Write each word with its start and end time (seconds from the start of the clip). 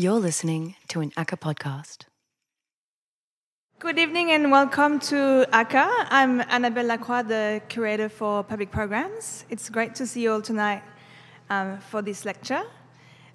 You're 0.00 0.20
listening 0.20 0.76
to 0.90 1.00
an 1.00 1.10
ACCA 1.16 1.36
podcast. 1.40 2.04
Good 3.80 3.98
evening 3.98 4.30
and 4.30 4.52
welcome 4.52 5.00
to 5.00 5.44
ACCA. 5.52 5.88
I'm 6.08 6.40
Annabelle 6.42 6.86
Lacroix, 6.86 7.24
the 7.24 7.60
curator 7.68 8.08
for 8.08 8.44
public 8.44 8.70
programs. 8.70 9.44
It's 9.50 9.68
great 9.68 9.96
to 9.96 10.06
see 10.06 10.22
you 10.22 10.34
all 10.34 10.40
tonight 10.40 10.84
um, 11.50 11.78
for 11.90 12.00
this 12.00 12.24
lecture. 12.24 12.62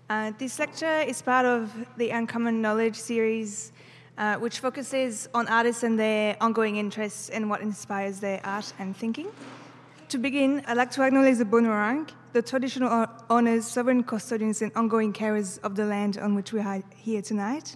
Uh, 0.10 0.32
this 0.38 0.57
lecture 0.57 1.02
is 1.02 1.21
part 1.21 1.46
of 1.46 1.70
the 1.98 2.12
Uncommon 2.12 2.62
Knowledge 2.62 2.95
series, 2.95 3.73
uh, 4.18 4.38
which 4.38 4.59
focuses 4.59 5.27
on 5.34 5.50
artists 5.50 5.84
and 5.84 6.00
their 6.00 6.38
ongoing 6.39 6.77
interests 6.77 7.27
and 7.27 7.50
what 7.50 7.59
inspires 7.59 8.21
their 8.21 8.39
art 8.45 8.71
and 8.80 8.95
thinking. 8.95 9.27
To 10.14 10.20
begin, 10.20 10.61
I'd 10.68 10.77
like 10.77 10.91
to 10.91 11.02
acknowledge 11.02 11.39
the 11.39 11.43
Boonwurrung, 11.43 12.07
the 12.34 12.41
traditional 12.43 13.07
owners, 13.32 13.66
sovereign 13.66 14.04
custodians, 14.04 14.61
and 14.61 14.71
ongoing 14.75 15.11
carers 15.11 15.57
of 15.64 15.75
the 15.75 15.86
land 15.86 16.19
on 16.19 16.36
which 16.36 16.54
we 16.54 16.60
are 16.60 16.83
here 16.96 17.24
tonight. 17.24 17.75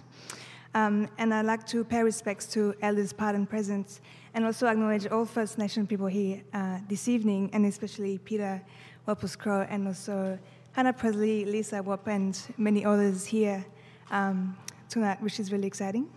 Um, 0.72 1.08
and 1.18 1.34
I'd 1.34 1.46
like 1.46 1.66
to 1.66 1.82
pay 1.82 2.04
respects 2.04 2.46
to 2.52 2.76
elders 2.80 3.12
past 3.12 3.34
and 3.34 3.50
present, 3.50 3.98
and 4.34 4.44
also 4.44 4.68
acknowledge 4.68 5.08
all 5.08 5.24
First 5.24 5.58
Nation 5.58 5.84
people 5.84 6.06
here 6.06 6.40
uh, 6.54 6.78
this 6.88 7.08
evening, 7.08 7.50
and 7.52 7.66
especially 7.66 8.18
Peter 8.18 8.62
Waples-Crowe, 9.06 9.66
and 9.68 9.88
also 9.88 10.38
Hannah 10.74 10.92
Presley, 10.92 11.44
Lisa 11.44 11.82
Waup, 11.82 12.06
and 12.06 12.40
many 12.56 12.84
others 12.84 13.26
here 13.26 13.66
um, 14.12 14.56
tonight, 14.88 15.20
which 15.20 15.40
is 15.40 15.50
really 15.50 15.66
exciting. 15.66 16.08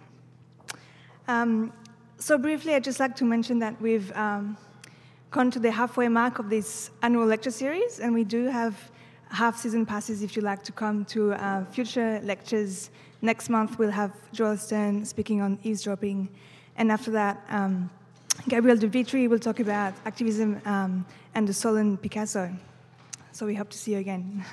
Um, 1.28 1.74
so 2.20 2.38
briefly, 2.38 2.76
I'd 2.76 2.84
just 2.84 3.00
like 3.00 3.16
to 3.16 3.26
mention 3.26 3.58
that 3.58 3.82
we've 3.82 4.16
um, 4.16 4.56
gone 5.32 5.50
to 5.50 5.60
the 5.60 5.72
halfway 5.72 6.10
mark 6.10 6.40
of 6.40 6.50
this 6.50 6.92
annual 7.02 7.26
lecture 7.26 7.52
series, 7.52 8.02
and 8.02 8.14
we 8.14 8.26
do 8.26 8.48
have 8.48 8.92
half 9.30 9.58
season 9.58 9.86
passes 9.86 10.22
if 10.22 10.36
you 10.36 10.42
like 10.42 10.62
to 10.62 10.74
come 10.74 11.06
to 11.06 11.32
uh, 11.34 11.64
future 11.66 12.20
lectures. 12.24 12.90
Next 13.22 13.50
month, 13.50 13.80
we'll 13.80 13.92
have 13.92 14.12
Joel 14.34 14.58
Stern 14.58 15.06
speaking 15.06 15.42
on 15.42 15.58
eavesdropping, 15.64 16.28
and 16.76 16.92
after 16.92 17.12
that, 17.12 17.42
um, 17.50 17.90
Gabrielle 18.50 18.78
de 18.78 18.90
Vietri 18.90 19.30
will 19.30 19.40
talk 19.40 19.62
about 19.62 19.94
activism 20.06 20.62
um, 20.66 21.06
and 21.34 21.48
the 21.48 21.54
Solon 21.54 21.96
Picasso. 21.96 22.52
So 23.32 23.46
we 23.46 23.56
hope 23.56 23.70
to 23.70 23.78
see 23.78 23.94
you 23.94 24.00
again. 24.00 24.44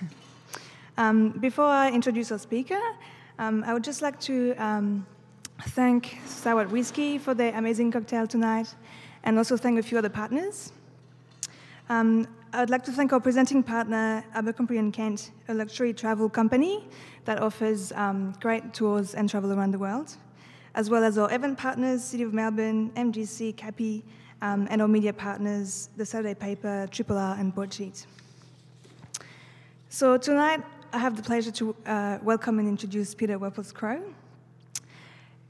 um, 0.97 1.31
before 1.31 1.65
I 1.65 1.91
introduce 1.91 2.31
our 2.31 2.39
speaker, 2.39 2.81
um, 3.41 3.65
I 3.65 3.75
would 3.75 3.83
just 3.83 4.01
like 4.01 4.21
to 4.21 4.55
um, 4.59 5.07
thank 5.71 6.19
Sour 6.25 6.69
Whiskey 6.69 7.19
for 7.19 7.35
the 7.35 7.57
amazing 7.59 7.91
cocktail 7.91 8.29
tonight 8.29 8.73
and 9.25 9.39
also 9.39 9.57
thank 9.57 9.79
a 9.79 9.83
few 9.83 9.99
other 9.99 10.09
partners. 10.09 10.73
Um, 11.89 12.27
I 12.53 12.61
would 12.61 12.71
like 12.71 12.85
to 12.85 12.93
thank 12.93 13.13
our 13.13 13.21
presenting 13.21 13.63
partner, 13.63 14.25
Abercrombie 14.35 14.79
and 14.79 14.93
Kent, 14.93 15.33
a 15.49 15.55
luxury 15.55 15.93
travel 15.93 16.29
company 16.29 16.85
that 17.27 17.41
offers 17.41 17.93
um, 17.93 18.33
great 18.41 18.73
tours 18.73 19.15
and 19.15 19.29
travel 19.29 19.53
around 19.53 19.73
the 19.73 19.79
world, 19.79 20.17
as 20.75 20.89
well 20.89 21.05
as 21.05 21.19
our 21.19 21.33
event 21.33 21.59
partners, 21.59 22.03
City 22.03 22.23
of 22.23 22.33
Melbourne, 22.33 22.91
MGC, 22.97 23.57
Cappy, 23.57 24.03
um, 24.41 24.67
and 24.71 24.81
our 24.81 24.89
media 24.89 25.13
partners, 25.13 25.91
the 25.97 26.07
Saturday 26.07 26.35
Paper, 26.35 26.89
Triple 26.91 27.19
R, 27.19 27.37
and 27.39 27.55
Broadsheet. 27.55 28.07
So 29.91 30.17
tonight, 30.17 30.63
I 30.93 30.99
have 30.99 31.17
the 31.17 31.23
pleasure 31.23 31.51
to 31.53 31.77
uh, 31.87 32.19
welcome 32.23 32.59
and 32.59 32.69
introduce 32.69 33.15
Peter 33.15 33.39
Waples-Crowe. 33.39 34.03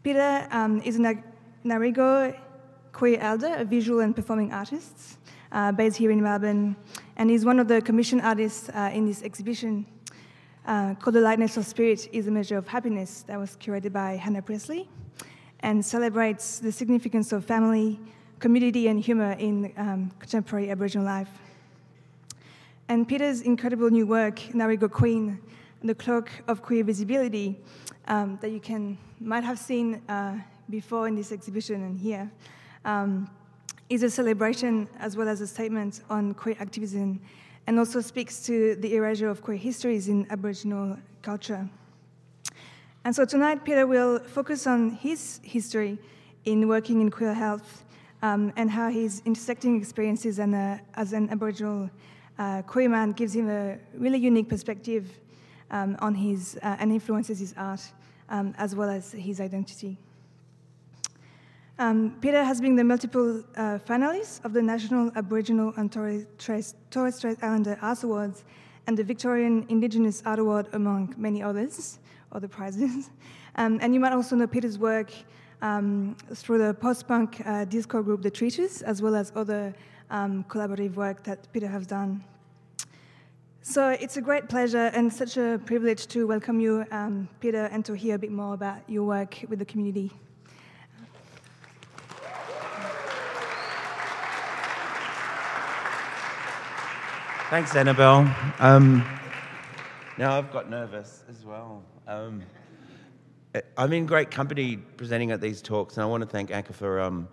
Peter 0.03 0.48
um, 0.50 0.80
is 0.82 0.98
a 0.98 1.14
Ngarigo 1.64 2.36
queer 2.98 3.20
elder, 3.20 3.54
a 3.58 3.64
visual 3.64 4.00
and 4.00 4.16
performing 4.16 4.52
artist 4.52 5.18
uh, 5.52 5.70
based 5.70 5.96
here 5.96 6.10
in 6.10 6.20
Melbourne, 6.20 6.74
and 7.16 7.30
he's 7.30 7.44
one 7.44 7.60
of 7.60 7.68
the 7.68 7.80
commission 7.80 8.20
artists 8.20 8.68
uh, 8.70 8.91
in 8.92 9.06
this 9.06 9.22
exhibition 9.22 9.86
uh, 10.66 10.96
called 10.96 11.14
The 11.14 11.20
Lightness 11.20 11.56
of 11.56 11.64
Spirit 11.64 12.08
is 12.10 12.26
a 12.26 12.32
Measure 12.32 12.56
of 12.56 12.66
Happiness 12.66 13.22
that 13.28 13.38
was 13.38 13.56
curated 13.58 13.92
by 13.92 14.16
Hannah 14.16 14.42
Presley 14.42 14.88
and 15.60 15.84
celebrates 15.86 16.58
the 16.58 16.72
significance 16.72 17.31
of 17.31 17.44
family, 17.44 18.00
community, 18.41 18.88
and 18.88 18.98
humor 18.98 19.36
in 19.38 19.72
um, 19.76 20.10
contemporary 20.19 20.69
Aboriginal 20.69 21.06
life. 21.06 21.30
And 22.88 23.06
Peter's 23.06 23.42
incredible 23.42 23.91
new 23.91 24.09
work, 24.09 24.41
Ngarigo 24.41 24.91
Queen, 24.91 25.38
The 25.84 25.94
Cloak 25.94 26.30
of 26.48 26.62
Queer 26.62 26.82
Visibility, 26.82 27.60
um, 28.09 28.41
that 28.42 28.50
you 28.50 28.59
can 28.59 28.98
might 29.20 29.44
have 29.44 29.60
seen 29.60 30.03
uh, 30.09 30.36
before 30.69 31.06
in 31.06 31.15
this 31.15 31.30
exhibition 31.30 31.84
and 31.84 31.97
here, 31.97 32.28
um, 32.84 33.28
is 33.89 34.03
a 34.03 34.11
celebration 34.11 34.89
as 34.99 35.16
well 35.16 35.28
as 35.28 35.41
a 35.41 35.47
statement 35.47 36.03
on 36.11 36.34
queer 36.34 36.56
activism 36.61 37.21
and 37.66 37.78
also 37.78 38.00
speaks 38.00 38.44
to 38.47 38.75
the 38.77 38.94
erasure 38.94 39.28
of 39.28 39.43
queer 39.43 39.56
histories 39.56 40.09
in 40.09 40.27
Aboriginal 40.31 40.97
culture. 41.22 41.69
And 43.05 43.15
so 43.15 43.25
tonight, 43.25 43.65
Peter 43.65 43.87
will 43.87 44.19
focus 44.19 44.66
on 44.66 44.91
his 44.91 45.41
history 45.43 45.99
in 46.44 46.69
working 46.69 47.00
in 47.00 47.11
queer 47.11 47.34
health 47.34 47.84
um, 48.22 48.53
and 48.56 48.71
how 48.71 48.89
his 48.91 49.22
intersecting 49.25 49.77
experiences 49.77 50.39
and, 50.39 50.55
uh, 50.55 50.78
as 50.95 51.12
an 51.12 51.28
Aboriginal 51.31 51.91
uh, 52.39 52.62
queer 52.62 52.89
man 52.89 53.12
gives 53.12 53.34
him 53.34 53.49
a 53.49 53.78
really 53.95 54.19
unique 54.19 54.49
perspective 54.49 55.10
um, 55.71 55.97
on 56.00 56.15
his 56.15 56.59
uh, 56.62 56.77
and 56.81 56.93
influences 56.93 57.39
his 57.39 57.55
art 57.56 57.83
um, 58.28 58.55
as 58.59 58.75
well 58.75 58.89
as 58.89 59.12
his 59.12 59.41
identity. 59.41 59.97
Um, 61.81 62.16
Peter 62.21 62.43
has 62.43 62.61
been 62.61 62.75
the 62.75 62.83
multiple 62.83 63.44
uh, 63.55 63.78
finalist 63.78 64.44
of 64.44 64.53
the 64.53 64.61
National 64.61 65.12
Aboriginal 65.15 65.72
and 65.77 65.93
Torres 65.93 66.27
Strait 66.89 67.39
Islander 67.41 67.78
Arts 67.81 68.03
Awards 68.03 68.43
and 68.89 68.99
the 68.99 69.05
Victorian 69.05 69.65
Indigenous 69.69 70.21
Art 70.27 70.41
Award, 70.41 70.66
among 70.72 71.15
many 71.16 71.41
others, 71.41 72.00
other 72.33 72.49
prizes. 72.49 73.11
Um, 73.56 73.81
and 73.83 73.93
you 73.93 73.99
might 73.99 74.12
also 74.12 74.37
know 74.37 74.47
Peter's 74.47 74.78
work 74.78 75.11
um, 75.62 76.16
through 76.33 76.59
the 76.59 76.75
post-punk 76.75 77.43
uh, 77.44 77.65
disco 77.65 78.05
group 78.05 78.22
The 78.22 78.31
Treaters, 78.31 78.83
as 78.83 79.03
well 79.03 79.16
as 79.16 79.33
other 79.34 79.75
um, 80.10 80.45
collaborative 80.45 80.95
work 80.95 81.25
that 81.25 81.53
Peter 81.53 81.66
has 81.66 81.84
done. 81.84 82.22
So 83.62 83.89
it's 83.89 84.16
a 84.16 84.21
great 84.21 84.49
pleasure 84.49 84.93
and 84.95 85.12
such 85.12 85.39
a 85.39 85.60
privilege 85.66 86.06
to 86.09 86.28
welcome 86.28 86.60
you, 86.60 86.84
um, 86.93 87.28
Peter, 87.41 87.65
and 87.72 87.84
to 87.87 87.95
hear 87.95 88.15
a 88.15 88.19
bit 88.19 88.31
more 88.31 88.55
about 88.55 88.89
your 88.89 89.03
work 89.03 89.45
with 89.49 89.59
the 89.59 89.65
community. 89.65 90.12
Thanks, 97.50 97.75
Annabelle. 97.75 98.31
Um, 98.59 99.03
now 100.19 100.36
I've 100.36 100.53
got 100.53 100.69
nervous 100.69 101.25
as 101.31 101.47
well. 101.47 101.82
Um, 102.06 102.42
I'm 103.75 103.91
in 103.94 104.04
great 104.04 104.31
company 104.31 104.76
presenting 104.76 105.31
at 105.31 105.41
these 105.41 105.62
talks, 105.62 105.97
and 105.97 106.04
I 106.04 106.06
want 106.06 106.20
to 106.20 106.28
thank 106.28 106.50
ACCA 106.50 106.75
for 106.75 107.00
um, 107.00 107.26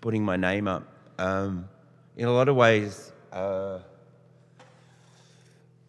putting 0.00 0.24
my 0.24 0.36
name 0.36 0.68
up. 0.68 0.84
Um, 1.18 1.68
in 2.16 2.26
a 2.28 2.30
lot 2.30 2.48
of 2.48 2.54
ways, 2.54 3.10
uh, 3.32 3.80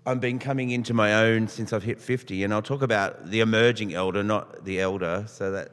I've 0.08 0.20
been 0.20 0.40
coming 0.40 0.72
into 0.72 0.96
my 0.96 1.14
own 1.14 1.48
since 1.48 1.72
I've 1.72 1.84
hit 1.84 2.02
50, 2.02 2.44
and 2.44 2.52
I'll 2.52 2.64
talk 2.64 2.82
about 2.82 3.30
the 3.30 3.42
emerging 3.42 3.94
elder, 3.94 4.24
not 4.24 4.66
the 4.66 4.82
elder, 4.82 5.26
so 5.28 5.52
that 5.52 5.70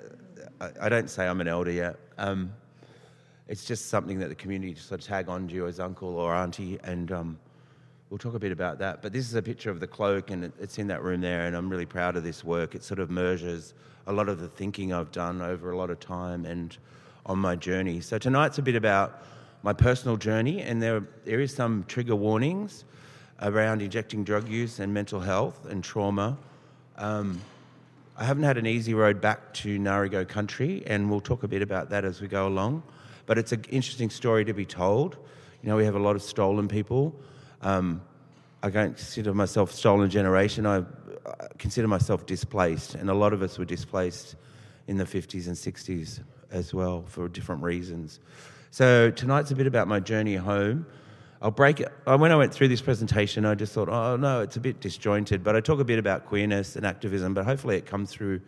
I, 0.61 0.73
I 0.83 0.89
don't 0.91 1.09
say 1.09 1.27
I'm 1.27 1.41
an 1.41 1.49
elder 1.49 1.71
yet. 1.71 1.97
Um, 2.19 2.53
it's 3.49 3.65
just 3.65 3.87
something 3.87 4.19
that 4.19 4.29
the 4.29 4.35
community 4.35 4.75
sort 4.75 5.01
of 5.01 5.07
tag 5.07 5.31
on 5.31 5.49
to 5.49 5.55
you 5.55 5.67
as 5.67 5.81
uncle 5.81 6.19
or 6.19 6.35
auntie, 6.35 6.79
and 6.85 7.11
um, 7.13 7.39
we'll 8.11 8.19
talk 8.19 8.35
a 8.35 8.39
bit 8.39 8.53
about 8.53 8.79
that. 8.79 9.03
But 9.03 9.13
this 9.13 9.27
is 9.27 9.35
a 9.35 9.43
picture 9.43 9.71
of 9.71 9.81
the 9.81 9.87
cloak, 9.87 10.31
and 10.31 10.53
it's 10.61 10.79
in 10.79 10.87
that 10.89 11.03
room 11.03 11.21
there, 11.21 11.47
and 11.47 11.57
I'm 11.57 11.69
really 11.69 11.87
proud 11.87 12.17
of 12.17 12.23
this 12.23 12.45
work. 12.45 12.75
It 12.75 12.85
sort 12.85 13.01
of 13.01 13.11
merges 13.11 13.75
a 14.07 14.13
lot 14.13 14.29
of 14.29 14.41
the 14.41 14.49
thinking 14.49 14.93
I've 14.93 15.11
done 15.11 15.41
over 15.41 15.73
a 15.73 15.77
lot 15.77 15.91
of 15.91 15.99
time 15.99 16.45
and 16.45 16.77
on 17.25 17.39
my 17.39 17.57
journey. 17.57 18.01
So 18.01 18.19
tonight's 18.19 18.59
a 18.59 18.63
bit 18.63 18.77
about 18.77 19.23
my 19.63 19.73
personal 19.73 20.17
journey, 20.17 20.63
and 20.63 20.81
there, 20.81 21.03
there 21.25 21.41
is 21.41 21.53
some 21.53 21.85
trigger 21.89 22.15
warnings 22.15 22.85
around 23.43 23.83
injecting 23.83 24.23
drug 24.23 24.49
use 24.49 24.79
and 24.79 24.95
mental 24.95 25.21
health 25.21 25.67
and 25.67 25.83
trauma. 25.83 26.39
Um, 26.97 27.41
I 28.17 28.25
haven't 28.25 28.45
had 28.45 28.57
an 28.57 28.67
easy 28.67 28.95
road 28.95 29.21
back 29.21 29.53
to 29.55 29.79
Ngarigo 29.79 30.27
country, 30.29 30.85
and 30.87 31.11
we'll 31.11 31.21
talk 31.21 31.43
a 31.43 31.49
bit 31.49 31.63
about 31.63 31.91
that 31.91 32.05
as 32.05 32.21
we 32.21 32.29
go 32.29 32.47
along. 32.47 32.83
But 33.27 33.39
it's 33.39 33.51
an 33.51 33.65
interesting 33.69 34.09
story 34.09 34.45
to 34.45 34.55
be 34.55 34.65
told. 34.65 35.17
You 35.63 35.69
know, 35.69 35.77
we 35.77 35.85
have 35.85 35.97
a 35.97 35.99
lot 35.99 36.15
of 36.15 36.23
stolen 36.23 36.69
people. 36.69 37.15
Um, 37.63 38.03
I 38.63 38.71
don't 38.71 38.97
consider 38.97 39.35
myself 39.35 39.73
stolen 39.73 40.11
generation. 40.11 40.67
I 40.67 40.85
consider 41.59 41.89
myself 41.89 42.27
displaced, 42.27 42.95
and 42.95 43.11
a 43.11 43.15
lot 43.15 43.33
of 43.33 43.43
us 43.43 43.59
were 43.59 43.65
displaced 43.65 44.37
in 44.87 44.97
the 44.97 45.05
50s 45.05 45.47
and 45.47 45.57
60s 45.57 46.21
as 46.51 46.73
well 46.73 47.05
for 47.07 47.29
different 47.29 47.63
reasons. 47.63 48.21
So 48.71 49.11
tonight's 49.11 49.51
a 49.51 49.57
bit 49.57 49.67
about 49.67 49.89
my 49.89 50.01
journey 50.01 50.37
home. 50.37 50.87
I'll 51.43 51.51
break 51.51 51.81
it. 51.81 51.93
Uh, 52.07 52.17
when 52.17 52.33
I 52.33 52.37
went 52.37 52.53
through 52.53 52.69
this 52.69 52.81
presentation, 52.81 53.45
I 53.45 53.55
just 53.55 53.73
thought, 53.73 53.89
oh 53.89 54.17
no, 54.17 54.41
it's 54.41 54.57
a 54.57 54.61
bit 54.61 54.81
disjointed. 54.81 55.45
But 55.45 55.55
I 55.55 55.61
talk 55.61 55.81
a 55.81 55.85
bit 55.85 55.99
about 55.99 56.27
queerness 56.27 56.77
and 56.77 56.87
activism, 56.87 57.35
but 57.35 57.45
hopefully 57.45 57.77
it 57.77 57.87
comes 57.87 58.11
through 58.11 58.41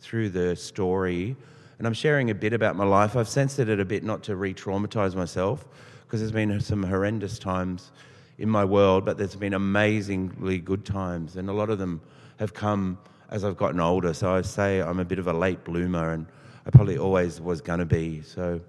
through 0.00 0.30
the 0.30 0.56
story. 0.56 1.36
And 1.78 1.86
I'm 1.86 1.94
sharing 1.94 2.30
a 2.30 2.34
bit 2.34 2.52
about 2.52 2.76
my 2.76 2.84
life. 2.84 3.16
I've 3.16 3.28
censored 3.28 3.68
it 3.68 3.80
a 3.80 3.84
bit 3.84 4.04
not 4.04 4.22
to 4.24 4.36
re-traumatize 4.36 5.14
myself 5.14 5.66
because 6.04 6.20
there's 6.20 6.32
been 6.32 6.60
some 6.60 6.82
horrendous 6.82 7.38
times 7.38 7.90
in 8.38 8.48
my 8.48 8.64
world, 8.64 9.04
but 9.04 9.16
there's 9.16 9.36
been 9.36 9.54
amazingly 9.54 10.58
good 10.58 10.84
times, 10.84 11.36
and 11.36 11.48
a 11.48 11.52
lot 11.52 11.70
of 11.70 11.78
them 11.78 12.00
have 12.38 12.52
come 12.52 12.98
as 13.30 13.44
I've 13.44 13.56
gotten 13.56 13.80
older. 13.80 14.12
So 14.12 14.34
I 14.34 14.42
say 14.42 14.80
I'm 14.80 15.00
a 15.00 15.04
bit 15.04 15.18
of 15.18 15.26
a 15.28 15.32
late 15.32 15.64
bloomer, 15.64 16.12
and 16.12 16.26
I 16.66 16.70
probably 16.70 16.98
always 16.98 17.40
was 17.40 17.60
going 17.60 17.78
to 17.78 17.84
be. 17.86 18.22
So 18.22 18.60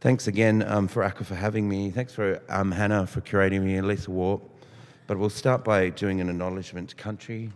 thanks 0.00 0.26
again 0.26 0.62
um, 0.66 0.88
for 0.88 1.08
for 1.08 1.34
having 1.34 1.68
me. 1.68 1.90
Thanks 1.90 2.12
for 2.12 2.40
um, 2.48 2.70
Hannah 2.70 3.06
for 3.06 3.20
curating 3.20 3.62
me 3.62 3.76
and 3.76 3.86
Lisa 3.86 4.10
Waup. 4.10 4.42
But 5.06 5.18
we'll 5.18 5.30
start 5.30 5.64
by 5.64 5.90
doing 5.90 6.20
an 6.20 6.30
acknowledgement 6.30 6.90
to 6.90 6.96
country. 6.96 7.50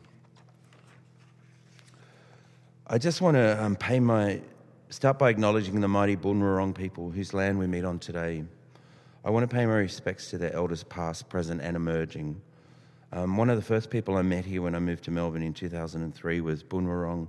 I 2.86 2.98
just 2.98 3.20
want 3.20 3.36
to 3.36 3.62
um, 3.62 3.76
pay 3.76 4.00
my 4.00 4.40
start 4.90 5.18
by 5.18 5.28
acknowledging 5.28 5.80
the 5.80 5.88
mighty 5.88 6.16
Boonwurrung 6.16 6.74
people 6.74 7.10
whose 7.10 7.34
land 7.34 7.58
we 7.58 7.66
meet 7.66 7.84
on 7.84 7.98
today. 7.98 8.44
I 9.24 9.30
want 9.30 9.48
to 9.48 9.54
pay 9.54 9.66
my 9.66 9.74
respects 9.74 10.30
to 10.30 10.38
their 10.38 10.54
elders 10.54 10.84
past, 10.84 11.28
present, 11.28 11.60
and 11.60 11.74
emerging. 11.74 12.40
Um, 13.12 13.36
one 13.36 13.50
of 13.50 13.56
the 13.56 13.62
first 13.62 13.90
people 13.90 14.16
I 14.16 14.22
met 14.22 14.44
here 14.44 14.62
when 14.62 14.76
I 14.76 14.78
moved 14.78 15.02
to 15.04 15.10
Melbourne 15.10 15.42
in 15.42 15.52
2003 15.52 16.40
was 16.40 16.62
Boonwurrung 16.62 17.26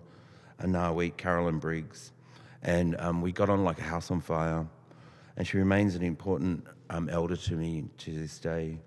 Anawi 0.62 1.18
Carolyn 1.18 1.58
Briggs. 1.58 2.12
And 2.62 2.96
um, 3.00 3.24
we 3.24 3.32
got 3.32 3.50
on 3.50 3.64
like 3.64 3.80
a 3.80 3.84
house 3.84 4.12
on 4.12 4.22
fire. 4.22 4.68
And 5.38 5.48
she 5.48 5.58
remains 5.58 5.96
an 5.96 6.04
important 6.04 6.64
um, 6.92 7.10
elder 7.10 7.36
to 7.36 7.56
me 7.56 7.86
to 7.98 8.14
this 8.14 8.38
day. 8.38 8.78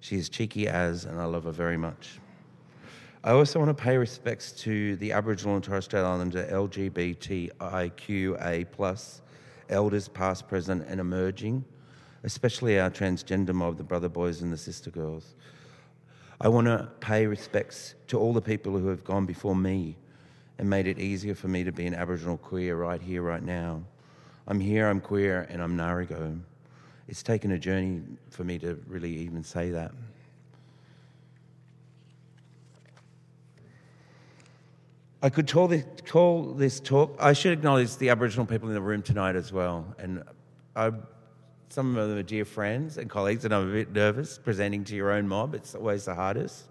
She 0.00 0.16
is 0.16 0.28
cheeky 0.28 0.66
as, 0.66 1.04
and 1.04 1.20
I 1.20 1.26
love 1.26 1.44
her 1.44 1.52
very 1.52 1.76
much. 1.76 2.18
I 3.22 3.30
also 3.30 3.60
want 3.60 3.68
to 3.76 3.80
pay 3.80 3.96
respects 3.96 4.50
to 4.62 4.96
the 4.96 5.12
Aboriginal 5.12 5.54
and 5.54 5.62
Torres 5.62 5.84
Strait 5.84 6.00
Islander 6.02 6.48
LGBTIQA 6.50 7.52
plus 8.72 9.22
elders 9.68 10.08
past, 10.08 10.48
present 10.48 10.84
and 10.88 10.98
emerging, 10.98 11.64
especially 12.24 12.78
our 12.78 12.90
transgender 12.90 13.54
mob, 13.54 13.76
the 13.76 13.84
brother 13.84 14.08
boys 14.08 14.42
and 14.42 14.52
the 14.52 14.56
sister 14.56 14.90
girls. 14.90 15.34
I 16.40 16.48
want 16.48 16.66
to 16.66 16.88
pay 17.00 17.26
respects 17.26 17.94
to 18.08 18.18
all 18.18 18.32
the 18.32 18.40
people 18.40 18.78
who 18.78 18.88
have 18.88 19.04
gone 19.04 19.26
before 19.26 19.54
me 19.54 19.96
and 20.58 20.68
made 20.68 20.86
it 20.86 20.98
easier 20.98 21.34
for 21.34 21.48
me 21.48 21.64
to 21.64 21.72
be 21.72 21.86
an 21.86 21.94
Aboriginal 21.94 22.36
queer 22.36 22.76
right 22.76 23.00
here, 23.00 23.22
right 23.22 23.42
now. 23.42 23.82
I'm 24.46 24.60
here, 24.60 24.88
I'm 24.88 25.00
queer, 25.00 25.46
and 25.50 25.62
I'm 25.62 25.76
Ngarigo. 25.76 26.40
It's 27.08 27.22
taken 27.22 27.52
a 27.52 27.58
journey 27.58 28.02
for 28.30 28.44
me 28.44 28.58
to 28.58 28.78
really 28.86 29.12
even 29.12 29.42
say 29.42 29.70
that. 29.70 29.92
I 35.22 35.28
could 35.28 35.50
call 35.50 35.68
this, 35.68 35.84
call 36.06 36.54
this 36.54 36.80
talk. 36.80 37.14
I 37.20 37.34
should 37.34 37.52
acknowledge 37.52 37.96
the 37.98 38.08
Aboriginal 38.08 38.46
people 38.46 38.68
in 38.68 38.74
the 38.74 38.80
room 38.80 39.02
tonight 39.02 39.36
as 39.36 39.52
well. 39.52 39.94
And 39.98 40.22
I, 40.74 40.92
some 41.70 41.96
of 41.96 42.08
them 42.08 42.18
are 42.18 42.22
dear 42.24 42.44
friends 42.44 42.98
and 42.98 43.08
colleagues, 43.08 43.44
and 43.44 43.54
I'm 43.54 43.70
a 43.70 43.72
bit 43.72 43.92
nervous 43.92 44.38
presenting 44.38 44.82
to 44.84 44.96
your 44.96 45.12
own 45.12 45.28
mob. 45.28 45.54
It's 45.54 45.76
always 45.76 46.04
the 46.04 46.14
hardest. 46.16 46.64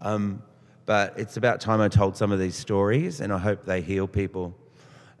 Um, 0.00 0.42
but 0.86 1.12
it's 1.18 1.36
about 1.36 1.60
time 1.60 1.82
I 1.82 1.88
told 1.88 2.16
some 2.16 2.32
of 2.32 2.38
these 2.38 2.56
stories, 2.56 3.20
and 3.20 3.30
I 3.30 3.38
hope 3.38 3.66
they 3.66 3.82
heal 3.82 4.08
people. 4.08 4.54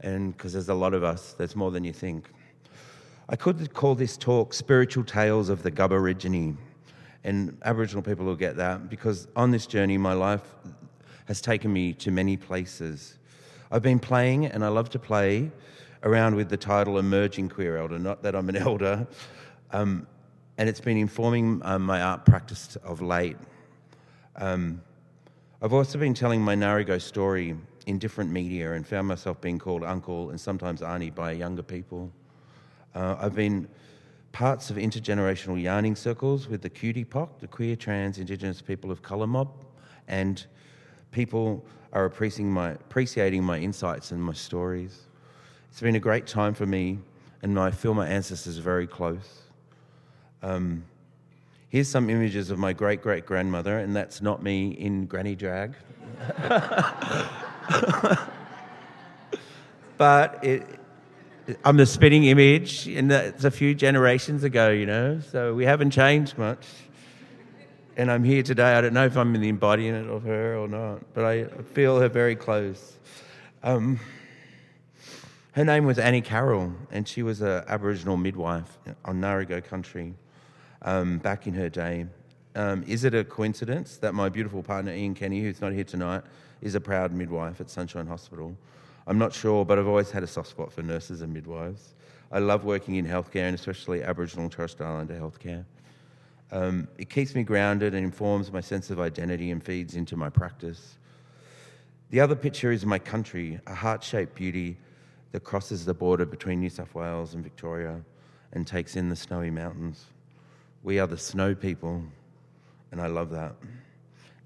And 0.00 0.34
because 0.34 0.54
there's 0.54 0.70
a 0.70 0.74
lot 0.74 0.94
of 0.94 1.04
us, 1.04 1.34
there's 1.36 1.54
more 1.54 1.70
than 1.70 1.84
you 1.84 1.92
think. 1.92 2.30
I 3.28 3.36
could 3.36 3.74
call 3.74 3.94
this 3.94 4.16
talk 4.16 4.54
Spiritual 4.54 5.04
Tales 5.04 5.50
of 5.50 5.62
the 5.62 5.70
Gubberigini. 5.70 6.56
And 7.24 7.58
Aboriginal 7.62 8.02
people 8.02 8.24
will 8.24 8.36
get 8.36 8.56
that 8.56 8.88
because 8.88 9.28
on 9.36 9.50
this 9.50 9.66
journey, 9.66 9.98
my 9.98 10.14
life, 10.14 10.54
has 11.26 11.42
taken 11.42 11.70
me 11.70 11.92
to 11.94 12.10
many 12.10 12.38
places. 12.38 13.18
I've 13.70 13.82
been 13.82 13.98
playing, 13.98 14.46
and 14.46 14.64
I 14.64 14.68
love 14.68 14.88
to 14.90 14.98
play 14.98 15.50
around 16.04 16.36
with 16.36 16.50
the 16.50 16.56
title 16.56 16.98
Emerging 16.98 17.48
Queer 17.48 17.78
Elder, 17.78 17.98
not 17.98 18.22
that 18.22 18.36
I'm 18.36 18.48
an 18.48 18.56
elder, 18.68 19.06
um, 19.72 20.06
and 20.58 20.68
it's 20.68 20.80
been 20.80 20.96
informing 20.96 21.60
um, 21.64 21.82
my 21.82 22.00
art 22.00 22.24
practice 22.24 22.76
of 22.84 23.02
late. 23.02 23.36
Um, 24.36 24.82
I've 25.60 25.72
also 25.72 25.98
been 25.98 26.14
telling 26.14 26.42
my 26.42 26.54
Ngarigo 26.54 27.00
story 27.00 27.56
in 27.86 27.98
different 27.98 28.30
media 28.30 28.74
and 28.74 28.86
found 28.86 29.08
myself 29.08 29.40
being 29.40 29.58
called 29.58 29.82
uncle 29.82 30.30
and 30.30 30.40
sometimes 30.40 30.82
auntie 30.82 31.10
by 31.10 31.32
younger 31.32 31.62
people. 31.62 32.12
Uh, 32.94 33.16
I've 33.18 33.34
been 33.34 33.66
parts 34.32 34.70
of 34.70 34.76
intergenerational 34.76 35.60
yarning 35.60 35.96
circles 35.96 36.48
with 36.48 36.60
the 36.60 36.68
Cutie 36.68 37.04
QTPOC, 37.04 37.40
the 37.40 37.46
Queer 37.46 37.76
Trans 37.76 38.18
Indigenous 38.18 38.60
People 38.60 38.90
of 38.90 39.02
Colour 39.02 39.26
Mob, 39.26 39.64
and 40.06 40.44
people 41.12 41.64
are 41.92 42.04
appreciating 42.04 42.52
my, 42.52 42.70
appreciating 42.70 43.42
my 43.42 43.58
insights 43.58 44.10
and 44.10 44.22
my 44.22 44.32
stories. 44.32 45.06
It's 45.74 45.80
been 45.80 45.96
a 45.96 45.98
great 45.98 46.28
time 46.28 46.54
for 46.54 46.64
me, 46.64 47.00
and 47.42 47.58
I 47.58 47.72
feel 47.72 47.94
my 47.94 48.06
ancestors 48.06 48.60
are 48.60 48.62
very 48.62 48.86
close. 48.86 49.42
Um, 50.40 50.84
here's 51.68 51.88
some 51.88 52.08
images 52.08 52.52
of 52.52 52.60
my 52.60 52.72
great 52.72 53.02
great 53.02 53.26
grandmother, 53.26 53.78
and 53.78 53.96
that's 53.96 54.22
not 54.22 54.40
me 54.40 54.68
in 54.68 55.06
granny 55.06 55.34
drag. 55.34 55.74
but 59.98 60.44
it, 60.44 60.64
I'm 61.64 61.76
the 61.76 61.86
spinning 61.86 62.22
image, 62.26 62.86
and 62.86 63.10
that's 63.10 63.42
a 63.42 63.50
few 63.50 63.74
generations 63.74 64.44
ago, 64.44 64.70
you 64.70 64.86
know, 64.86 65.18
so 65.32 65.54
we 65.54 65.64
haven't 65.64 65.90
changed 65.90 66.38
much 66.38 66.68
and 67.96 68.12
I'm 68.12 68.22
here 68.22 68.44
today. 68.44 68.74
I 68.74 68.80
don't 68.80 68.94
know 68.94 69.06
if 69.06 69.16
I'm 69.16 69.34
in 69.34 69.40
the 69.40 69.48
embodiment 69.48 70.08
of 70.08 70.22
her 70.22 70.56
or 70.56 70.68
not, 70.68 71.00
but 71.14 71.24
I 71.24 71.46
feel 71.72 71.98
her 71.98 72.08
very 72.08 72.36
close. 72.36 72.96
Um, 73.64 73.98
her 75.54 75.64
name 75.64 75.84
was 75.84 76.00
Annie 76.00 76.20
Carroll, 76.20 76.72
and 76.90 77.06
she 77.06 77.22
was 77.22 77.40
an 77.40 77.62
Aboriginal 77.68 78.16
midwife 78.16 78.76
on 79.04 79.20
Ngarigo 79.20 79.62
country 79.62 80.12
um, 80.82 81.18
back 81.18 81.46
in 81.46 81.54
her 81.54 81.68
day. 81.68 82.06
Um, 82.56 82.82
is 82.88 83.04
it 83.04 83.14
a 83.14 83.22
coincidence 83.22 83.98
that 83.98 84.14
my 84.14 84.28
beautiful 84.28 84.64
partner 84.64 84.92
Ian 84.92 85.14
Kenny, 85.14 85.42
who's 85.42 85.60
not 85.60 85.72
here 85.72 85.84
tonight, 85.84 86.24
is 86.60 86.74
a 86.74 86.80
proud 86.80 87.12
midwife 87.12 87.60
at 87.60 87.70
Sunshine 87.70 88.08
Hospital? 88.08 88.56
I'm 89.06 89.16
not 89.16 89.32
sure, 89.32 89.64
but 89.64 89.78
I've 89.78 89.86
always 89.86 90.10
had 90.10 90.24
a 90.24 90.26
soft 90.26 90.48
spot 90.48 90.72
for 90.72 90.82
nurses 90.82 91.20
and 91.20 91.32
midwives. 91.32 91.94
I 92.32 92.40
love 92.40 92.64
working 92.64 92.96
in 92.96 93.06
healthcare, 93.06 93.46
and 93.46 93.54
especially 93.54 94.02
Aboriginal 94.02 94.46
and 94.46 94.52
Torres 94.52 94.72
Strait 94.72 94.86
Islander 94.88 95.14
healthcare. 95.14 95.64
Um, 96.50 96.88
it 96.98 97.08
keeps 97.08 97.32
me 97.36 97.44
grounded 97.44 97.94
and 97.94 98.04
informs 98.04 98.50
my 98.50 98.60
sense 98.60 98.90
of 98.90 98.98
identity 98.98 99.52
and 99.52 99.62
feeds 99.62 99.94
into 99.94 100.16
my 100.16 100.30
practice. 100.30 100.98
The 102.10 102.18
other 102.18 102.34
picture 102.34 102.72
is 102.72 102.84
my 102.84 102.98
country, 102.98 103.60
a 103.68 103.74
heart 103.74 104.02
shaped 104.02 104.34
beauty 104.34 104.78
that 105.34 105.42
crosses 105.42 105.84
the 105.84 105.92
border 105.92 106.24
between 106.24 106.60
New 106.60 106.70
South 106.70 106.94
Wales 106.94 107.34
and 107.34 107.42
Victoria 107.42 108.00
and 108.52 108.64
takes 108.64 108.94
in 108.94 109.08
the 109.08 109.16
snowy 109.16 109.50
mountains. 109.50 110.04
We 110.84 111.00
are 111.00 111.08
the 111.08 111.18
snow 111.18 111.56
people, 111.56 112.04
and 112.92 113.00
I 113.00 113.08
love 113.08 113.30
that. 113.30 113.56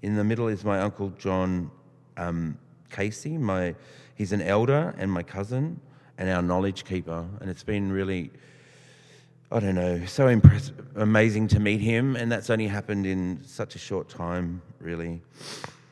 In 0.01 0.15
the 0.15 0.23
middle 0.23 0.47
is 0.47 0.63
my 0.63 0.79
uncle 0.79 1.11
John 1.11 1.69
um, 2.17 2.57
Casey. 2.89 3.37
My, 3.37 3.75
he's 4.15 4.31
an 4.31 4.41
elder 4.41 4.95
and 4.97 5.11
my 5.11 5.21
cousin 5.21 5.79
and 6.17 6.27
our 6.27 6.41
knowledge 6.41 6.85
keeper, 6.85 7.23
and 7.39 7.51
it's 7.51 7.63
been 7.63 7.91
really 7.91 8.31
I 9.51 9.59
don't 9.59 9.75
know, 9.75 10.03
so 10.05 10.27
impressive, 10.27 10.75
amazing 10.95 11.49
to 11.49 11.59
meet 11.59 11.81
him, 11.81 12.15
and 12.15 12.31
that's 12.31 12.49
only 12.49 12.67
happened 12.67 13.05
in 13.05 13.43
such 13.43 13.75
a 13.75 13.79
short 13.79 14.09
time, 14.09 14.63
really. 14.79 15.21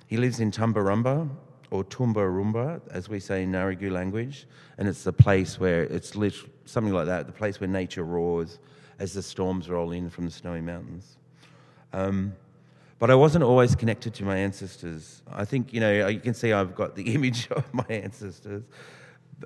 He 0.07 0.17
lives 0.17 0.39
in 0.39 0.49
Tumbarumba, 0.49 1.29
or 1.71 1.83
Tumbarumba, 1.83 2.81
as 2.91 3.09
we 3.09 3.19
say 3.19 3.43
in 3.43 3.51
Ngarigo 3.51 3.91
language, 3.91 4.47
and 4.77 4.87
it's 4.87 5.03
the 5.03 5.13
place 5.13 5.59
where 5.59 5.83
it's 5.83 6.15
lit, 6.15 6.33
something 6.65 6.93
like 6.93 7.07
that, 7.07 7.27
the 7.27 7.33
place 7.33 7.59
where 7.59 7.67
nature 7.67 8.03
roars 8.03 8.59
as 8.99 9.13
the 9.13 9.21
storms 9.21 9.69
roll 9.69 9.91
in 9.91 10.09
from 10.09 10.25
the 10.25 10.31
snowy 10.31 10.61
mountains. 10.61 11.17
Um, 11.93 12.33
but 12.99 13.11
I 13.11 13.15
wasn't 13.15 13.43
always 13.43 13.75
connected 13.75 14.13
to 14.15 14.23
my 14.23 14.37
ancestors. 14.37 15.21
I 15.31 15.45
think, 15.45 15.71
you 15.71 15.79
know, 15.79 16.07
you 16.07 16.19
can 16.19 16.33
see 16.33 16.51
I've 16.51 16.75
got 16.75 16.95
the 16.95 17.03
image 17.13 17.47
of 17.51 17.71
my 17.73 17.85
ancestors. 17.89 18.63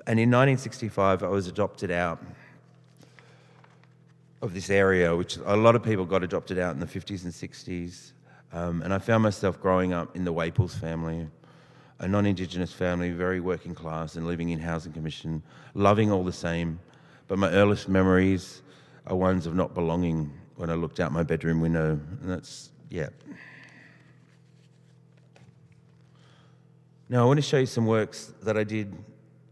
And 0.06 0.18
in 0.18 0.30
1965, 0.30 1.22
I 1.22 1.28
was 1.28 1.48
adopted 1.48 1.90
out 1.90 2.22
of 4.40 4.54
this 4.54 4.70
area, 4.70 5.14
which 5.14 5.36
a 5.44 5.56
lot 5.56 5.76
of 5.76 5.82
people 5.82 6.06
got 6.06 6.24
adopted 6.24 6.58
out 6.58 6.74
in 6.74 6.80
the 6.80 6.86
50s 6.86 7.24
and 7.24 7.32
60s. 7.32 8.12
Um, 8.52 8.82
and 8.82 8.92
I 8.92 8.98
found 8.98 9.22
myself 9.22 9.60
growing 9.60 9.92
up 9.92 10.16
in 10.16 10.24
the 10.24 10.32
Waples 10.32 10.74
family, 10.74 11.28
a 12.02 12.08
non 12.08 12.26
Indigenous 12.26 12.72
family, 12.72 13.10
very 13.12 13.40
working 13.40 13.74
class, 13.74 14.16
and 14.16 14.26
living 14.26 14.50
in 14.50 14.58
housing 14.58 14.92
commission, 14.92 15.42
loving 15.74 16.10
all 16.10 16.24
the 16.24 16.32
same. 16.32 16.78
But 17.28 17.38
my 17.38 17.48
earliest 17.50 17.88
memories 17.88 18.60
are 19.06 19.16
ones 19.16 19.46
of 19.46 19.54
not 19.54 19.72
belonging 19.72 20.30
when 20.56 20.68
I 20.68 20.74
looked 20.74 20.98
out 21.00 21.12
my 21.12 21.22
bedroom 21.22 21.60
window. 21.60 21.92
And 22.20 22.30
that's, 22.30 22.70
yeah. 22.90 23.08
Now, 27.08 27.22
I 27.22 27.24
want 27.26 27.38
to 27.38 27.42
show 27.42 27.58
you 27.58 27.66
some 27.66 27.86
works 27.86 28.34
that 28.42 28.56
I 28.58 28.64
did. 28.64 28.92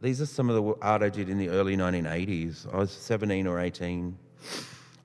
These 0.02 0.21
are 0.21 0.26
some 0.26 0.50
of 0.50 0.57
the 0.57 0.75
art 0.83 1.02
I 1.02 1.09
did 1.09 1.28
in 1.28 1.38
the 1.38 1.50
early 1.50 1.76
1980s. 1.76 2.73
I 2.75 2.78
was 2.78 2.90
17 2.90 3.47
or 3.47 3.61
18. 3.61 4.16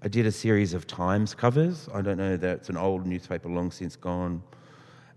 I 0.02 0.08
did 0.08 0.26
a 0.26 0.32
series 0.32 0.74
of 0.74 0.88
Times 0.88 1.36
covers. 1.36 1.90
I 1.94 2.02
don't 2.02 2.18
know, 2.18 2.38
that's 2.38 2.70
an 2.70 2.78
old 2.78 3.06
newspaper 3.06 3.50
long 3.50 3.72
since 3.72 3.96
gone. 3.96 4.42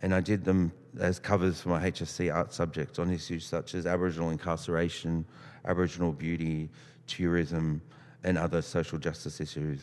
And 0.02 0.14
I 0.14 0.20
did 0.20 0.44
them 0.44 0.72
as 0.98 1.18
covers 1.18 1.60
for 1.60 1.70
my 1.70 1.90
HSC 1.90 2.34
art 2.34 2.52
subjects 2.52 2.98
on 2.98 3.10
issues 3.10 3.44
such 3.44 3.74
as 3.74 3.86
Aboriginal 3.86 4.30
incarceration, 4.30 5.24
Aboriginal 5.64 6.12
beauty, 6.12 6.68
tourism, 7.06 7.80
and 8.24 8.36
other 8.36 8.62
social 8.62 8.98
justice 8.98 9.40
issues. 9.40 9.80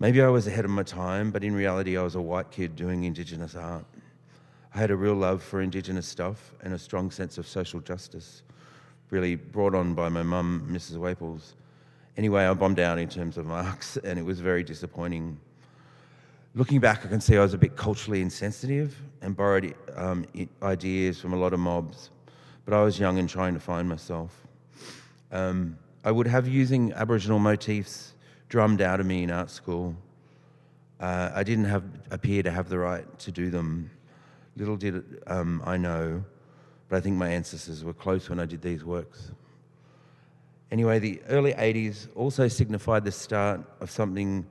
Maybe 0.00 0.22
I 0.22 0.28
was 0.28 0.46
ahead 0.46 0.64
of 0.64 0.70
my 0.70 0.84
time, 0.84 1.30
but 1.30 1.42
in 1.42 1.54
reality, 1.54 1.96
I 1.96 2.02
was 2.02 2.14
a 2.14 2.20
white 2.20 2.50
kid 2.50 2.76
doing 2.76 3.04
Indigenous 3.04 3.56
art. 3.56 3.84
I 4.74 4.78
had 4.78 4.90
a 4.90 4.96
real 4.96 5.14
love 5.14 5.42
for 5.42 5.60
Indigenous 5.60 6.06
stuff 6.06 6.54
and 6.62 6.72
a 6.72 6.78
strong 6.78 7.10
sense 7.10 7.36
of 7.36 7.48
social 7.48 7.80
justice, 7.80 8.42
really 9.10 9.34
brought 9.34 9.74
on 9.74 9.94
by 9.94 10.08
my 10.08 10.22
mum, 10.22 10.68
Mrs. 10.70 10.98
Waples. 10.98 11.54
Anyway, 12.16 12.44
I 12.44 12.54
bombed 12.54 12.78
out 12.78 12.98
in 12.98 13.08
terms 13.08 13.38
of 13.38 13.46
marks, 13.46 13.96
and 14.04 14.18
it 14.18 14.24
was 14.24 14.38
very 14.40 14.62
disappointing. 14.62 15.40
Looking 16.58 16.80
back, 16.80 17.06
I 17.06 17.08
can 17.08 17.20
see 17.20 17.36
I 17.36 17.40
was 17.40 17.54
a 17.54 17.56
bit 17.56 17.76
culturally 17.76 18.20
insensitive 18.20 19.00
and 19.22 19.36
borrowed 19.36 19.76
um, 19.94 20.26
ideas 20.60 21.20
from 21.20 21.32
a 21.32 21.36
lot 21.36 21.52
of 21.52 21.60
mobs, 21.60 22.10
but 22.64 22.74
I 22.74 22.82
was 22.82 22.98
young 22.98 23.20
and 23.20 23.28
trying 23.28 23.54
to 23.54 23.60
find 23.60 23.88
myself. 23.88 24.36
Um, 25.30 25.78
I 26.04 26.10
would 26.10 26.26
have 26.26 26.48
using 26.48 26.92
Aboriginal 26.94 27.38
motifs 27.38 28.14
drummed 28.48 28.82
out 28.82 28.98
of 28.98 29.06
me 29.06 29.22
in 29.22 29.30
art 29.30 29.50
school. 29.50 29.94
Uh, 30.98 31.30
I 31.32 31.44
didn't 31.44 31.66
have, 31.66 31.84
appear 32.10 32.42
to 32.42 32.50
have 32.50 32.68
the 32.68 32.78
right 32.80 33.06
to 33.20 33.30
do 33.30 33.50
them. 33.50 33.88
Little 34.56 34.76
did 34.76 35.22
um, 35.28 35.62
I 35.64 35.76
know, 35.76 36.24
but 36.88 36.96
I 36.96 37.00
think 37.00 37.18
my 37.18 37.28
ancestors 37.28 37.84
were 37.84 37.94
close 37.94 38.28
when 38.28 38.40
I 38.40 38.46
did 38.46 38.62
these 38.62 38.84
works. 38.84 39.30
Anyway, 40.72 40.98
the 40.98 41.22
early 41.28 41.52
80s 41.52 42.08
also 42.16 42.48
signified 42.48 43.04
the 43.04 43.12
start 43.12 43.60
of 43.80 43.92
something 43.92 44.44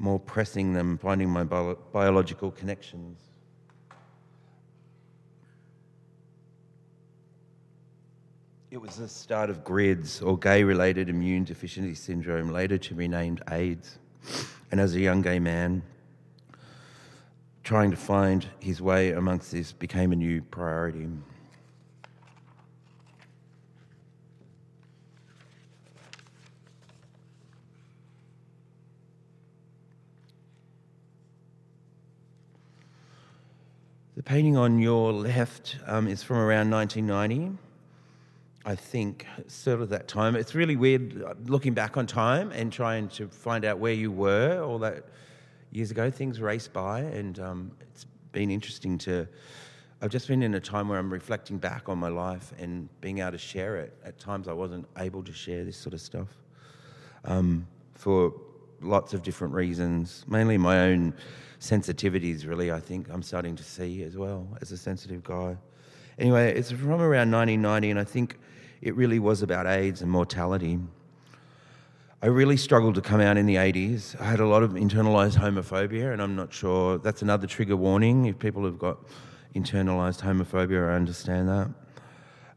more 0.00 0.18
pressing 0.18 0.72
than 0.72 0.96
finding 0.96 1.28
my 1.28 1.44
bio- 1.44 1.76
biological 1.92 2.50
connections. 2.50 3.18
It 8.70 8.78
was 8.80 8.96
the 8.96 9.08
start 9.08 9.50
of 9.50 9.62
GRIDS, 9.62 10.22
or 10.22 10.38
gay 10.38 10.64
related 10.64 11.10
immune 11.10 11.44
deficiency 11.44 11.94
syndrome, 11.94 12.50
later 12.50 12.78
to 12.78 12.94
be 12.94 13.08
named 13.08 13.42
AIDS. 13.50 13.98
And 14.70 14.80
as 14.80 14.94
a 14.94 15.00
young 15.00 15.20
gay 15.20 15.38
man, 15.38 15.82
trying 17.62 17.90
to 17.90 17.96
find 17.96 18.46
his 18.58 18.80
way 18.80 19.10
amongst 19.10 19.52
this 19.52 19.70
became 19.70 20.12
a 20.12 20.16
new 20.16 20.40
priority. 20.40 21.08
The 34.20 34.24
painting 34.24 34.58
on 34.58 34.78
your 34.78 35.14
left 35.14 35.78
um, 35.86 36.06
is 36.06 36.22
from 36.22 36.36
around 36.36 36.68
1990. 36.68 37.56
I 38.66 38.74
think 38.74 39.24
sort 39.46 39.80
of 39.80 39.88
that 39.88 40.08
time. 40.08 40.36
It's 40.36 40.54
really 40.54 40.76
weird 40.76 41.22
uh, 41.22 41.32
looking 41.46 41.72
back 41.72 41.96
on 41.96 42.06
time 42.06 42.52
and 42.52 42.70
trying 42.70 43.08
to 43.08 43.28
find 43.28 43.64
out 43.64 43.78
where 43.78 43.94
you 43.94 44.12
were 44.12 44.62
all 44.62 44.78
that 44.80 45.06
years 45.70 45.90
ago. 45.90 46.10
Things 46.10 46.38
race 46.38 46.68
by, 46.68 47.00
and 47.00 47.38
um, 47.38 47.70
it's 47.80 48.04
been 48.32 48.50
interesting 48.50 48.98
to. 48.98 49.26
I've 50.02 50.10
just 50.10 50.28
been 50.28 50.42
in 50.42 50.54
a 50.54 50.60
time 50.60 50.90
where 50.90 50.98
I'm 50.98 51.10
reflecting 51.10 51.56
back 51.56 51.88
on 51.88 51.96
my 51.96 52.08
life 52.08 52.52
and 52.58 52.90
being 53.00 53.20
able 53.20 53.32
to 53.32 53.38
share 53.38 53.78
it. 53.78 53.96
At 54.04 54.18
times, 54.18 54.48
I 54.48 54.52
wasn't 54.52 54.86
able 54.98 55.22
to 55.22 55.32
share 55.32 55.64
this 55.64 55.78
sort 55.78 55.94
of 55.94 56.00
stuff 56.02 56.28
um, 57.24 57.66
for 57.94 58.34
lots 58.80 59.14
of 59.14 59.22
different 59.22 59.54
reasons, 59.54 60.24
mainly 60.28 60.58
my 60.58 60.80
own 60.80 61.14
sensitivities. 61.60 62.46
Really, 62.46 62.72
I 62.72 62.80
think 62.80 63.08
I'm 63.10 63.22
starting 63.22 63.56
to 63.56 63.64
see 63.64 64.02
as 64.02 64.16
well 64.16 64.46
as 64.60 64.72
a 64.72 64.76
sensitive 64.76 65.22
guy. 65.22 65.56
Anyway, 66.18 66.52
it's 66.54 66.70
from 66.70 66.90
around 66.90 67.30
1990, 67.30 67.90
and 67.90 67.98
I 67.98 68.04
think 68.04 68.38
it 68.82 68.94
really 68.94 69.18
was 69.18 69.42
about 69.42 69.66
AIDS 69.66 70.02
and 70.02 70.10
mortality. 70.10 70.78
I 72.22 72.26
really 72.26 72.58
struggled 72.58 72.94
to 72.96 73.00
come 73.00 73.20
out 73.20 73.38
in 73.38 73.46
the 73.46 73.56
80s. 73.56 74.20
I 74.20 74.24
had 74.24 74.40
a 74.40 74.46
lot 74.46 74.62
of 74.62 74.72
internalized 74.72 75.38
homophobia, 75.38 76.12
and 76.12 76.20
I'm 76.20 76.36
not 76.36 76.52
sure 76.52 76.98
that's 76.98 77.22
another 77.22 77.46
trigger 77.46 77.76
warning. 77.76 78.26
If 78.26 78.38
people 78.38 78.64
have 78.64 78.78
got 78.78 78.98
internalized 79.54 80.20
homophobia, 80.20 80.90
I 80.90 80.96
understand 80.96 81.48
that. 81.48 81.70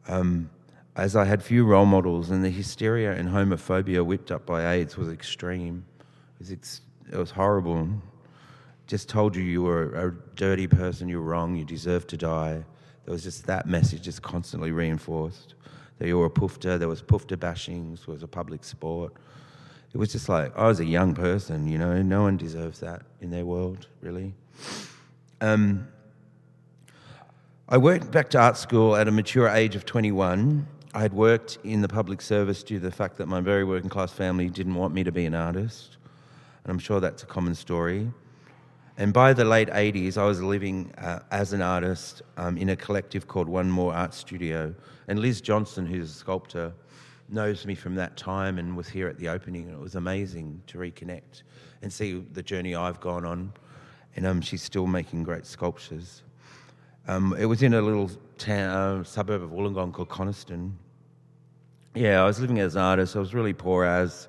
Um, 0.07 0.49
as 0.95 1.15
I 1.15 1.25
had 1.25 1.41
few 1.41 1.65
role 1.65 1.85
models, 1.85 2.29
and 2.29 2.43
the 2.43 2.49
hysteria 2.49 3.13
and 3.13 3.29
homophobia 3.29 4.05
whipped 4.05 4.31
up 4.31 4.45
by 4.45 4.73
AIDS 4.73 4.97
was 4.97 5.09
extreme. 5.09 5.85
It 6.43 6.49
was, 6.49 6.51
ex- 6.51 6.81
it 7.09 7.17
was 7.17 7.31
horrible. 7.31 7.87
Just 8.87 9.07
told 9.07 9.33
you 9.33 9.43
you 9.43 9.63
were 9.63 9.95
a 9.95 10.11
dirty 10.35 10.67
person, 10.67 11.07
you're 11.07 11.21
wrong, 11.21 11.55
you 11.55 11.63
deserve 11.63 12.05
to 12.07 12.17
die. 12.17 12.63
There 13.05 13.13
was 13.13 13.23
just 13.23 13.45
that 13.47 13.65
message 13.65 14.01
just 14.01 14.21
constantly 14.21 14.71
reinforced. 14.71 15.53
That 15.99 16.07
you 16.07 16.17
were 16.17 16.25
a 16.25 16.29
poofter, 16.29 16.77
there 16.77 16.89
was 16.89 17.01
poofter 17.01 17.37
bashings, 17.37 18.07
was 18.07 18.23
a 18.23 18.27
public 18.27 18.65
sport 18.65 19.13
it 19.93 19.97
was 19.97 20.11
just 20.11 20.27
like 20.27 20.57
I 20.57 20.67
was 20.67 20.79
a 20.79 20.85
young 20.85 21.13
person, 21.13 21.67
you 21.67 21.77
know. 21.77 22.01
No 22.01 22.23
one 22.23 22.35
deserves 22.35 22.79
that 22.79 23.03
in 23.21 23.29
their 23.29 23.45
world, 23.45 23.87
really. 24.01 24.33
Um, 25.39 25.87
I 27.69 27.77
went 27.77 28.11
back 28.11 28.29
to 28.31 28.39
art 28.39 28.57
school 28.57 28.95
at 28.95 29.07
a 29.07 29.11
mature 29.11 29.47
age 29.47 29.75
of 29.75 29.85
21. 29.85 30.67
I 30.95 31.01
had 31.01 31.13
worked 31.13 31.59
in 31.63 31.81
the 31.81 31.87
public 31.87 32.21
service 32.21 32.63
due 32.63 32.79
to 32.79 32.85
the 32.85 32.91
fact 32.91 33.17
that 33.17 33.27
my 33.27 33.39
very 33.39 33.63
working 33.63 33.89
class 33.89 34.11
family 34.11 34.49
didn't 34.49 34.75
want 34.75 34.93
me 34.93 35.03
to 35.03 35.11
be 35.11 35.25
an 35.25 35.35
artist. 35.35 35.97
And 36.63 36.71
I'm 36.71 36.79
sure 36.79 36.99
that's 36.99 37.23
a 37.23 37.25
common 37.25 37.55
story. 37.55 38.09
And 38.97 39.11
by 39.11 39.33
the 39.33 39.43
late 39.43 39.69
80s, 39.69 40.17
I 40.17 40.25
was 40.25 40.41
living 40.41 40.93
uh, 40.99 41.19
as 41.31 41.51
an 41.51 41.61
artist 41.61 42.21
um, 42.37 42.57
in 42.57 42.69
a 42.69 42.75
collective 42.75 43.27
called 43.27 43.49
One 43.49 43.69
More 43.69 43.93
Art 43.93 44.13
Studio. 44.13 44.73
And 45.07 45.19
Liz 45.19 45.41
Johnson, 45.41 45.85
who's 45.85 46.11
a 46.11 46.13
sculptor, 46.13 46.71
knows 47.27 47.65
me 47.65 47.73
from 47.73 47.95
that 47.95 48.15
time 48.15 48.59
and 48.59 48.77
was 48.77 48.87
here 48.87 49.07
at 49.07 49.17
the 49.17 49.27
opening, 49.29 49.63
and 49.63 49.73
it 49.73 49.79
was 49.79 49.95
amazing 49.95 50.61
to 50.67 50.77
reconnect 50.77 51.41
and 51.81 51.91
see 51.91 52.23
the 52.33 52.43
journey 52.43 52.75
I've 52.75 52.99
gone 52.99 53.25
on. 53.25 53.51
And 54.15 54.27
um, 54.27 54.41
she's 54.41 54.61
still 54.61 54.85
making 54.85 55.23
great 55.23 55.47
sculptures. 55.47 56.21
Um, 57.07 57.35
it 57.37 57.45
was 57.45 57.63
in 57.63 57.73
a 57.73 57.81
little 57.81 58.11
town, 58.37 58.69
uh, 58.99 59.03
suburb 59.03 59.41
of 59.41 59.49
Wollongong 59.49 59.91
called 59.91 60.09
Coniston. 60.09 60.77
Yeah, 61.95 62.21
I 62.21 62.25
was 62.25 62.39
living 62.39 62.59
as 62.59 62.75
an 62.75 62.81
artist. 62.81 63.15
I 63.15 63.19
was 63.19 63.33
really 63.33 63.53
poor 63.53 63.83
as. 63.83 64.27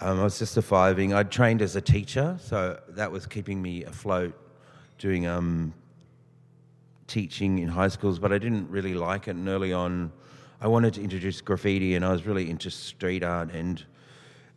Um, 0.00 0.20
I 0.20 0.24
was 0.24 0.38
just 0.38 0.54
surviving. 0.54 1.12
I'd 1.12 1.30
trained 1.30 1.60
as 1.60 1.74
a 1.74 1.80
teacher, 1.80 2.38
so 2.40 2.78
that 2.90 3.10
was 3.10 3.26
keeping 3.26 3.60
me 3.60 3.82
afloat, 3.82 4.32
doing 4.96 5.26
um, 5.26 5.74
teaching 7.08 7.58
in 7.58 7.68
high 7.68 7.88
schools. 7.88 8.20
But 8.20 8.32
I 8.32 8.38
didn't 8.38 8.70
really 8.70 8.94
like 8.94 9.26
it, 9.26 9.32
and 9.32 9.48
early 9.48 9.72
on, 9.72 10.12
I 10.60 10.68
wanted 10.68 10.94
to 10.94 11.02
introduce 11.02 11.40
graffiti, 11.40 11.96
and 11.96 12.04
I 12.04 12.12
was 12.12 12.26
really 12.26 12.48
into 12.48 12.70
street 12.70 13.24
art, 13.24 13.50
and 13.52 13.84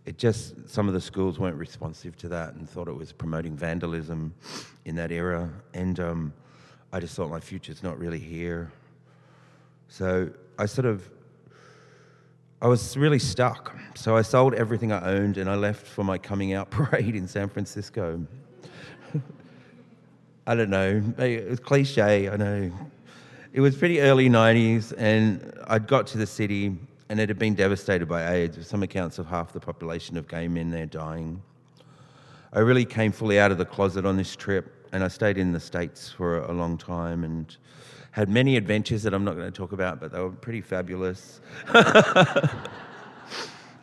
it 0.05 0.19
just 0.19 0.69
some 0.69 0.87
of 0.87 0.93
the 0.93 1.01
schools 1.01 1.39
weren't 1.39 1.57
responsive 1.57 2.15
to 2.17 2.27
that 2.29 2.53
and 2.53 2.69
thought 2.69 2.87
it 2.87 2.95
was 2.95 3.11
promoting 3.11 3.57
vandalism 3.57 4.35
in 4.85 4.95
that 4.97 5.11
era, 5.11 5.49
and 5.73 5.99
um, 5.99 6.33
I 6.93 6.99
just 6.99 7.15
thought 7.15 7.31
my 7.31 7.39
future's 7.39 7.81
not 7.81 7.97
really 7.97 8.19
here. 8.19 8.71
So 9.87 10.29
I 10.59 10.67
sort 10.67 10.85
of 10.85 11.09
I 12.63 12.67
was 12.67 12.95
really 12.95 13.17
stuck. 13.17 13.75
So 13.95 14.15
I 14.15 14.21
sold 14.21 14.53
everything 14.53 14.91
I 14.91 15.15
owned 15.15 15.37
and 15.37 15.49
I 15.49 15.55
left 15.55 15.87
for 15.87 16.03
my 16.03 16.19
coming 16.19 16.53
out 16.53 16.69
parade 16.71 17.15
in 17.15 17.27
San 17.27 17.49
Francisco. 17.49 18.23
I 20.47 20.53
don't 20.53 20.69
know. 20.69 21.01
It 21.17 21.49
was 21.49 21.59
cliche, 21.59 22.29
I 22.29 22.37
know. 22.37 22.71
It 23.51 23.61
was 23.61 23.75
pretty 23.75 23.99
early 23.99 24.29
90s, 24.29 24.93
and 24.95 25.53
I'd 25.67 25.87
got 25.87 26.07
to 26.07 26.17
the 26.17 26.25
city, 26.25 26.77
and 27.09 27.19
it 27.19 27.27
had 27.27 27.37
been 27.37 27.53
devastated 27.53 28.07
by 28.07 28.31
AIDS, 28.31 28.57
with 28.57 28.65
some 28.65 28.81
accounts 28.81 29.19
of 29.19 29.25
half 29.25 29.51
the 29.51 29.59
population 29.59 30.15
of 30.15 30.27
gay 30.29 30.47
men 30.47 30.71
there 30.71 30.85
dying. 30.85 31.41
I 32.53 32.59
really 32.59 32.85
came 32.85 33.11
fully 33.11 33.39
out 33.39 33.51
of 33.51 33.57
the 33.57 33.65
closet 33.65 34.05
on 34.05 34.15
this 34.15 34.37
trip, 34.37 34.87
and 34.93 35.03
I 35.03 35.09
stayed 35.09 35.37
in 35.37 35.51
the 35.51 35.59
States 35.59 36.09
for 36.09 36.43
a 36.43 36.53
long 36.53 36.77
time 36.77 37.25
and 37.25 37.57
had 38.11 38.29
many 38.29 38.57
adventures 38.57 39.03
that 39.03 39.13
I'm 39.13 39.23
not 39.23 39.35
going 39.35 39.51
to 39.51 39.57
talk 39.57 39.71
about, 39.71 39.99
but 39.99 40.11
they 40.11 40.19
were 40.19 40.31
pretty 40.31 40.61
fabulous. 40.61 41.41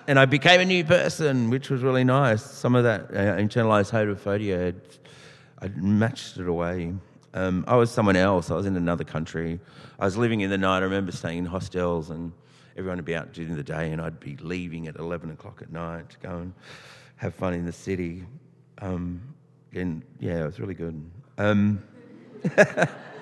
and 0.07 0.19
I 0.19 0.27
became 0.27 0.61
a 0.61 0.65
new 0.65 0.85
person, 0.85 1.51
which 1.51 1.71
was 1.71 1.83
really 1.83 2.05
nice. 2.05 2.43
Some 2.43 2.75
of 2.75 2.85
that 2.85 3.05
uh, 3.11 3.37
internalized 3.37 3.91
homophobia 3.91 4.75
I 5.61 5.69
matched 5.69 6.37
it 6.37 6.47
away. 6.47 6.95
Um, 7.35 7.65
I 7.67 7.77
was 7.77 7.91
someone 7.91 8.17
else. 8.17 8.51
I 8.51 8.55
was 8.55 8.67
in 8.67 8.77
another 8.77 9.05
country. 9.05 9.59
I 9.99 10.05
was 10.05 10.17
living 10.17 10.41
in 10.41 10.51
the 10.51 10.59
night. 10.59 10.79
I 10.79 10.85
remember 10.85 11.11
staying 11.11 11.39
in 11.39 11.47
hostels, 11.47 12.11
and 12.11 12.33
everyone 12.77 12.99
would 12.99 13.05
be 13.05 13.17
out 13.17 13.33
during 13.33 13.57
the 13.57 13.63
day, 13.63 13.91
and 13.91 14.01
I'd 14.01 14.21
be 14.21 14.37
leaving 14.37 14.87
at 14.87 14.97
11 14.97 15.31
o'clock 15.31 15.61
at 15.63 15.73
night 15.73 16.11
to 16.11 16.19
go 16.19 16.39
and 16.39 16.53
have 17.17 17.35
fun 17.35 17.55
in 17.55 17.67
the 17.67 17.73
city. 17.73 18.25
Um, 18.81 19.21
and 19.75 20.03
yeah, 20.21 20.43
it 20.43 20.47
was 20.47 20.61
really 20.61 20.75
good. 20.75 21.11
Um, 21.39 21.83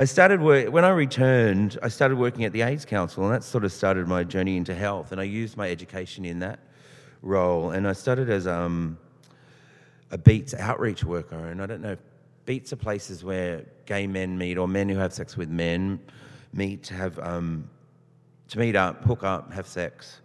I 0.00 0.04
started 0.04 0.40
work, 0.40 0.70
when 0.70 0.84
I 0.84 0.90
returned. 0.90 1.76
I 1.82 1.88
started 1.88 2.18
working 2.18 2.44
at 2.44 2.52
the 2.52 2.62
AIDS 2.62 2.84
Council, 2.84 3.24
and 3.24 3.34
that 3.34 3.42
sort 3.42 3.64
of 3.64 3.72
started 3.72 4.06
my 4.06 4.22
journey 4.22 4.56
into 4.56 4.72
health. 4.72 5.10
And 5.10 5.20
I 5.20 5.24
used 5.24 5.56
my 5.56 5.68
education 5.68 6.24
in 6.24 6.38
that 6.38 6.60
role. 7.20 7.72
And 7.72 7.88
I 7.88 7.94
started 7.94 8.30
as 8.30 8.46
um, 8.46 8.96
a 10.12 10.18
Beats 10.18 10.54
outreach 10.54 11.02
worker, 11.02 11.48
and 11.48 11.60
I 11.60 11.66
don't 11.66 11.80
know. 11.80 11.96
Beats 12.46 12.72
are 12.72 12.76
places 12.76 13.24
where 13.24 13.64
gay 13.86 14.06
men 14.06 14.38
meet, 14.38 14.56
or 14.56 14.68
men 14.68 14.88
who 14.88 14.96
have 14.98 15.12
sex 15.12 15.36
with 15.36 15.48
men 15.48 15.98
meet 16.52 16.84
to 16.84 16.94
have 16.94 17.18
um, 17.18 17.68
to 18.50 18.58
meet 18.60 18.76
up, 18.76 19.02
hook 19.02 19.24
up, 19.24 19.52
have 19.52 19.66
sex, 19.66 20.20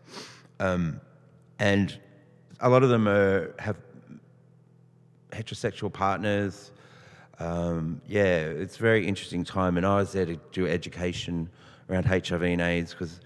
um, 0.59 1.01
and 1.57 1.99
a 2.59 2.69
lot 2.69 2.83
of 2.83 2.89
them 2.89 3.07
are, 3.07 3.55
have 3.57 3.77
heterosexual 5.31 5.91
partners. 5.91 6.72
Um, 7.39 8.01
yeah, 8.07 8.37
it's 8.37 8.77
a 8.77 8.81
very 8.81 9.07
interesting 9.07 9.43
time, 9.43 9.77
and 9.77 9.85
I 9.85 9.97
was 9.97 10.11
there 10.11 10.25
to 10.25 10.37
do 10.51 10.67
education 10.67 11.49
around 11.89 12.05
HIV 12.05 12.41
and 12.41 12.61
AIDS 12.61 12.91
because 12.91 13.19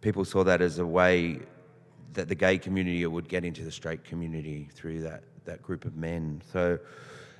people 0.00 0.24
saw 0.24 0.42
that 0.44 0.60
as 0.60 0.78
a 0.78 0.86
way 0.86 1.40
that 2.14 2.28
the 2.28 2.34
gay 2.34 2.58
community 2.58 3.04
would 3.06 3.28
get 3.28 3.44
into 3.44 3.62
the 3.64 3.70
straight 3.70 4.04
community 4.04 4.68
through 4.72 5.02
that, 5.02 5.22
that 5.44 5.62
group 5.62 5.84
of 5.84 5.96
men. 5.96 6.42
So 6.52 6.78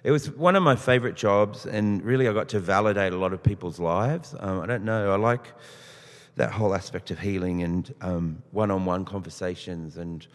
it 0.05 0.11
was 0.11 0.31
one 0.31 0.57
of 0.57 0.62
my 0.62 0.77
favourite 0.77 1.17
jobs, 1.17 1.67
and 1.67 2.03
really 2.03 2.29
I 2.29 2.33
got 2.33 2.49
to 2.50 2.61
validate 2.61 3.12
a 3.12 3.19
lot 3.19 3.33
of 3.33 3.43
people's 3.43 3.81
lives. 3.81 4.35
Um, 4.39 4.61
I 4.61 4.67
don't 4.67 4.85
know, 4.85 5.12
I 5.12 5.17
like 5.17 5.53
that 6.37 6.53
whole 6.53 6.75
aspect 6.75 7.11
of 7.11 7.19
healing 7.19 7.62
and 7.62 7.95
one 8.53 8.71
on 8.71 8.85
one 8.85 9.05
conversations. 9.05 9.97
And, 9.97 10.27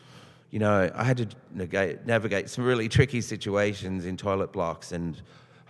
you 0.51 0.59
know, 0.59 0.91
I 0.93 1.03
had 1.03 1.17
to 1.17 1.27
navigate, 1.51 2.05
navigate 2.05 2.49
some 2.49 2.63
really 2.63 2.89
tricky 2.89 3.21
situations 3.21 4.05
in 4.05 4.17
toilet 4.17 4.51
blocks 4.51 4.91
and 4.91 5.21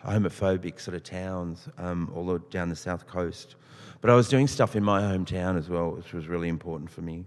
homophobic 0.05 0.79
sort 0.79 0.95
of 0.95 1.03
towns 1.03 1.67
um, 1.77 2.11
all 2.15 2.37
down 2.37 2.69
the 2.69 2.75
south 2.75 3.07
coast. 3.07 3.55
But 4.01 4.09
I 4.09 4.15
was 4.15 4.29
doing 4.29 4.47
stuff 4.47 4.75
in 4.75 4.83
my 4.83 5.01
hometown 5.01 5.57
as 5.57 5.69
well, 5.69 5.91
which 5.91 6.13
was 6.13 6.27
really 6.27 6.49
important 6.49 6.89
for 6.89 7.01
me. 7.01 7.25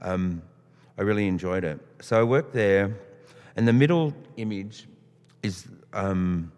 Um, 0.00 0.42
I 0.96 1.02
really 1.02 1.28
enjoyed 1.28 1.64
it. 1.64 1.80
So 2.00 2.18
I 2.18 2.22
worked 2.22 2.52
there, 2.52 2.96
and 3.56 3.68
the 3.68 3.72
middle 3.72 4.14
image 4.36 4.88
is 5.42 5.68
um, 5.92 6.50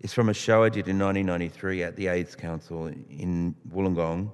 is 0.00 0.12
from 0.12 0.28
a 0.28 0.34
show 0.34 0.62
I 0.62 0.68
did 0.68 0.88
in 0.88 0.98
1993 0.98 1.82
at 1.82 1.96
the 1.96 2.06
AIDS 2.08 2.34
Council 2.34 2.86
in 2.86 3.54
Wollongong, 3.74 4.30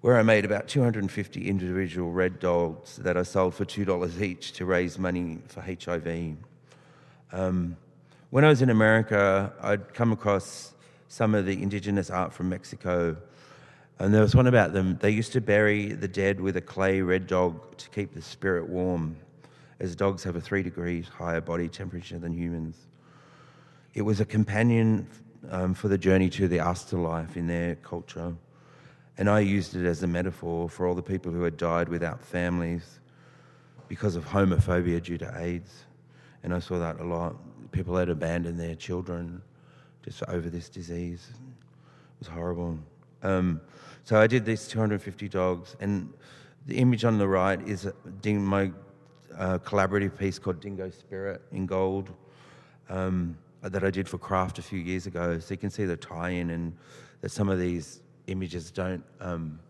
where 0.00 0.16
I 0.16 0.22
made 0.22 0.44
about 0.44 0.68
250 0.68 1.48
individual 1.48 2.10
red 2.10 2.40
dolls 2.40 2.98
that 3.02 3.16
I 3.16 3.22
sold 3.22 3.54
for 3.54 3.64
two 3.64 3.84
dollars 3.84 4.22
each 4.22 4.52
to 4.52 4.64
raise 4.64 4.98
money 4.98 5.38
for 5.46 5.60
HIV. 5.60 6.36
Um, 7.32 7.76
when 8.32 8.46
I 8.46 8.48
was 8.48 8.62
in 8.62 8.70
America, 8.70 9.52
I'd 9.60 9.92
come 9.92 10.10
across 10.10 10.72
some 11.08 11.34
of 11.34 11.44
the 11.44 11.62
indigenous 11.62 12.08
art 12.08 12.32
from 12.32 12.48
Mexico. 12.48 13.14
And 13.98 14.14
there 14.14 14.22
was 14.22 14.34
one 14.34 14.46
about 14.46 14.72
them. 14.72 14.96
They 15.02 15.10
used 15.10 15.34
to 15.34 15.42
bury 15.42 15.92
the 15.92 16.08
dead 16.08 16.40
with 16.40 16.56
a 16.56 16.60
clay 16.62 17.02
red 17.02 17.26
dog 17.26 17.76
to 17.76 17.90
keep 17.90 18.14
the 18.14 18.22
spirit 18.22 18.70
warm, 18.70 19.16
as 19.80 19.94
dogs 19.94 20.24
have 20.24 20.34
a 20.34 20.40
three 20.40 20.62
degrees 20.62 21.08
higher 21.08 21.42
body 21.42 21.68
temperature 21.68 22.18
than 22.18 22.32
humans. 22.32 22.78
It 23.92 24.00
was 24.00 24.18
a 24.20 24.24
companion 24.24 25.06
um, 25.50 25.74
for 25.74 25.88
the 25.88 25.98
journey 25.98 26.30
to 26.30 26.48
the 26.48 26.60
afterlife 26.60 27.36
in 27.36 27.46
their 27.46 27.74
culture. 27.74 28.34
And 29.18 29.28
I 29.28 29.40
used 29.40 29.76
it 29.76 29.84
as 29.84 30.02
a 30.02 30.06
metaphor 30.06 30.70
for 30.70 30.86
all 30.86 30.94
the 30.94 31.02
people 31.02 31.32
who 31.32 31.42
had 31.42 31.58
died 31.58 31.90
without 31.90 32.24
families 32.24 32.98
because 33.88 34.16
of 34.16 34.24
homophobia 34.24 35.02
due 35.02 35.18
to 35.18 35.30
AIDS. 35.38 35.84
And 36.42 36.54
I 36.54 36.60
saw 36.60 36.78
that 36.78 36.98
a 36.98 37.04
lot. 37.04 37.36
People 37.72 37.96
had 37.96 38.08
abandoned 38.08 38.60
their 38.60 38.74
children 38.74 39.42
just 40.04 40.22
over 40.28 40.48
this 40.48 40.68
disease. 40.68 41.28
It 41.30 42.18
was 42.20 42.28
horrible. 42.28 42.78
Um, 43.22 43.60
so 44.04 44.20
I 44.20 44.26
did 44.26 44.44
these 44.44 44.68
250 44.68 45.28
dogs, 45.28 45.76
and 45.80 46.12
the 46.66 46.78
image 46.78 47.04
on 47.04 47.18
the 47.18 47.26
right 47.26 47.60
is 47.66 47.88
my 48.24 48.70
uh, 49.36 49.58
collaborative 49.58 50.16
piece 50.16 50.38
called 50.38 50.60
Dingo 50.60 50.90
Spirit 50.90 51.42
in 51.50 51.66
gold. 51.66 52.10
Um, 52.88 53.36
that 53.62 53.84
I 53.84 53.90
did 53.90 54.08
for 54.08 54.18
Craft 54.18 54.58
a 54.58 54.62
few 54.62 54.78
years 54.78 55.06
ago. 55.06 55.38
So 55.38 55.54
you 55.54 55.58
can 55.58 55.70
see 55.70 55.84
the 55.84 55.96
tie-in 55.96 56.50
and 56.50 56.76
that 57.20 57.30
some 57.30 57.48
of 57.48 57.58
these 57.58 58.00
images 58.26 58.70
don't. 58.70 59.04
Um, 59.20 59.60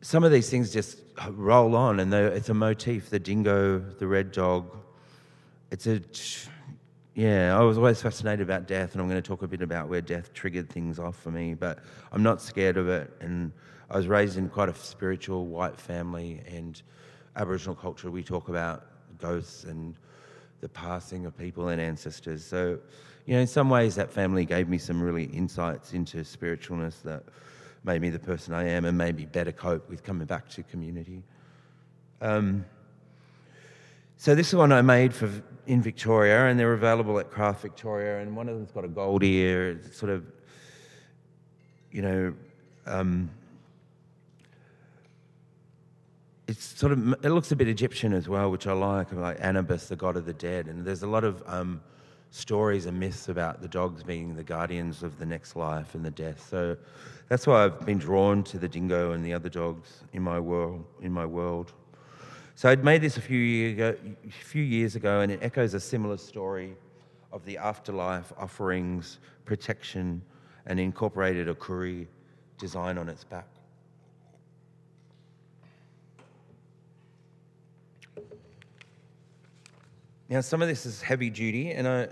some 0.00 0.24
of 0.24 0.32
these 0.32 0.50
things 0.50 0.72
just 0.72 0.98
roll 1.30 1.76
on, 1.76 2.00
and 2.00 2.12
it's 2.12 2.48
a 2.48 2.54
motif. 2.54 3.10
The 3.10 3.18
dingo, 3.18 3.78
the 3.78 4.06
red 4.06 4.32
dog. 4.32 4.76
It's 5.74 5.88
a 5.88 6.00
yeah. 7.14 7.58
I 7.58 7.60
was 7.62 7.78
always 7.78 8.00
fascinated 8.00 8.42
about 8.42 8.68
death, 8.68 8.92
and 8.92 9.02
I'm 9.02 9.08
going 9.08 9.20
to 9.20 9.26
talk 9.26 9.42
a 9.42 9.48
bit 9.48 9.60
about 9.60 9.88
where 9.88 10.00
death 10.00 10.32
triggered 10.32 10.70
things 10.70 11.00
off 11.00 11.16
for 11.16 11.32
me. 11.32 11.54
But 11.54 11.80
I'm 12.12 12.22
not 12.22 12.40
scared 12.40 12.76
of 12.76 12.86
it, 12.86 13.10
and 13.18 13.50
I 13.90 13.96
was 13.96 14.06
raised 14.06 14.38
in 14.38 14.48
quite 14.48 14.68
a 14.68 14.74
spiritual 14.76 15.46
white 15.46 15.76
family, 15.76 16.42
and 16.46 16.80
Aboriginal 17.34 17.74
culture. 17.74 18.08
We 18.08 18.22
talk 18.22 18.48
about 18.48 18.86
ghosts 19.18 19.64
and 19.64 19.96
the 20.60 20.68
passing 20.68 21.26
of 21.26 21.36
people 21.36 21.70
and 21.70 21.80
ancestors. 21.80 22.46
So, 22.46 22.78
you 23.26 23.34
know, 23.34 23.40
in 23.40 23.48
some 23.48 23.68
ways, 23.68 23.96
that 23.96 24.12
family 24.12 24.44
gave 24.44 24.68
me 24.68 24.78
some 24.78 25.02
really 25.02 25.24
insights 25.24 25.92
into 25.92 26.18
spiritualness 26.18 27.02
that 27.02 27.24
made 27.82 28.00
me 28.00 28.10
the 28.10 28.20
person 28.20 28.54
I 28.54 28.68
am 28.68 28.84
and 28.84 28.96
made 28.96 29.16
me 29.16 29.24
better 29.24 29.50
cope 29.50 29.90
with 29.90 30.04
coming 30.04 30.28
back 30.28 30.48
to 30.50 30.62
community. 30.62 31.24
Um, 32.20 32.64
so 34.16 34.36
this 34.36 34.48
is 34.48 34.54
one 34.54 34.70
I 34.70 34.80
made 34.80 35.12
for 35.12 35.28
in 35.66 35.82
Victoria, 35.82 36.46
and 36.46 36.58
they're 36.58 36.72
available 36.72 37.18
at 37.18 37.30
Craft 37.30 37.62
Victoria. 37.62 38.20
And 38.20 38.36
one 38.36 38.48
of 38.48 38.56
them's 38.56 38.70
got 38.70 38.84
a 38.84 38.88
gold 38.88 39.22
ear, 39.22 39.70
it's 39.70 39.96
sort 39.96 40.10
of, 40.10 40.24
you 41.90 42.02
know, 42.02 42.34
um, 42.86 43.30
it's 46.46 46.78
sort 46.78 46.92
of 46.92 47.12
it 47.24 47.30
looks 47.30 47.52
a 47.52 47.56
bit 47.56 47.68
Egyptian 47.68 48.12
as 48.12 48.28
well, 48.28 48.50
which 48.50 48.66
I 48.66 48.72
like, 48.72 49.12
like 49.12 49.38
Anubis, 49.40 49.88
the 49.88 49.96
god 49.96 50.16
of 50.16 50.26
the 50.26 50.34
dead. 50.34 50.66
And 50.66 50.84
there's 50.84 51.02
a 51.02 51.06
lot 51.06 51.24
of 51.24 51.42
um, 51.46 51.80
stories 52.30 52.86
and 52.86 52.98
myths 52.98 53.28
about 53.28 53.62
the 53.62 53.68
dogs 53.68 54.02
being 54.02 54.34
the 54.34 54.42
guardians 54.42 55.02
of 55.02 55.18
the 55.18 55.26
next 55.26 55.56
life 55.56 55.94
and 55.94 56.04
the 56.04 56.10
death. 56.10 56.46
So 56.50 56.76
that's 57.28 57.46
why 57.46 57.64
I've 57.64 57.86
been 57.86 57.98
drawn 57.98 58.42
to 58.44 58.58
the 58.58 58.68
dingo 58.68 59.12
and 59.12 59.24
the 59.24 59.32
other 59.32 59.48
dogs 59.48 60.02
in 60.12 60.22
my 60.22 60.38
world. 60.38 60.84
In 61.00 61.12
my 61.12 61.24
world. 61.24 61.72
So 62.56 62.68
I'd 62.68 62.84
made 62.84 63.00
this 63.00 63.16
a 63.16 63.20
few, 63.20 63.38
year 63.38 63.70
ago, 63.70 63.96
few 64.30 64.62
years 64.62 64.94
ago, 64.94 65.20
and 65.20 65.32
it 65.32 65.40
echoes 65.42 65.74
a 65.74 65.80
similar 65.80 66.16
story 66.16 66.76
of 67.32 67.44
the 67.44 67.58
afterlife 67.58 68.32
offerings, 68.38 69.18
protection, 69.44 70.22
and 70.66 70.78
incorporated 70.78 71.48
a 71.48 71.54
kuri 71.54 72.06
design 72.56 72.96
on 72.96 73.08
its 73.08 73.24
back. 73.24 73.48
Now, 80.28 80.40
some 80.40 80.62
of 80.62 80.68
this 80.68 80.86
is 80.86 81.02
heavy 81.02 81.30
duty, 81.30 81.72
and 81.72 81.88
I, 81.88 82.08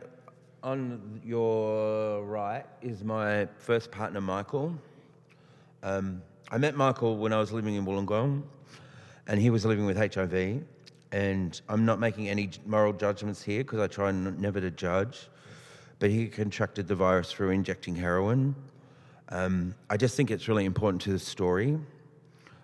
on 0.64 1.20
your 1.24 2.24
right 2.24 2.66
is 2.83 3.05
my 3.05 3.46
first 3.59 3.92
partner, 3.92 4.20
Michael. 4.20 4.74
Um, 5.85 6.20
I 6.50 6.59
met 6.59 6.74
Michael 6.74 7.16
when 7.16 7.33
I 7.33 7.38
was 7.38 7.52
living 7.52 7.76
in 7.76 7.87
Wollongong, 7.87 8.42
and 9.26 9.40
he 9.40 9.50
was 9.50 9.64
living 9.64 9.87
with 9.87 9.96
HIV. 9.96 10.62
And 11.12 11.61
I'm 11.68 11.85
not 11.85 12.00
making 12.00 12.28
any 12.28 12.50
moral 12.64 12.92
judgments 12.92 13.42
here 13.42 13.62
because 13.62 13.80
I 13.80 13.87
try 13.87 14.08
n- 14.08 14.37
never 14.38 14.61
to 14.61 14.70
judge. 14.70 15.28
But 15.98 16.11
he 16.11 16.26
contracted 16.26 16.88
the 16.88 16.94
virus 16.94 17.30
through 17.30 17.50
injecting 17.50 17.94
heroin. 17.94 18.54
Um, 19.28 19.74
I 19.88 19.96
just 19.96 20.16
think 20.16 20.30
it's 20.30 20.48
really 20.48 20.64
important 20.64 21.02
to 21.02 21.12
the 21.12 21.18
story. 21.18 21.78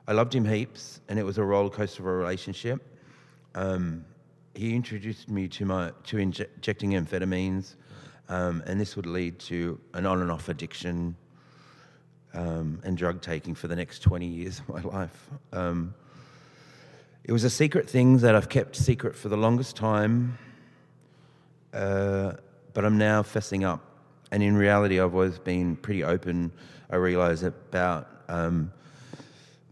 I 0.07 0.13
loved 0.13 0.35
him 0.35 0.45
heaps, 0.45 1.01
and 1.09 1.19
it 1.19 1.23
was 1.23 1.39
a 1.39 1.45
roller 1.45 1.71
coaster 1.71 2.03
of 2.03 2.09
a 2.09 2.13
relationship. 2.13 2.83
Um, 3.55 4.05
he 4.55 4.75
introduced 4.75 5.29
me 5.29 5.47
to 5.49 5.67
my 5.67 5.93
to 6.05 6.17
inje- 6.17 6.49
injecting 6.57 6.93
amphetamines, 6.93 7.77
um, 8.29 8.63
and 8.67 8.81
this 8.81 8.97
would 8.97 9.07
lead 9.07 9.39
to 9.41 9.79
an 9.95 10.05
on 10.07 10.21
and 10.21 10.31
off 10.31 10.49
addiction 10.49 11.15
um, 12.35 12.81
and 12.85 12.97
drug 12.97 13.21
taking 13.21 13.55
for 13.55 13.69
the 13.69 13.77
next 13.77 14.01
20 14.01 14.27
years 14.27 14.61
of 14.61 14.69
my 14.69 14.81
life. 14.81 15.29
It 17.29 17.33
was 17.33 17.45
a 17.45 17.51
secret 17.51 17.91
thing 17.91 18.17
that 18.19 18.35
I've 18.35 18.49
kept 18.49 18.75
secret 18.75 19.15
for 19.15 19.29
the 19.29 19.37
longest 19.37 19.77
time, 19.77 20.39
uh, 21.75 22.33
but 22.73 22.87
I'm 22.87 22.97
now 22.97 23.23
fessing 23.23 23.69
up. 23.69 23.85
And 24.31 24.43
in 24.43 24.57
reality, 24.57 24.99
I've 24.99 25.13
always 25.13 25.39
been 25.39 25.77
pretty 25.77 26.03
open, 26.03 26.51
I 26.89 26.97
realise, 26.97 27.43
about 27.43 28.09
um, 28.31 28.73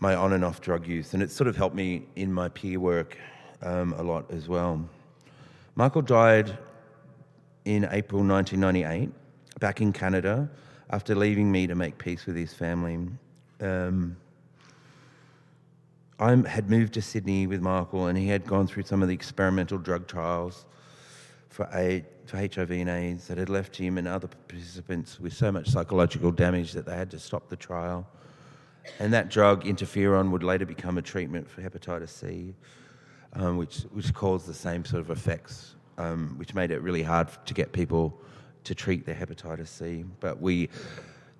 my 0.00 0.14
on 0.14 0.34
and 0.34 0.44
off 0.44 0.60
drug 0.60 0.86
use. 0.86 1.14
And 1.14 1.22
it's 1.22 1.34
sort 1.34 1.48
of 1.48 1.56
helped 1.56 1.74
me 1.74 2.02
in 2.14 2.30
my 2.30 2.50
peer 2.50 2.78
work 2.78 3.16
um, 3.62 3.94
a 3.94 4.02
lot 4.02 4.30
as 4.30 4.48
well. 4.48 4.86
Michael 5.76 6.02
died 6.02 6.58
in 7.64 7.88
April 7.90 8.22
1998 8.22 9.08
back 9.60 9.80
in 9.80 9.94
Canada 9.94 10.46
after 10.90 11.14
leaving 11.14 11.50
me 11.50 11.66
to 11.66 11.74
make 11.74 11.96
peace 11.96 12.26
with 12.26 12.36
his 12.36 12.52
family. 12.52 12.98
Um, 13.62 14.18
I 16.18 16.34
had 16.48 16.70
moved 16.70 16.94
to 16.94 17.02
Sydney 17.02 17.46
with 17.46 17.60
Michael, 17.60 18.06
and 18.06 18.16
he 18.16 18.28
had 18.28 18.46
gone 18.46 18.66
through 18.66 18.84
some 18.84 19.02
of 19.02 19.08
the 19.08 19.14
experimental 19.14 19.78
drug 19.78 20.06
trials 20.06 20.64
for, 21.48 21.68
AIDS, 21.74 22.06
for 22.24 22.38
HIV 22.38 22.70
and 22.70 22.88
AIDS 22.88 23.28
that 23.28 23.38
had 23.38 23.48
left 23.48 23.76
him 23.76 23.98
and 23.98 24.08
other 24.08 24.28
participants 24.48 25.20
with 25.20 25.32
so 25.32 25.52
much 25.52 25.68
psychological 25.68 26.30
damage 26.30 26.72
that 26.72 26.86
they 26.86 26.96
had 26.96 27.10
to 27.10 27.18
stop 27.18 27.48
the 27.48 27.56
trial. 27.56 28.06
And 28.98 29.12
that 29.12 29.28
drug, 29.28 29.64
interferon, 29.64 30.30
would 30.30 30.42
later 30.42 30.64
become 30.64 30.96
a 30.96 31.02
treatment 31.02 31.50
for 31.50 31.60
hepatitis 31.60 32.08
C 32.08 32.54
um, 33.36 33.56
which, 33.56 33.80
which 33.92 34.12
caused 34.14 34.46
the 34.46 34.54
same 34.54 34.84
sort 34.84 35.00
of 35.00 35.10
effects, 35.10 35.74
um, 35.98 36.34
which 36.38 36.54
made 36.54 36.70
it 36.70 36.80
really 36.80 37.02
hard 37.02 37.28
to 37.46 37.54
get 37.54 37.72
people 37.72 38.18
to 38.64 38.74
treat 38.74 39.06
their 39.06 39.14
hepatitis 39.14 39.68
C. 39.68 40.04
But 40.20 40.40
we, 40.40 40.68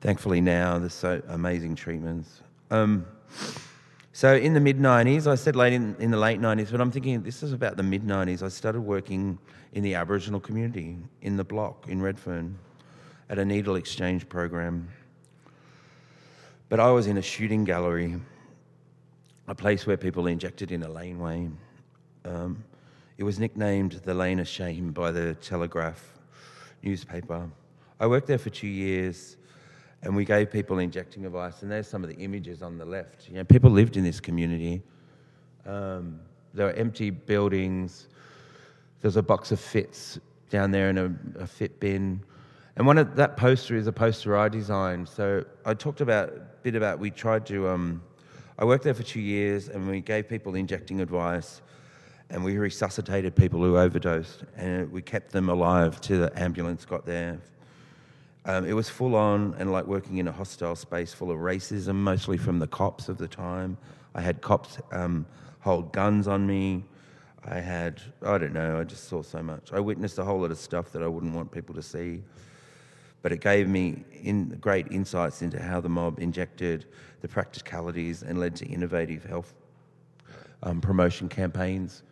thankfully 0.01 0.41
now, 0.41 0.79
there's 0.79 0.95
so 0.95 1.23
amazing 1.29 1.75
treatments. 1.75 2.43
Um, 2.71 3.07
So 4.17 4.35
in 4.35 4.55
the 4.55 4.61
mid 4.61 4.79
90s, 4.79 5.27
I 5.27 5.35
said 5.35 5.57
late 5.57 5.75
in, 5.75 5.95
in 5.99 6.11
the 6.11 6.17
late 6.17 6.41
90s, 6.41 6.71
but 6.71 6.81
I'm 6.81 6.91
thinking 6.91 7.23
this 7.23 7.43
is 7.43 7.53
about 7.53 7.77
the 7.77 7.83
mid 7.83 8.03
90s. 8.03 8.43
I 8.43 8.49
started 8.49 8.81
working 8.81 9.39
in 9.75 9.83
the 9.83 9.95
Aboriginal 9.95 10.41
community 10.41 10.97
in 11.21 11.37
the 11.37 11.45
block 11.45 11.85
in 11.87 12.01
Redfern 12.01 12.59
at 13.29 13.39
a 13.39 13.45
needle 13.45 13.77
exchange 13.77 14.27
program. 14.27 14.89
But 16.71 16.81
I 16.81 16.91
was 16.93 17.09
in 17.09 17.19
a 17.19 17.21
shooting 17.21 17.65
gallery, 17.65 18.19
a 19.49 19.55
place 19.55 19.87
where 19.87 19.99
people 19.99 20.27
injected 20.29 20.73
in 20.73 20.83
a 20.83 20.89
laneway. 20.89 21.51
Um, 22.25 22.65
it 23.19 23.25
was 23.25 23.39
nicknamed 23.39 24.01
the 24.03 24.15
Lane 24.15 24.41
of 24.41 24.49
Shame 24.49 24.93
by 24.93 25.13
the 25.13 25.35
Telegraph 25.35 26.03
newspaper. 26.83 27.51
I 28.01 28.07
worked 28.07 28.29
there 28.29 28.39
for 28.39 28.49
two 28.49 28.67
years 28.67 29.37
and 30.07 30.15
we 30.15 30.25
gave 30.25 30.53
people 30.53 30.79
injecting 30.79 31.27
advice. 31.27 31.63
and 31.63 31.71
there's 31.71 31.89
some 31.89 32.05
of 32.05 32.09
the 32.09 32.17
images 32.23 32.63
on 32.63 32.79
the 32.79 32.85
left. 32.85 33.29
You 33.29 33.35
know, 33.35 33.45
people 33.45 33.73
lived 33.73 33.97
in 33.97 34.05
this 34.05 34.21
community. 34.21 34.81
Um, 35.67 36.21
there 36.55 36.67
were 36.67 36.73
empty 36.75 37.11
buildings. 37.11 38.07
There's 39.01 39.17
a 39.17 39.23
box 39.23 39.51
of 39.51 39.59
fits 39.59 40.21
down 40.49 40.71
there 40.71 40.91
in 40.91 40.99
a, 40.99 41.43
a 41.43 41.47
fit 41.47 41.81
bin. 41.81 42.23
And 42.77 42.87
one 42.87 42.99
of 42.99 43.17
that 43.17 43.37
poster 43.37 43.75
is 43.75 43.89
a 43.89 43.93
poster 43.93 44.37
I 44.37 44.49
designed. 44.49 45.09
So 45.09 45.45
I 45.65 45.75
talked 45.75 46.01
about 46.01 46.29
a 46.29 46.43
bit 46.63 46.77
about 46.77 47.01
we 47.01 47.11
tried 47.11 47.45
to. 47.47 47.69
Um, 47.69 48.01
I 48.61 48.65
worked 48.65 48.85
there 48.85 48.95
for 48.95 49.03
two 49.03 49.21
years, 49.21 49.69
and 49.69 49.89
we 49.89 50.01
gave 50.01 50.29
people 50.29 50.55
injecting 50.55 51.01
advice, 51.01 51.63
and 52.31 52.45
we 52.45 52.57
resuscitated 52.59 53.35
people 53.35 53.61
who 53.61 53.77
overdosed, 53.77 54.45
and 54.57 54.89
we 54.93 55.03
kept 55.03 55.33
them 55.33 55.49
alive 55.49 56.01
till 56.01 56.21
the 56.21 56.41
ambulance 56.41 56.85
got 56.85 57.05
there 57.05 57.41
um, 58.47 58.65
it 58.65 58.75
was 58.75 58.89
full 58.89 59.17
on 59.17 59.57
and 59.59 59.73
like 59.73 59.87
working 59.87 60.19
in 60.19 60.29
a 60.29 60.33
hostile 60.33 60.77
space 60.77 61.13
full 61.13 61.33
of 61.33 61.39
racism, 61.39 61.97
mostly 61.97 62.39
from 62.39 62.61
the 62.61 62.67
cops 62.69 63.09
of 63.09 63.19
the 63.19 63.27
time. 63.27 63.77
I 64.15 64.21
had 64.21 64.41
cops 64.41 64.79
um, 64.93 65.27
hold 65.61 65.93
guns 65.93 66.29
on 66.29 66.47
me. 66.47 66.85
I 67.45 67.59
had, 67.59 68.01
I 68.23 68.39
don't 68.39 68.53
know, 68.53 68.79
I 68.79 68.85
just 68.85 69.09
saw 69.09 69.23
so 69.23 69.43
much. 69.43 69.73
I 69.73 69.81
witnessed 69.81 70.19
a 70.19 70.25
whole 70.25 70.41
lot 70.41 70.53
of 70.53 70.59
stuff 70.59 70.93
that 70.93 71.03
I 71.03 71.09
wouldn't 71.09 71.35
want 71.35 71.51
people 71.51 71.75
to 71.75 71.83
see. 71.83 72.23
But 73.21 73.33
it 73.33 73.41
gave 73.41 73.69
me 73.69 74.05
in, 74.23 74.51
great 74.61 74.87
insights 74.93 75.43
into 75.43 75.61
how 75.61 75.81
the 75.81 75.89
mob 75.89 76.21
injected 76.21 76.87
the 77.23 77.29
practicalities 77.29 78.23
and 78.23 78.39
led 78.39 78.55
to 78.57 78.67
innovative 78.67 79.25
health 79.25 79.55
um, 80.63 80.81
promotion 80.81 81.29
campaigns. 81.29 82.05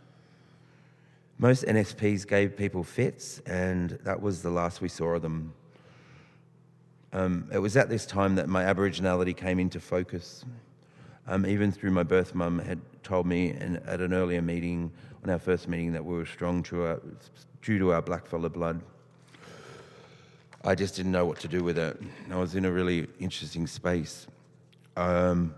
Most 1.38 1.64
NSPs 1.64 2.26
gave 2.26 2.56
people 2.56 2.82
fits, 2.82 3.40
and 3.46 3.90
that 4.02 4.20
was 4.20 4.42
the 4.42 4.50
last 4.50 4.80
we 4.80 4.88
saw 4.88 5.14
of 5.14 5.22
them 5.22 5.52
um, 7.14 7.48
it 7.52 7.58
was 7.60 7.76
at 7.76 7.88
this 7.88 8.04
time 8.04 8.34
that 8.34 8.48
my 8.48 8.64
Aboriginality 8.64 9.36
came 9.36 9.60
into 9.60 9.78
focus. 9.78 10.44
Um, 11.28 11.46
even 11.46 11.70
through 11.70 11.92
my 11.92 12.02
birth 12.02 12.34
mum 12.34 12.58
had 12.58 12.80
told 13.04 13.24
me 13.24 13.50
in, 13.50 13.76
at 13.86 14.00
an 14.00 14.12
earlier 14.12 14.42
meeting, 14.42 14.92
on 15.22 15.30
our 15.30 15.38
first 15.38 15.68
meeting, 15.68 15.92
that 15.92 16.04
we 16.04 16.16
were 16.16 16.26
strong 16.26 16.62
to 16.64 16.84
our, 16.84 17.00
due 17.62 17.78
to 17.78 17.92
our 17.92 18.02
blackfella 18.02 18.52
blood. 18.52 18.82
I 20.64 20.74
just 20.74 20.96
didn't 20.96 21.12
know 21.12 21.24
what 21.24 21.38
to 21.40 21.48
do 21.48 21.62
with 21.62 21.78
it. 21.78 22.02
I 22.30 22.36
was 22.36 22.56
in 22.56 22.64
a 22.64 22.72
really 22.72 23.06
interesting 23.20 23.68
space. 23.68 24.26
Um, 24.96 25.54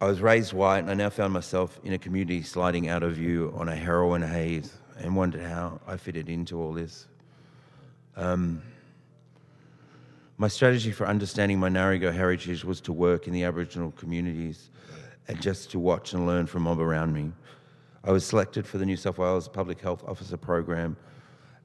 I 0.00 0.06
was 0.06 0.20
raised 0.22 0.54
white, 0.54 0.78
and 0.78 0.90
I 0.90 0.94
now 0.94 1.10
found 1.10 1.34
myself 1.34 1.78
in 1.84 1.92
a 1.92 1.98
community 1.98 2.42
sliding 2.42 2.88
out 2.88 3.02
of 3.02 3.12
view 3.12 3.52
on 3.56 3.68
a 3.68 3.76
heroin 3.76 4.22
haze 4.22 4.72
and 4.98 5.14
wondered 5.14 5.42
how 5.42 5.80
I 5.86 5.98
fitted 5.98 6.30
into 6.30 6.58
all 6.58 6.72
this. 6.72 7.06
Um, 8.16 8.62
my 10.38 10.48
strategy 10.48 10.92
for 10.92 11.06
understanding 11.06 11.58
my 11.58 11.70
Ngarigo 11.70 12.12
heritage 12.12 12.64
was 12.64 12.80
to 12.82 12.92
work 12.92 13.26
in 13.26 13.32
the 13.32 13.44
Aboriginal 13.44 13.90
communities 13.92 14.70
and 15.28 15.40
just 15.40 15.70
to 15.70 15.78
watch 15.78 16.12
and 16.12 16.26
learn 16.26 16.46
from 16.46 16.64
mob 16.64 16.78
around 16.78 17.12
me. 17.12 17.32
I 18.04 18.12
was 18.12 18.24
selected 18.24 18.66
for 18.66 18.78
the 18.78 18.84
New 18.84 18.96
South 18.96 19.18
Wales 19.18 19.48
Public 19.48 19.80
Health 19.80 20.04
Officer 20.06 20.36
program, 20.36 20.96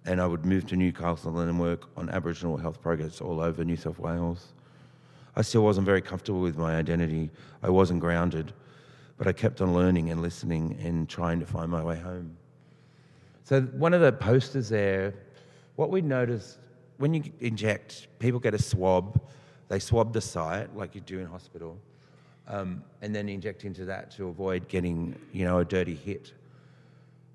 and 0.05 0.21
I 0.21 0.25
would 0.25 0.45
move 0.45 0.65
to 0.67 0.77
Newcastle 0.77 1.37
and 1.37 1.59
work 1.59 1.89
on 1.97 2.09
Aboriginal 2.09 2.57
health 2.57 2.81
projects 2.81 3.19
all 3.19 3.41
over 3.41 3.63
New 3.65 3.75
South 3.75 3.99
Wales. 3.99 4.53
I 5.35 5.41
still 5.41 5.63
wasn't 5.63 5.85
very 5.85 6.01
comfortable 6.01 6.41
with 6.41 6.57
my 6.57 6.75
identity. 6.77 7.29
I 7.61 7.69
wasn't 7.69 7.99
grounded, 7.99 8.53
but 9.17 9.27
I 9.27 9.33
kept 9.33 9.61
on 9.61 9.73
learning 9.73 10.09
and 10.11 10.21
listening 10.21 10.77
and 10.81 11.07
trying 11.07 11.41
to 11.41 11.45
find 11.45 11.69
my 11.69 11.83
way 11.83 11.99
home. 11.99 12.37
So, 13.43 13.61
one 13.61 13.93
of 13.93 14.01
the 14.01 14.11
posters 14.11 14.69
there, 14.69 15.13
what 15.75 15.89
we 15.89 16.01
noticed 16.01 16.57
when 17.01 17.15
you 17.15 17.23
inject, 17.39 18.07
people 18.19 18.39
get 18.39 18.53
a 18.53 18.61
swab. 18.61 19.19
They 19.69 19.79
swab 19.79 20.13
the 20.13 20.21
site 20.21 20.75
like 20.75 20.93
you 20.93 21.01
do 21.01 21.17
in 21.19 21.25
hospital, 21.25 21.77
um, 22.47 22.83
and 23.01 23.15
then 23.15 23.27
inject 23.27 23.65
into 23.65 23.85
that 23.85 24.11
to 24.11 24.27
avoid 24.27 24.67
getting, 24.67 25.15
you 25.33 25.43
know, 25.43 25.59
a 25.59 25.65
dirty 25.65 25.95
hit. 25.95 26.33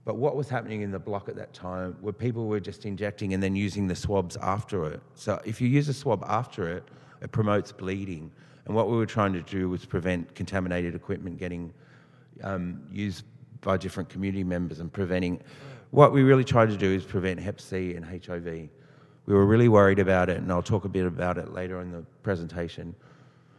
But 0.04 0.18
what 0.18 0.36
was 0.36 0.48
happening 0.48 0.82
in 0.82 0.92
the 0.92 1.00
block 1.00 1.28
at 1.28 1.34
that 1.34 1.52
time 1.52 1.96
were 2.00 2.12
people 2.12 2.46
were 2.46 2.60
just 2.60 2.86
injecting 2.86 3.34
and 3.34 3.42
then 3.42 3.56
using 3.56 3.88
the 3.88 3.96
swabs 3.96 4.36
after 4.36 4.84
it. 4.84 5.00
So 5.16 5.40
if 5.44 5.60
you 5.60 5.66
use 5.66 5.88
a 5.88 5.94
swab 5.94 6.24
after 6.28 6.68
it, 6.68 6.84
it 7.20 7.32
promotes 7.32 7.72
bleeding. 7.72 8.30
And 8.66 8.74
what 8.74 8.88
we 8.88 8.96
were 8.96 9.06
trying 9.06 9.32
to 9.32 9.42
do 9.42 9.68
was 9.68 9.84
prevent 9.84 10.32
contaminated 10.36 10.94
equipment 10.94 11.38
getting 11.38 11.72
um, 12.44 12.82
used 12.92 13.24
by 13.62 13.78
different 13.78 14.08
community 14.08 14.44
members 14.44 14.78
and 14.78 14.92
preventing. 14.92 15.40
What 15.90 16.12
we 16.12 16.22
really 16.22 16.44
tried 16.44 16.68
to 16.68 16.76
do 16.76 16.92
is 16.92 17.02
prevent 17.02 17.40
Hep 17.40 17.60
C 17.60 17.94
and 17.94 18.04
HIV 18.04 18.68
we 19.26 19.34
were 19.34 19.44
really 19.44 19.68
worried 19.68 19.98
about 19.98 20.28
it, 20.28 20.38
and 20.38 20.50
I'll 20.50 20.62
talk 20.62 20.84
a 20.84 20.88
bit 20.88 21.04
about 21.04 21.36
it 21.36 21.52
later 21.52 21.80
in 21.80 21.90
the 21.90 22.04
presentation. 22.22 22.94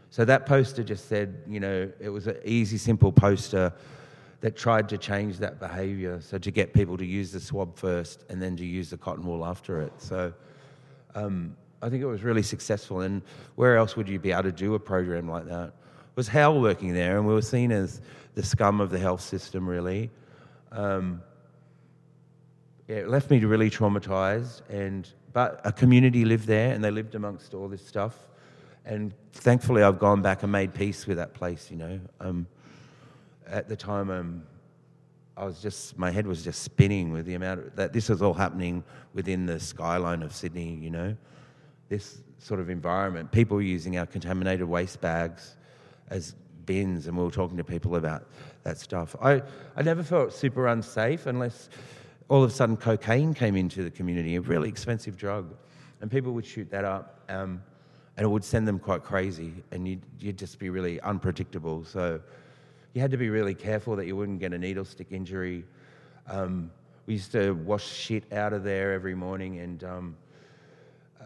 So 0.10 0.23
that 0.25 0.45
poster 0.45 0.84
just 0.84 1.10
said, 1.10 1.43
you 1.47 1.60
know, 1.60 1.91
it 1.99 2.10
was 2.10 2.27
an 2.27 2.38
easy, 2.45 2.77
simple 2.77 3.12
poster 3.12 3.73
that 4.39 4.56
tried 4.56 4.88
to 4.89 4.97
change 4.97 5.38
that 5.39 5.60
behaviour. 5.60 6.21
So 6.21 6.38
to 6.38 6.51
get 6.51 6.73
people 6.73 6.97
to 6.97 7.06
use 7.06 7.32
the 7.32 7.39
swab 7.39 7.77
first 7.77 8.23
and 8.30 8.41
then 8.41 8.56
to 8.58 8.65
use 8.65 8.89
the 8.89 8.97
cotton 8.97 9.25
wool 9.25 9.45
after 9.45 9.82
it. 9.82 9.91
So 9.97 10.34
um, 11.15 11.56
I 11.82 11.89
think 11.89 12.01
it 12.01 12.08
was 12.08 12.23
really 12.23 12.43
successful. 12.43 13.01
And 13.01 13.21
where 13.56 13.77
else 13.77 13.95
would 13.97 14.08
you 14.08 14.19
be 14.19 14.32
able 14.32 14.43
to 14.43 14.51
do 14.51 14.75
a 14.75 14.80
program 14.80 15.30
like 15.30 15.45
that? 15.47 15.67
It 15.67 16.15
was 16.15 16.27
HAL 16.27 16.62
working 16.62 16.93
there, 16.93 17.17
and 17.17 17.27
we 17.27 17.34
were 17.34 17.41
seen 17.41 17.71
as 17.71 18.01
the 18.36 18.43
scum 18.43 18.80
of 18.80 18.89
the 18.89 18.99
health 18.99 19.21
system, 19.21 19.67
really. 19.67 20.10
Um, 20.71 21.21
yeah, 22.88 22.97
it 22.97 23.10
left 23.10 23.30
me 23.30 23.39
really 23.39 23.69
traumatized 23.69 24.62
and 24.69 25.12
but 25.38 25.62
a 25.63 25.71
community 25.71 26.26
lived 26.26 26.47
there 26.47 26.73
and 26.73 26.84
they 26.84 26.89
lived 26.89 27.13
amongst 27.13 27.54
all 27.54 27.67
this 27.67 27.86
stuff. 27.86 28.28
And 28.86 29.13
thankfully, 29.34 29.84
I've 29.84 30.00
gone 30.00 30.23
back 30.23 30.41
and 30.41 30.52
made 30.52 30.73
peace 30.73 31.06
with 31.06 31.17
that 31.17 31.36
place, 31.36 31.69
you 31.69 31.78
know. 31.78 32.00
Um, 32.19 32.47
at 33.45 33.69
the 33.69 33.76
time, 33.76 34.10
um, 34.10 34.41
I 35.38 35.45
was 35.45 35.62
just, 35.62 35.95
my 35.95 36.10
head 36.10 36.26
was 36.26 36.43
just 36.43 36.63
spinning 36.63 37.12
with 37.12 37.28
the 37.28 37.36
amount 37.36 37.60
of, 37.60 37.76
that 37.76 37.93
this 37.93 38.10
was 38.10 38.23
all 38.23 38.34
happening 38.34 38.84
within 39.13 39.45
the 39.45 39.60
skyline 39.60 40.23
of 40.23 40.34
Sydney, 40.34 40.73
you 40.73 40.89
know. 40.89 41.15
This 41.88 42.23
sort 42.39 42.60
of 42.60 42.71
environment. 42.71 43.32
People 43.32 43.62
using 43.62 44.00
our 44.00 44.08
contaminated 44.08 44.67
waste 44.67 45.02
bags 45.02 45.56
as 46.10 46.34
bins, 46.65 47.06
and 47.06 47.15
we 47.15 47.23
were 47.23 47.30
talking 47.30 47.58
to 47.58 47.63
people 47.63 47.95
about 47.95 48.26
that 48.63 48.80
stuff. 48.80 49.15
I, 49.21 49.43
I 49.76 49.84
never 49.84 50.02
felt 50.02 50.34
super 50.34 50.65
unsafe 50.65 51.28
unless 51.28 51.69
all 52.30 52.44
of 52.44 52.50
a 52.50 52.54
sudden 52.54 52.76
cocaine 52.76 53.34
came 53.34 53.56
into 53.56 53.84
the 53.84 53.92
community, 53.92 54.36
a 54.36 54.42
really 54.42 54.70
expensive 54.70 55.18
drug, 55.18 55.56
and 56.02 56.12
people 56.12 56.34
would 56.34 56.46
shoot 56.46 56.70
that 56.72 56.84
up, 56.84 57.22
um, 57.30 57.62
and 58.18 58.26
it 58.26 58.28
would 58.28 58.44
send 58.44 58.68
them 58.68 58.80
quite 58.80 59.04
crazy, 59.04 59.54
and 59.72 59.88
you'd, 59.88 60.02
you'd 60.20 60.38
just 60.38 60.60
be 60.60 60.70
really 60.70 61.00
unpredictable. 61.02 61.86
So 61.86 62.20
you 62.94 63.02
had 63.02 63.12
to 63.12 63.18
be 63.18 63.30
really 63.30 63.56
careful 63.56 63.96
that 63.96 64.08
you 64.08 64.16
wouldn't 64.16 64.40
get 64.40 64.54
a 64.54 64.58
needle 64.58 64.84
stick 64.84 65.08
injury. 65.12 65.63
Um, 66.28 66.72
we 67.06 67.13
used 67.13 67.32
to 67.32 67.54
wash 67.54 67.88
shit 67.88 68.32
out 68.34 68.52
of 68.52 68.63
there 68.63 68.92
every 68.92 69.16
morning, 69.16 69.60
and 69.60 69.84
um, 69.86 70.18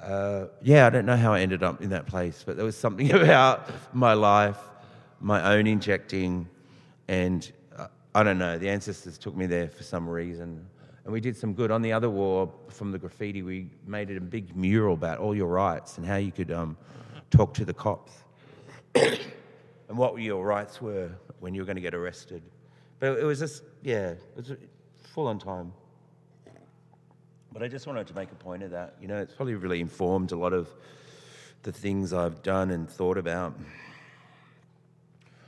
uh, 0.04 0.46
yeah, 0.62 0.86
I 0.86 0.92
don't 0.92 1.06
know 1.08 1.18
how 1.18 1.34
I 1.34 1.42
ended 1.42 1.64
up 1.64 1.82
in 1.82 1.90
that 1.90 2.06
place, 2.06 2.44
but 2.46 2.58
there 2.58 2.66
was 2.66 2.78
something 2.78 3.12
about 3.22 3.72
my 3.94 4.14
life, 4.14 4.60
my 5.20 5.56
own 5.56 5.66
injecting, 5.66 6.48
and 7.08 7.52
uh, 7.76 7.88
I 8.14 8.22
don't 8.22 8.38
know. 8.38 8.60
The 8.60 8.70
ancestors 8.70 9.18
took 9.18 9.36
me 9.36 9.48
there 9.48 9.68
for 9.68 9.82
some 9.82 10.08
reason 10.08 10.68
and 11.04 11.14
we 11.14 11.20
did 11.20 11.36
some 11.36 11.54
good. 11.54 11.72
On 11.72 11.82
the 11.82 11.94
other 11.94 12.10
wall, 12.10 12.54
from 12.70 12.92
the 12.92 13.00
graffiti, 13.00 13.42
we 13.42 13.70
made 13.86 14.10
it 14.10 14.18
a 14.18 14.22
big 14.22 14.56
mural 14.56 14.94
about 14.94 15.18
all 15.18 15.36
your 15.36 15.48
rights 15.48 15.98
and 15.98 16.06
how 16.06 16.18
you 16.18 16.32
could 16.32 16.52
um, 16.52 16.78
talk 17.32 17.54
to 17.56 17.66
the 17.66 17.74
cops 17.74 18.12
and 18.96 19.98
what 19.98 20.20
your 20.22 20.46
rights 20.46 20.82
were 20.82 21.10
when 21.40 21.56
you 21.56 21.62
were 21.62 21.66
going 21.66 21.76
to 21.76 21.82
get 21.82 21.96
arrested. 21.96 22.44
But 23.00 23.18
it 23.18 23.24
was 23.24 23.40
just, 23.40 23.64
yeah, 23.82 24.10
it 24.12 24.20
was 24.36 24.54
full 25.00 25.28
on 25.28 25.40
time. 25.40 25.74
But 27.52 27.64
I 27.64 27.68
just 27.68 27.88
wanted 27.88 28.08
to 28.08 28.16
make 28.16 28.32
a 28.32 28.36
point 28.36 28.64
of 28.64 28.72
that. 28.72 28.96
You 29.02 29.08
know, 29.08 29.18
it's 29.18 29.34
probably 29.34 29.56
really 29.56 29.82
informed 29.82 30.32
a 30.32 30.38
lot 30.38 30.54
of 30.54 30.70
the 31.64 31.72
things 31.72 32.14
I've 32.14 32.42
done 32.44 32.72
and 32.72 32.90
thought 32.90 33.18
about. 33.18 33.60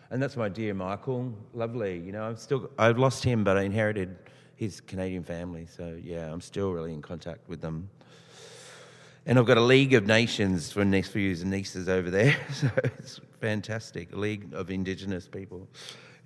And 0.10 0.22
that's 0.22 0.36
my 0.36 0.50
dear 0.50 0.74
Michael. 0.74 1.34
Lovely. 1.54 2.00
You 2.00 2.12
know, 2.12 2.28
I've 2.28 2.40
still, 2.40 2.70
I've 2.78 2.98
lost 2.98 3.24
him, 3.24 3.44
but 3.44 3.58
I 3.58 3.62
inherited 3.62 4.18
his 4.56 4.82
Canadian 4.82 5.24
family. 5.24 5.66
So 5.66 5.98
yeah, 6.04 6.32
I'm 6.32 6.42
still 6.42 6.72
really 6.72 6.94
in 6.94 7.02
contact 7.02 7.48
with 7.48 7.62
them. 7.62 7.90
And 9.26 9.40
I've 9.40 9.46
got 9.46 9.58
a 9.58 9.62
League 9.62 9.94
of 9.94 10.06
Nations 10.06 10.72
for 10.72 10.84
nephews 10.84 11.42
and 11.42 11.52
nieces 11.52 11.88
over 11.88 12.10
there. 12.10 12.36
So 12.54 12.70
it's 12.84 13.22
fantastic. 13.40 14.16
League 14.16 14.54
of 14.54 14.70
Indigenous 14.70 15.28
people. 15.28 15.68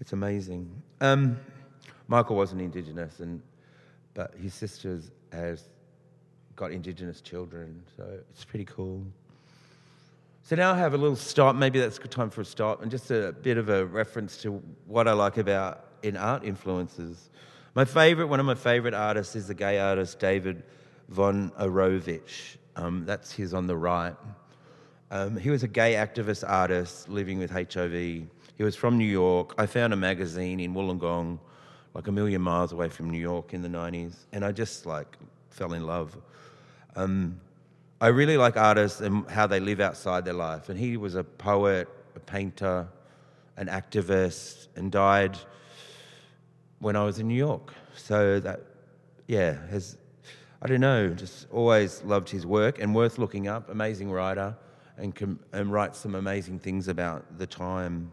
It's 0.02 0.13
amazing. 0.13 0.70
Um, 1.00 1.40
Michael 2.08 2.36
wasn't 2.36 2.62
Indigenous, 2.62 3.20
and, 3.20 3.42
but 4.13 4.34
his 4.36 4.54
sisters 4.54 5.12
has 5.32 5.63
got 6.56 6.72
Indigenous 6.72 7.22
children. 7.22 7.84
So 7.96 8.04
it's 8.32 8.46
pretty 8.46 8.66
cool. 8.66 9.04
So 10.42 10.56
now 10.56 10.72
I 10.72 10.78
have 10.78 10.94
a 10.94 10.98
little 10.98 11.16
stop. 11.16 11.56
Maybe 11.56 11.80
that's 11.80 11.98
a 11.98 12.02
good 12.02 12.12
time 12.12 12.30
for 12.30 12.42
a 12.42 12.46
stop, 12.46 12.82
and 12.82 12.90
just 12.90 13.12
a 13.12 13.36
bit 13.42 13.58
of 13.58 13.70
a 13.70 13.86
reference 13.86 14.38
to 14.44 14.63
what 14.86 15.08
I 15.08 15.13
like 15.13 15.38
about 15.38 15.86
in 16.04 16.16
art 16.18 16.44
influences. 16.46 17.30
My 17.78 17.86
favorite, 17.86 18.26
one 18.26 18.40
of 18.40 18.46
my 18.48 18.56
favorite 18.56 18.96
artists, 18.96 19.36
is 19.36 19.46
the 19.46 19.54
gay 19.54 19.78
artist 19.78 20.18
David 20.18 20.63
Wojnarowicz. 21.13 22.58
Um, 22.76 23.06
that's 23.06 23.32
his 23.32 23.54
on 23.54 23.68
the 23.68 23.78
right. 23.78 24.16
Um, 25.12 25.38
he 25.38 25.52
was 25.52 25.62
a 25.62 25.68
gay 25.68 25.94
activist 25.94 26.44
artist 26.44 27.08
living 27.08 27.38
with 27.38 27.52
HIV. 27.52 27.92
He 27.92 28.28
was 28.58 28.76
from 28.76 28.98
New 28.98 29.06
York. 29.06 29.54
I 29.60 29.68
found 29.68 29.94
a 29.94 29.96
magazine 29.96 30.60
in 30.60 30.74
Wollongong, 30.74 31.38
like 31.94 32.08
a 32.08 32.12
million 32.12 32.42
miles 32.42 32.74
away 32.74 32.90
from 32.90 33.12
New 33.12 33.20
York 33.20 33.54
in 33.54 33.62
the 33.62 33.70
90s, 33.70 34.26
and 34.32 34.44
I 34.44 34.52
just 34.52 34.88
like 34.88 35.16
fell 35.52 35.74
in 35.74 35.86
love. 35.86 36.18
Um, 36.96 37.40
I 38.02 38.08
really 38.08 38.38
like 38.38 38.58
artists 38.58 39.02
and 39.02 39.30
how 39.30 39.46
they 39.46 39.60
live 39.60 39.82
outside 39.82 40.26
their 40.26 40.34
life. 40.34 40.70
And 40.70 40.80
he 40.80 40.98
was 40.98 41.13
a 41.13 41.24
poet, 41.24 41.88
a 42.16 42.20
painter, 42.20 42.88
an 43.56 43.68
activist, 43.68 44.66
and 44.76 44.92
died 44.92 45.38
when 46.80 46.96
I 46.96 47.04
was 47.04 47.20
in 47.20 47.28
New 47.28 47.36
York. 47.36 47.74
So 47.96 48.40
that, 48.40 48.62
yeah, 49.28 49.58
has 49.70 49.98
I 50.62 50.68
don't 50.68 50.82
know, 50.82 51.10
just 51.10 51.48
always 51.52 52.04
loved 52.04 52.30
his 52.30 52.46
work 52.46 52.80
and 52.80 52.96
worth 52.96 53.20
looking 53.20 53.48
up. 53.48 53.70
Amazing 53.70 54.12
writer 54.12 54.56
and, 54.98 55.13
com- 55.13 55.40
and 55.54 55.72
writes 55.72 56.00
some 56.00 56.16
amazing 56.16 56.60
things 56.60 56.88
about 56.88 57.38
the 57.38 57.46
time. 57.46 58.12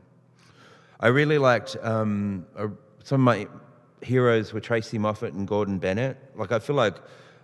I 1.00 1.08
really 1.08 1.38
liked 1.38 1.76
um, 1.82 2.46
uh, 2.56 2.68
some 3.02 3.20
of 3.20 3.24
my 3.24 3.48
heroes 4.02 4.52
were 4.52 4.60
Tracey 4.60 4.98
Moffatt 4.98 5.32
and 5.32 5.48
Gordon 5.48 5.78
Bennett. 5.78 6.18
Like, 6.36 6.52
I 6.52 6.58
feel 6.58 6.76
like 6.76 6.96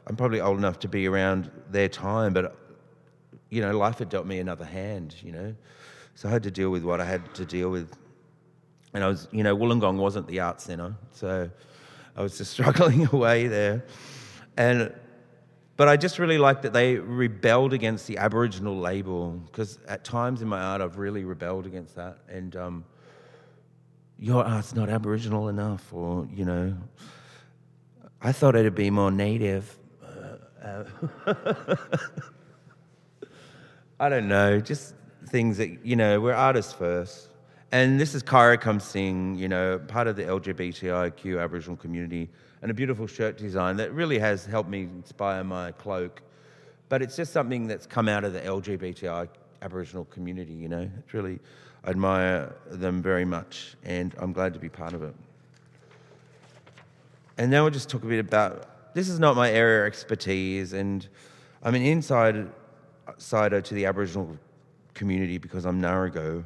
I'm 0.07 0.17
probably 0.17 0.41
old 0.41 0.59
enough 0.59 0.79
to 0.81 0.89
be 0.89 1.09
around 1.09 1.51
their 1.71 1.89
time, 1.89 2.35
but, 2.35 2.55
you 3.49 3.63
know, 3.63 3.77
life 3.77 3.99
had 3.99 4.11
dealt 4.11 4.27
me 4.27 4.39
another 4.39 4.67
hand, 4.67 5.15
you 5.23 5.33
know. 5.33 5.55
So 6.15 6.29
I 6.29 6.33
had 6.33 6.43
to 6.43 6.51
deal 6.51 6.69
with 6.69 6.85
what 6.85 7.01
I 7.01 7.07
had 7.07 7.35
to 7.37 7.47
deal 7.47 7.71
with. 7.71 7.97
And 8.93 9.05
I 9.05 9.09
was, 9.09 9.29
you 9.31 9.43
know, 9.43 9.57
Wollongong 9.57 9.97
wasn't 9.97 10.27
the 10.27 10.41
art 10.41 10.61
centre, 10.61 10.95
so 11.13 11.51
I 12.17 12.23
was 12.23 12.37
just 12.39 12.51
struggling 12.57 13.09
away 13.13 13.47
there. 13.47 13.85
And, 14.57 14.93
but 15.77 15.89
I 15.89 15.97
just 15.97 16.19
really 16.19 16.39
like 16.39 16.63
that 16.63 16.73
they 16.73 16.97
rebelled 16.97 17.73
against 17.73 18.07
the 18.07 18.19
Aboriginal 18.19 18.79
label 18.79 19.31
because 19.47 19.79
at 19.89 20.05
times 20.05 20.43
in 20.43 20.49
my 20.49 20.61
art 20.61 20.81
I've 20.81 20.99
really 20.99 21.25
rebelled 21.25 21.67
against 21.67 21.95
that. 21.97 22.19
And 22.29 22.55
um, 22.57 22.85
your 24.19 24.45
art's 24.45 24.75
not 24.75 24.91
Aboriginal 24.91 25.49
enough, 25.49 25.93
or, 25.95 26.29
you 26.31 26.45
know, 26.45 26.77
I 28.21 28.33
thought 28.33 28.55
it'd 28.55 28.75
be 28.75 28.91
more 28.91 29.11
native. 29.11 29.79
Uh, 30.63 30.85
uh, 31.27 31.77
I 33.99 34.11
don't 34.11 34.29
know, 34.29 34.61
just 34.61 34.95
things 35.29 35.57
that, 35.57 35.87
you 35.87 35.97
know, 35.97 36.21
we're 36.21 36.35
artists 36.35 36.75
first. 36.75 37.30
And 37.73 38.01
this 38.01 38.17
is 38.17 38.25
Kyra 38.25 38.61
Come 38.61 38.81
Sing, 38.81 39.37
you 39.37 39.49
know, 39.49 39.79
part 39.79 40.09
of 40.09 40.17
the 40.17 40.25
LGBTIQ 40.25 41.41
Aboriginal 41.41 41.77
community 41.77 42.29
and 42.63 42.71
a 42.73 42.75
beautiful 42.75 43.07
shirt 43.07 43.39
design 43.39 43.77
that 43.77 43.93
really 43.93 44.19
has 44.19 44.45
helped 44.45 44.69
me 44.69 44.83
inspire 44.83 45.45
my 45.45 45.71
cloak. 45.71 46.21
But 46.89 47.01
it's 47.01 47.15
just 47.15 47.33
something 47.33 47.69
that's 47.69 47.87
come 47.87 48.09
out 48.09 48.25
of 48.25 48.33
the 48.33 48.41
LGBTI 48.41 49.29
Aboriginal 49.63 50.05
community, 50.07 50.53
you 50.53 50.69
know. 50.69 50.91
It's 50.99 51.15
really, 51.15 51.39
I 51.85 51.91
admire 51.91 52.53
them 52.67 53.01
very 53.01 53.25
much, 53.25 53.77
and 53.85 54.17
I'm 54.19 54.33
glad 54.33 54.53
to 54.55 54.59
be 54.59 54.69
part 54.69 54.93
of 54.93 55.05
it. 55.05 55.15
And 57.39 57.53
now 57.53 57.63
we'll 57.63 57.71
just 57.71 57.89
talk 57.89 58.03
a 58.03 58.07
bit 58.07 58.19
about 58.19 58.95
this 58.95 59.09
is 59.09 59.21
not 59.21 59.37
my 59.37 59.49
area 59.49 59.83
of 59.83 59.87
expertise, 59.87 60.73
and 60.73 61.07
I'm 61.63 61.77
an 61.77 61.83
insider 61.83 62.49
to 63.07 63.75
the 63.75 63.87
Aboriginal 63.87 64.37
community 64.95 65.39
because 65.39 65.65
I'm 65.65 65.81
Ngarigo. 65.81 66.43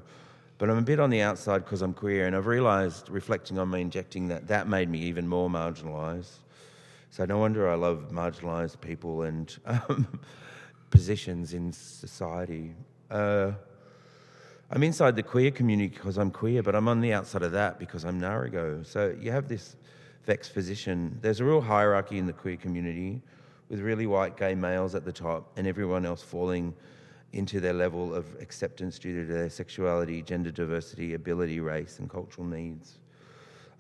But 0.59 0.71
I'm 0.71 0.79
a 0.79 0.83
bit 0.83 1.01
on 1.01 1.11
the 1.11 1.21
outside 1.21 1.65
because 1.65 1.83
I'm 1.83 1.93
queer, 1.93 2.27
and 2.27 2.37
I've 2.37 2.47
realised, 2.47 3.09
reflecting 3.11 3.59
on 3.59 3.69
my 3.69 3.79
injecting, 3.79 4.29
that 4.29 4.47
that 4.49 4.69
made 4.69 4.89
me 4.89 5.01
even 5.01 5.27
more 5.27 5.49
marginalised. 5.49 6.39
So 7.11 7.25
no 7.25 7.39
wonder 7.39 7.69
I 7.69 7.75
love 7.75 8.11
marginalised 8.11 8.81
people 8.81 9.23
and 9.23 9.57
um, 9.67 10.21
positions 10.91 11.55
in 11.55 11.73
society. 11.73 12.73
Uh, 13.11 13.53
I'm 14.71 14.83
inside 14.83 15.15
the 15.15 15.23
queer 15.23 15.51
community 15.51 15.89
because 15.89 16.19
I'm 16.19 16.31
queer, 16.31 16.63
but 16.63 16.75
I'm 16.75 16.89
on 16.89 17.01
the 17.01 17.13
outside 17.13 17.43
of 17.43 17.53
that 17.53 17.79
because 17.79 18.05
I'm 18.05 18.21
Ngarigo. 18.21 18.87
So 18.87 19.15
you 19.21 19.31
have 19.31 19.49
this 19.49 19.77
vexed 20.25 20.55
position. 20.55 21.19
There's 21.21 21.41
a 21.41 21.45
real 21.45 21.61
hierarchy 21.61 22.19
in 22.19 22.27
the 22.27 22.33
queer 22.33 22.57
community 22.57 23.21
with 23.69 23.81
really 23.81 24.07
white 24.07 24.37
gay 24.37 24.55
males 24.55 24.95
at 24.95 25.05
the 25.05 25.13
top 25.13 25.51
and 25.57 25.67
everyone 25.67 26.07
else 26.07 26.23
falling 26.23 26.75
into 27.35 27.59
their 27.59 27.73
level 27.73 28.15
of 28.15 28.27
acceptance 28.41 28.99
due 28.99 29.27
to 29.27 29.33
their 29.33 29.51
sexuality, 29.51 30.23
gender 30.23 30.53
diversity, 30.53 31.15
ability, 31.15 31.59
race, 31.59 31.99
and 31.99 32.09
cultural 32.09 32.47
needs. 32.47 32.99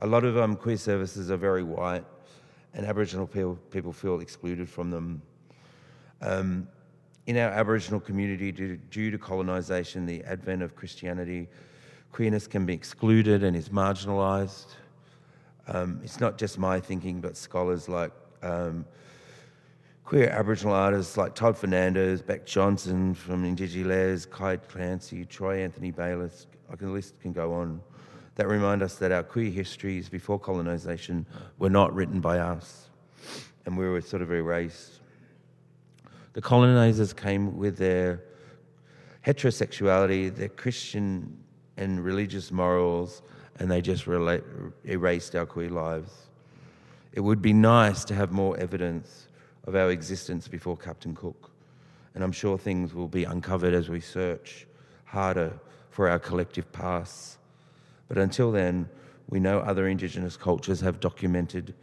A 0.00 0.06
lot 0.06 0.24
of 0.24 0.36
um, 0.36 0.56
queer 0.56 0.76
services 0.76 1.30
are 1.30 1.36
very 1.36 1.62
white, 1.62 2.04
and 2.74 2.84
Aboriginal 2.84 3.28
people, 3.28 3.54
people 3.70 3.92
feel 3.92 4.18
excluded 4.18 4.68
from 4.68 4.90
them. 4.90 5.22
Um, 6.20 6.66
in 7.26 7.38
our 7.38 7.50
Aboriginal 7.50 8.00
community, 8.00 8.50
due, 8.50 8.76
due 8.90 9.12
to 9.12 9.18
colonisation, 9.18 10.04
the 10.04 10.24
advent 10.24 10.62
of 10.62 10.74
Christianity, 10.74 11.48
queerness 12.10 12.48
can 12.48 12.66
be 12.66 12.74
excluded 12.74 13.44
and 13.44 13.56
is 13.56 13.68
marginalised. 13.68 14.66
Um, 15.68 16.00
it's 16.02 16.18
not 16.18 16.38
just 16.38 16.58
my 16.58 16.80
thinking, 16.80 17.20
but 17.20 17.36
scholars 17.36 17.88
like 17.88 18.12
um, 18.42 18.84
queer 20.04 20.28
Aboriginal 20.28 20.74
artists 20.74 21.16
like 21.16 21.34
Todd 21.34 21.56
Fernando, 21.56 22.16
Beck 22.18 22.44
Johnson 22.44 23.14
from 23.14 23.42
Indigilez, 23.44 24.30
Kai 24.30 24.58
Clancy, 24.58 25.24
Troy 25.24 25.62
Anthony 25.62 25.90
Baylis, 25.90 26.46
I 26.70 26.76
can, 26.76 26.88
the 26.88 26.92
list 26.92 27.20
can 27.22 27.32
go 27.32 27.54
on, 27.54 27.80
that 28.34 28.46
remind 28.46 28.82
us 28.82 28.96
that 28.96 29.12
our 29.12 29.22
queer 29.22 29.50
histories 29.50 30.10
before 30.10 30.38
colonisation 30.38 31.24
were 31.58 31.70
not 31.70 31.94
written 31.94 32.20
by 32.20 32.38
us 32.38 32.90
and 33.64 33.78
we 33.78 33.88
were 33.88 34.02
sort 34.02 34.20
of 34.20 34.30
erased. 34.30 35.00
The 36.34 36.42
colonisers 36.42 37.14
came 37.14 37.56
with 37.56 37.78
their 37.78 38.20
heterosexuality, 39.24 40.34
their 40.34 40.50
Christian 40.50 41.38
and 41.78 42.04
religious 42.04 42.52
morals, 42.52 43.22
and 43.58 43.70
they 43.70 43.80
just 43.80 44.06
erased 44.06 45.34
our 45.34 45.46
queer 45.46 45.70
lives. 45.70 46.12
It 47.12 47.20
would 47.20 47.40
be 47.40 47.54
nice 47.54 48.04
to 48.06 48.14
have 48.14 48.32
more 48.32 48.58
evidence 48.58 49.28
of 49.64 49.74
our 49.74 49.90
existence 49.90 50.48
before 50.48 50.77
Captain 50.77 51.14
Cook. 51.14 51.50
And 52.14 52.22
I'm 52.22 52.33
sure 52.33 52.59
things 52.59 52.94
will 52.94 53.09
be 53.09 53.24
uncovered 53.24 53.74
as 53.74 53.88
we 53.88 54.00
search 54.00 54.66
harder 55.05 55.53
for 55.90 56.09
our 56.09 56.18
collective 56.18 56.70
pasts. 56.72 57.38
But 58.09 58.18
until 58.18 58.53
then, 58.53 58.88
we 59.29 59.40
know 59.40 59.61
other 59.61 59.88
Indigenous 59.88 60.37
cultures 60.37 60.81
have 60.81 61.00
documented 61.00 61.74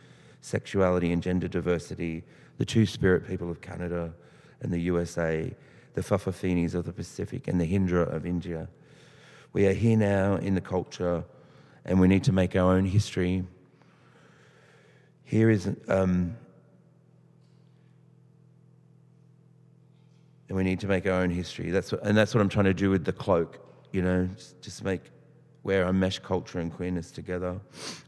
sexuality 0.42 1.12
and 1.12 1.22
gender 1.22 1.48
diversity, 1.48 2.24
the 2.58 2.66
Two 2.66 2.86
Spirit 2.86 3.28
people 3.28 3.50
of 3.50 3.62
Canada 3.62 4.14
and 4.62 4.72
the 4.72 4.80
USA, 4.80 5.54
the 5.94 6.02
Fa'afafines 6.02 6.76
of 6.76 6.86
the 6.86 6.94
Pacific, 6.94 7.48
and 7.48 7.60
the 7.60 7.66
Hijra 7.66 8.14
of 8.14 8.26
India. 8.26 8.68
We 9.54 9.66
are 9.68 9.74
here 9.74 9.98
now 9.98 10.36
in 10.36 10.56
the 10.56 10.62
culture, 10.62 11.24
and 11.86 12.00
we 12.00 12.08
need 12.08 12.24
to 12.26 12.32
make 12.32 12.56
our 12.56 12.74
own 12.74 12.86
history. 12.86 13.44
Here 15.24 15.50
is 15.50 15.70
um, 15.88 16.38
and 20.52 20.58
we 20.58 20.66
need 20.66 20.82
to 20.82 20.88
make 20.88 21.06
our 21.06 21.14
own 21.14 21.30
history. 21.30 21.72
That's 21.72 21.94
what, 21.94 22.04
and 22.04 22.18
that's 22.18 22.36
what 22.36 22.42
I'm 22.42 22.50
trying 22.50 22.66
to 22.66 22.74
do 22.74 22.90
with 22.90 23.06
the 23.06 23.14
cloak. 23.14 23.66
You 23.94 24.02
know, 24.02 24.28
just 24.62 24.84
make 24.84 25.00
where 25.62 25.86
I 25.86 25.92
mesh 25.94 26.20
culture 26.20 26.60
and 26.60 26.74
queerness 26.74 27.10
together, 27.10 27.58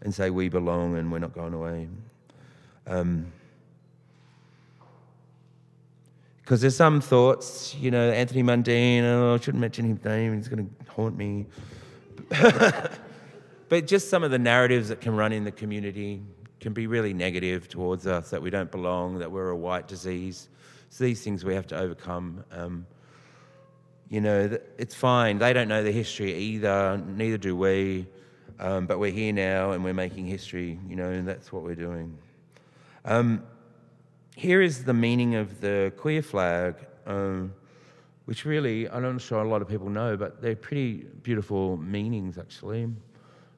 and 0.02 0.14
say 0.14 0.30
we 0.30 0.50
belong 0.50 0.98
and 0.98 1.10
we're 1.10 1.20
not 1.20 1.34
going 1.34 1.54
away. 1.54 1.88
Um, 2.86 3.32
because 6.42 6.60
there's 6.60 6.76
some 6.76 7.00
thoughts, 7.00 7.76
you 7.76 7.92
know, 7.92 8.12
Anthony 8.12 8.44
Mundine, 8.44 9.04
oh, 9.04 9.36
I 9.36 9.38
shouldn't 9.38 9.62
mention 9.62 9.86
his 9.86 10.04
name, 10.04 10.36
he's 10.36 10.50
going 10.50 10.68
to 10.68 10.92
haunt 10.92 11.16
me. 11.16 11.46
but 13.70 13.88
just 13.88 14.10
some 14.10 14.26
of 14.26 14.32
the 14.32 14.40
narratives 14.40 14.90
that 14.90 15.00
can 15.00 15.16
run 15.16 15.32
in 15.32 15.46
the 15.46 15.52
community 15.54 16.22
can 16.60 16.74
be 16.74 16.88
really 16.88 17.14
negative 17.14 17.70
towards 17.70 18.06
us 18.06 18.32
that 18.32 18.42
we 18.42 18.50
don't 18.50 18.70
belong, 18.70 19.20
that 19.20 19.32
we're 19.32 19.52
a 19.52 19.56
white 19.56 19.88
disease, 19.88 20.50
it's 20.94 21.00
these 21.00 21.24
things 21.24 21.44
we 21.44 21.56
have 21.56 21.66
to 21.66 21.76
overcome. 21.76 22.44
Um, 22.52 22.86
you 24.10 24.22
know, 24.22 24.60
it's 24.78 24.94
fine. 24.94 25.40
They 25.40 25.52
don't 25.52 25.68
know 25.68 25.82
the 25.82 25.92
history 25.92 26.36
either, 26.36 27.02
neither 27.04 27.40
do 27.40 27.58
we. 27.58 28.06
Um, 28.60 28.86
but 28.86 29.00
we're 29.00 29.12
here 29.12 29.34
now 29.34 29.72
and 29.72 29.84
we're 29.84 29.96
making 29.96 30.28
history, 30.28 30.78
you 30.88 30.96
know, 30.96 31.10
and 31.10 31.28
that's 31.28 31.52
what 31.52 31.64
we're 31.64 31.74
doing. 31.74 32.16
Um, 33.06 33.42
here 34.36 34.62
is 34.62 34.84
the 34.84 34.94
meaning 34.94 35.34
of 35.34 35.62
the 35.62 35.92
queer 35.98 36.22
flag 36.22 36.76
um, 37.08 37.56
which 38.26 38.46
really, 38.46 38.88
I'm 38.88 39.02
not 39.02 39.20
sure 39.20 39.42
a 39.42 39.50
lot 39.50 39.64
of 39.64 39.68
people 39.68 39.90
know, 39.90 40.16
but 40.16 40.44
they're 40.44 40.56
pretty 40.56 41.08
beautiful 41.24 41.76
meanings 41.78 42.38
actually 42.38 42.88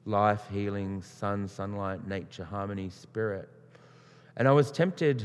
life, 0.06 0.40
healing, 0.50 1.02
sun, 1.02 1.48
sunlight, 1.48 2.08
nature, 2.08 2.44
harmony, 2.44 2.88
spirit. 2.88 3.50
And 4.38 4.48
I 4.48 4.52
was 4.52 4.70
tempted 4.70 5.22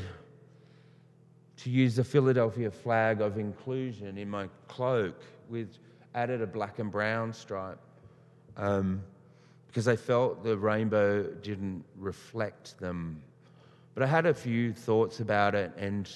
to 1.64 1.70
use 1.70 1.96
the 1.96 2.04
Philadelphia 2.04 2.72
flag 2.72 3.22
of 3.22 3.38
inclusion 3.38 4.18
in 4.18 4.30
my 4.30 4.50
cloak 4.68 5.22
with 5.50 5.78
added 6.16 6.42
a 6.42 6.48
black 6.48 6.80
and 6.80 6.92
brown 6.92 7.32
stripe 7.32 7.80
um, 8.58 9.02
because 9.68 9.88
I 9.88 9.96
felt 9.96 10.44
the 10.44 10.58
rainbow 10.58 11.24
didn't 11.24 11.86
reflect 11.98 12.80
them. 12.80 13.22
But 13.94 14.04
I 14.04 14.08
had 14.08 14.26
a 14.26 14.34
few 14.34 14.74
thoughts 14.74 15.20
about 15.20 15.54
it 15.54 15.72
and 15.78 16.10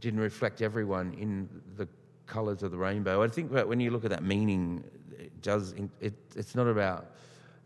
didn't 0.00 0.20
reflect 0.20 0.62
everyone 0.62 1.14
in 1.14 1.48
the 1.76 1.86
colours 2.26 2.62
of 2.62 2.70
the 2.70 2.78
rainbow. 2.78 3.22
I 3.22 3.28
think 3.28 3.52
when 3.52 3.80
you 3.80 3.90
look 3.90 4.04
at 4.04 4.10
that 4.10 4.24
meaning, 4.24 4.82
it 5.18 5.42
does. 5.42 5.74
It, 6.00 6.14
it's 6.34 6.54
not 6.54 6.66
about 6.66 7.12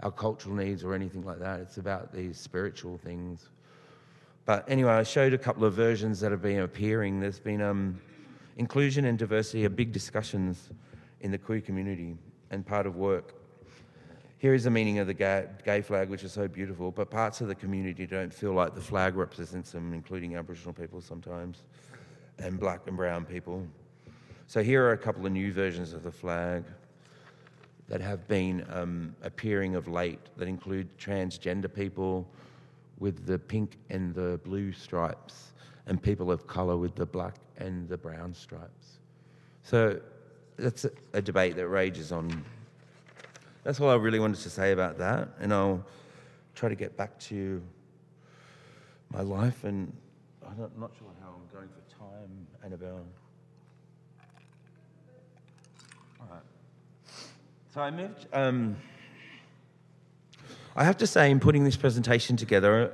our 0.01 0.11
cultural 0.11 0.55
needs 0.55 0.83
or 0.83 0.95
anything 0.95 1.23
like 1.23 1.39
that. 1.39 1.61
It's 1.61 1.79
about 1.79 2.13
these 2.13 2.39
spiritual 2.39 2.99
things. 2.99 3.49
But 4.49 4.65
anyway, 4.67 4.93
I 4.93 5.03
showed 5.03 5.35
a 5.35 5.39
couple 5.39 5.67
of 5.67 5.75
versions 5.75 6.21
that 6.21 6.31
have 6.31 6.41
been 6.41 6.61
appearing. 6.61 7.21
There's 7.21 7.39
been 7.39 7.61
um, 7.61 8.01
inclusion 8.57 9.05
and 9.05 9.19
diversity 9.19 9.67
are 9.67 9.69
big 9.69 9.93
discussions 9.93 10.71
in 11.21 11.31
the 11.31 11.37
queer 11.37 11.61
community 11.61 12.17
and 12.51 12.65
part 12.65 12.87
of 12.87 12.97
work. 12.97 13.35
Here 14.39 14.55
is 14.55 14.65
the 14.65 14.71
meaning 14.71 15.01
of 15.01 15.07
the 15.07 15.13
gay 15.13 15.83
flag, 15.83 16.09
which 16.09 16.25
is 16.25 16.33
so 16.33 16.49
beautiful, 16.49 16.91
but 16.91 17.11
parts 17.11 17.43
of 17.43 17.49
the 17.49 17.55
community 17.55 18.07
don't 18.07 18.33
feel 18.33 18.55
like 18.55 18.75
the 18.75 18.81
flag 18.81 19.17
represents 19.17 19.73
them, 19.73 19.93
including 19.93 20.37
Aboriginal 20.37 20.73
people 20.73 21.03
sometimes, 21.03 21.65
and 22.39 22.59
black 22.59 22.87
and 22.87 22.97
brown 22.97 23.27
people. 23.27 23.67
So 24.47 24.63
here 24.63 24.83
are 24.83 24.93
a 24.93 24.97
couple 24.97 25.27
of 25.27 25.33
new 25.33 25.53
versions 25.53 25.93
of 25.93 26.03
the 26.05 26.11
flag 26.11 26.65
that 27.87 28.01
have 28.01 28.27
been 28.29 28.65
um, 28.71 29.15
appearing 29.21 29.75
of 29.75 29.89
late 29.89 30.21
that 30.39 30.49
include 30.49 30.89
transgender 30.97 31.71
people 31.71 32.27
with 32.99 33.27
the 33.27 33.39
pink 33.39 33.79
and 33.91 34.15
the 34.15 34.41
blue 34.45 34.73
stripes, 34.73 35.53
and 35.87 36.03
people 36.03 36.31
of 36.31 36.47
colour 36.47 36.77
with 36.77 36.95
the 36.95 37.07
black 37.07 37.35
and 37.57 37.89
the 37.89 37.97
brown 37.97 38.35
stripes. 38.35 38.99
So 39.63 40.01
that's 40.57 40.85
a, 40.85 40.91
a 41.13 41.23
debate 41.23 41.57
that 41.57 41.69
rages 41.69 42.13
on. 42.13 42.45
That's 43.65 43.81
all 43.81 43.91
I 43.91 43.95
really 43.97 44.19
wanted 44.19 44.41
to 44.41 44.51
say 44.51 44.73
about 44.73 44.99
that, 44.99 45.29
and 45.41 45.53
I'll 45.53 45.85
try 46.55 46.69
to 46.69 46.75
get 46.75 46.97
back 46.97 47.19
to 47.21 47.63
my 49.11 49.21
life. 49.21 49.65
And 49.65 49.93
I'm 50.47 50.59
not 50.79 50.93
sure 50.99 51.09
how 51.23 51.29
I'm 51.29 51.55
going 51.55 51.69
for 51.69 51.99
time, 51.99 52.47
Annabelle. 52.65 53.05
All 56.21 56.29
right. 56.31 56.43
So 57.73 57.81
I 57.81 57.91
moved. 57.91 58.27
Um, 58.33 58.77
I 60.79 60.85
have 60.85 60.97
to 60.99 61.09
say, 61.09 61.29
in 61.29 61.41
putting 61.41 61.65
this 61.65 61.77
presentation 61.77 62.37
together, 62.37 62.93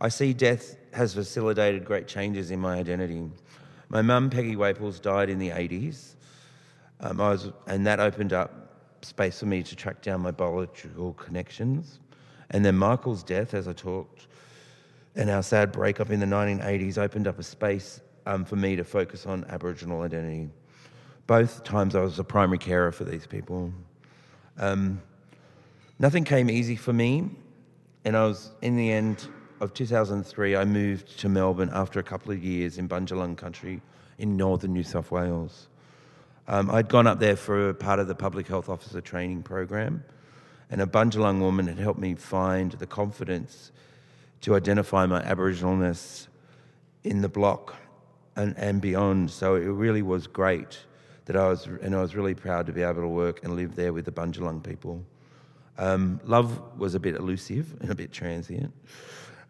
I 0.00 0.08
see 0.08 0.32
death 0.32 0.76
has 0.92 1.14
facilitated 1.14 1.84
great 1.84 2.06
changes 2.06 2.52
in 2.52 2.60
my 2.60 2.76
identity. 2.76 3.28
My 3.88 4.02
mum, 4.02 4.30
Peggy 4.30 4.54
Waples, 4.54 5.00
died 5.00 5.28
in 5.28 5.40
the 5.40 5.48
80s, 5.48 6.14
um, 7.00 7.20
I 7.20 7.30
was, 7.30 7.50
and 7.66 7.84
that 7.88 7.98
opened 7.98 8.32
up 8.32 8.72
space 9.02 9.40
for 9.40 9.46
me 9.46 9.64
to 9.64 9.74
track 9.74 10.00
down 10.00 10.20
my 10.20 10.30
biological 10.30 11.12
connections. 11.14 11.98
And 12.50 12.64
then 12.64 12.76
Michael's 12.76 13.24
death, 13.24 13.52
as 13.52 13.66
I 13.66 13.72
talked, 13.72 14.28
and 15.16 15.28
our 15.28 15.42
sad 15.42 15.72
breakup 15.72 16.10
in 16.10 16.20
the 16.20 16.26
1980s 16.26 16.98
opened 16.98 17.26
up 17.26 17.40
a 17.40 17.42
space 17.42 18.00
um, 18.26 18.44
for 18.44 18.54
me 18.54 18.76
to 18.76 18.84
focus 18.84 19.26
on 19.26 19.44
Aboriginal 19.48 20.02
identity. 20.02 20.50
Both 21.26 21.64
times 21.64 21.96
I 21.96 22.00
was 22.00 22.20
a 22.20 22.24
primary 22.24 22.58
carer 22.58 22.92
for 22.92 23.02
these 23.02 23.26
people. 23.26 23.72
Um, 24.56 25.02
nothing 25.98 26.24
came 26.24 26.48
easy 26.48 26.76
for 26.76 26.92
me, 26.92 27.30
and 28.04 28.16
I 28.16 28.24
was 28.24 28.50
in 28.62 28.76
the 28.76 28.92
end 28.92 29.28
of 29.60 29.74
2003. 29.74 30.56
I 30.56 30.64
moved 30.64 31.18
to 31.20 31.28
Melbourne 31.28 31.70
after 31.72 31.98
a 31.98 32.02
couple 32.02 32.32
of 32.32 32.42
years 32.42 32.78
in 32.78 32.88
Bundjalung 32.88 33.36
country 33.36 33.82
in 34.18 34.36
northern 34.36 34.72
New 34.72 34.84
South 34.84 35.10
Wales. 35.10 35.68
Um, 36.46 36.70
I'd 36.70 36.88
gone 36.88 37.06
up 37.06 37.18
there 37.18 37.36
for 37.36 37.74
part 37.74 37.98
of 37.98 38.08
the 38.08 38.14
public 38.14 38.46
health 38.46 38.68
officer 38.68 39.00
training 39.00 39.42
program, 39.42 40.04
and 40.70 40.80
a 40.80 40.86
Bundjalung 40.86 41.40
woman 41.40 41.66
had 41.66 41.78
helped 41.78 42.00
me 42.00 42.14
find 42.14 42.72
the 42.72 42.86
confidence 42.86 43.72
to 44.42 44.54
identify 44.54 45.04
my 45.06 45.20
Aboriginalness 45.22 46.28
in 47.04 47.20
the 47.20 47.28
block 47.28 47.74
and, 48.36 48.56
and 48.56 48.80
beyond. 48.80 49.30
So 49.30 49.56
it 49.56 49.66
really 49.66 50.02
was 50.02 50.26
great 50.26 50.78
that 51.24 51.36
I 51.36 51.48
was, 51.48 51.66
and 51.66 51.94
I 51.94 52.00
was 52.00 52.14
really 52.14 52.34
proud 52.34 52.66
to 52.66 52.72
be 52.72 52.82
able 52.82 53.02
to 53.02 53.08
work 53.08 53.44
and 53.44 53.56
live 53.56 53.74
there 53.74 53.92
with 53.92 54.04
the 54.04 54.12
Bundjalung 54.12 54.62
people. 54.62 55.04
Um, 55.78 56.20
love 56.24 56.78
was 56.78 56.94
a 56.94 57.00
bit 57.00 57.14
elusive 57.14 57.74
and 57.80 57.90
a 57.90 57.94
bit 57.94 58.12
transient. 58.12 58.72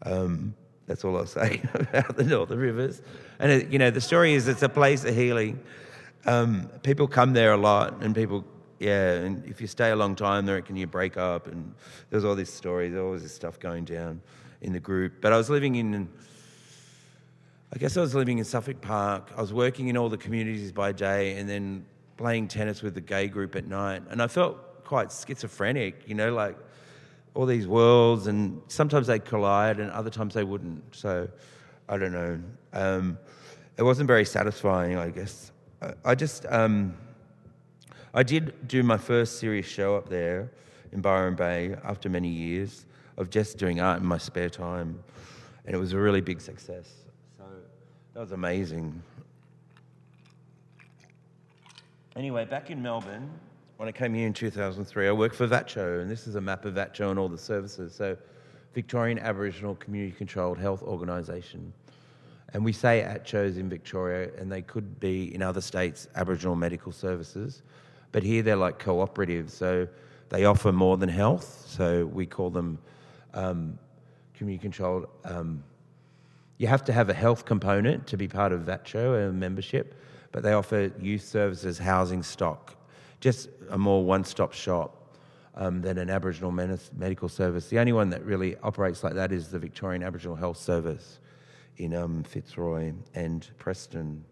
Um, 0.02 0.54
that's 0.86 1.04
all 1.04 1.16
I'll 1.16 1.26
say 1.26 1.60
about 1.74 2.16
the 2.16 2.24
Northern 2.24 2.58
Rivers. 2.58 3.02
And, 3.38 3.50
it, 3.50 3.70
you 3.70 3.78
know, 3.78 3.90
the 3.90 4.00
story 4.00 4.34
is 4.34 4.48
it's 4.48 4.62
a 4.62 4.68
place 4.68 5.04
of 5.04 5.14
healing. 5.14 5.60
Um, 6.24 6.70
people 6.82 7.08
come 7.08 7.32
there 7.32 7.52
a 7.52 7.56
lot, 7.56 8.02
and 8.02 8.14
people, 8.14 8.44
yeah, 8.78 9.12
and 9.14 9.44
if 9.46 9.60
you 9.60 9.66
stay 9.66 9.90
a 9.90 9.96
long 9.96 10.14
time, 10.14 10.46
they 10.46 10.52
reckon 10.52 10.76
you 10.76 10.86
break 10.86 11.16
up. 11.16 11.46
And 11.46 11.74
there's 12.10 12.24
all 12.24 12.34
this 12.34 12.52
story, 12.52 12.88
there's 12.88 13.02
all 13.02 13.12
this 13.12 13.34
stuff 13.34 13.58
going 13.58 13.84
down 13.84 14.20
in 14.60 14.72
the 14.72 14.80
group. 14.80 15.14
But 15.20 15.32
I 15.32 15.36
was 15.36 15.48
living 15.48 15.76
in 15.76 16.08
I 17.70 17.76
guess 17.76 17.98
I 17.98 18.00
was 18.00 18.14
living 18.14 18.38
in 18.38 18.44
Suffolk 18.44 18.80
Park. 18.80 19.30
I 19.36 19.42
was 19.42 19.52
working 19.52 19.88
in 19.88 19.96
all 19.98 20.08
the 20.08 20.16
communities 20.16 20.72
by 20.72 20.92
day 20.92 21.36
and 21.36 21.46
then 21.46 21.84
playing 22.16 22.48
tennis 22.48 22.82
with 22.82 22.94
the 22.94 23.00
gay 23.02 23.28
group 23.28 23.56
at 23.56 23.66
night. 23.66 24.02
And 24.08 24.22
I 24.22 24.26
felt 24.26 24.58
quite 24.88 25.12
schizophrenic, 25.12 26.08
you 26.08 26.14
know, 26.14 26.32
like 26.32 26.56
all 27.34 27.44
these 27.44 27.68
worlds, 27.68 28.26
and 28.26 28.62
sometimes 28.68 29.06
they 29.06 29.18
collide 29.18 29.80
and 29.80 29.90
other 29.90 30.08
times 30.08 30.32
they 30.32 30.44
wouldn't. 30.44 30.82
So 30.94 31.28
I 31.90 31.98
don't 31.98 32.12
know. 32.12 32.40
Um, 32.72 33.18
it 33.76 33.82
wasn't 33.82 34.06
very 34.06 34.24
satisfying, 34.24 34.96
I 34.96 35.10
guess. 35.10 35.52
I, 35.82 35.92
I 36.06 36.14
just, 36.14 36.46
um, 36.48 36.96
I 38.14 38.22
did 38.22 38.66
do 38.66 38.82
my 38.82 38.96
first 38.96 39.38
serious 39.38 39.66
show 39.66 39.94
up 39.94 40.08
there 40.08 40.50
in 40.92 41.02
Byron 41.02 41.34
Bay 41.34 41.76
after 41.84 42.08
many 42.08 42.30
years 42.30 42.86
of 43.18 43.28
just 43.28 43.58
doing 43.58 43.80
art 43.80 44.00
in 44.00 44.06
my 44.06 44.16
spare 44.16 44.48
time. 44.48 44.98
And 45.66 45.76
it 45.76 45.78
was 45.78 45.92
a 45.92 45.98
really 45.98 46.22
big 46.22 46.40
success. 46.40 46.88
So 47.36 47.44
that 48.14 48.20
was 48.20 48.32
amazing. 48.32 49.02
Anyway, 52.16 52.46
back 52.46 52.70
in 52.70 52.80
Melbourne, 52.80 53.30
when 53.78 53.88
I 53.88 53.92
came 53.92 54.12
here 54.12 54.26
in 54.26 54.32
2003, 54.32 55.06
I 55.06 55.12
worked 55.12 55.36
for 55.36 55.46
VACCHO, 55.46 56.00
and 56.02 56.10
this 56.10 56.26
is 56.26 56.34
a 56.34 56.40
map 56.40 56.64
of 56.64 56.74
VACCHO 56.74 57.10
and 57.10 57.18
all 57.18 57.28
the 57.28 57.38
services. 57.38 57.94
So, 57.94 58.16
Victorian 58.74 59.20
Aboriginal 59.20 59.76
Community 59.76 60.12
Controlled 60.12 60.58
Health 60.58 60.82
Organisation. 60.82 61.72
And 62.52 62.64
we 62.64 62.72
say 62.72 63.02
ACCHOs 63.02 63.56
in 63.56 63.68
Victoria, 63.68 64.30
and 64.36 64.50
they 64.50 64.62
could 64.62 64.98
be 64.98 65.32
in 65.32 65.42
other 65.42 65.60
states 65.60 66.08
Aboriginal 66.16 66.56
medical 66.56 66.90
services. 66.90 67.62
But 68.10 68.24
here 68.24 68.42
they're 68.42 68.56
like 68.56 68.82
cooperatives, 68.82 69.50
so 69.50 69.86
they 70.28 70.44
offer 70.44 70.72
more 70.72 70.96
than 70.96 71.08
health. 71.08 71.64
So 71.68 72.06
we 72.06 72.26
call 72.26 72.50
them 72.50 72.78
um, 73.32 73.78
community 74.34 74.60
controlled 74.60 75.06
um, 75.24 75.62
you 76.56 76.66
have 76.66 76.84
to 76.86 76.92
have 76.92 77.08
a 77.10 77.14
health 77.14 77.44
component 77.44 78.08
to 78.08 78.16
be 78.16 78.26
part 78.26 78.50
of 78.50 78.62
VACCHO, 78.62 79.28
a 79.28 79.32
membership, 79.32 79.94
but 80.32 80.42
they 80.42 80.52
offer 80.52 80.90
youth 81.00 81.22
services, 81.22 81.78
housing, 81.78 82.24
stock, 82.24 82.74
just 83.20 83.48
a 83.70 83.78
more 83.78 84.04
one 84.04 84.24
stop 84.24 84.52
shop 84.52 85.14
um, 85.54 85.80
than 85.82 85.98
an 85.98 86.08
Aboriginal 86.08 86.52
medical 86.52 87.28
service. 87.28 87.68
The 87.68 87.78
only 87.78 87.92
one 87.92 88.10
that 88.10 88.24
really 88.24 88.56
operates 88.62 89.02
like 89.02 89.14
that 89.14 89.32
is 89.32 89.48
the 89.48 89.58
Victorian 89.58 90.02
Aboriginal 90.02 90.36
Health 90.36 90.58
Service 90.58 91.18
in 91.76 91.94
um, 91.94 92.22
Fitzroy 92.22 92.92
and 93.14 93.48
Preston. 93.58 94.24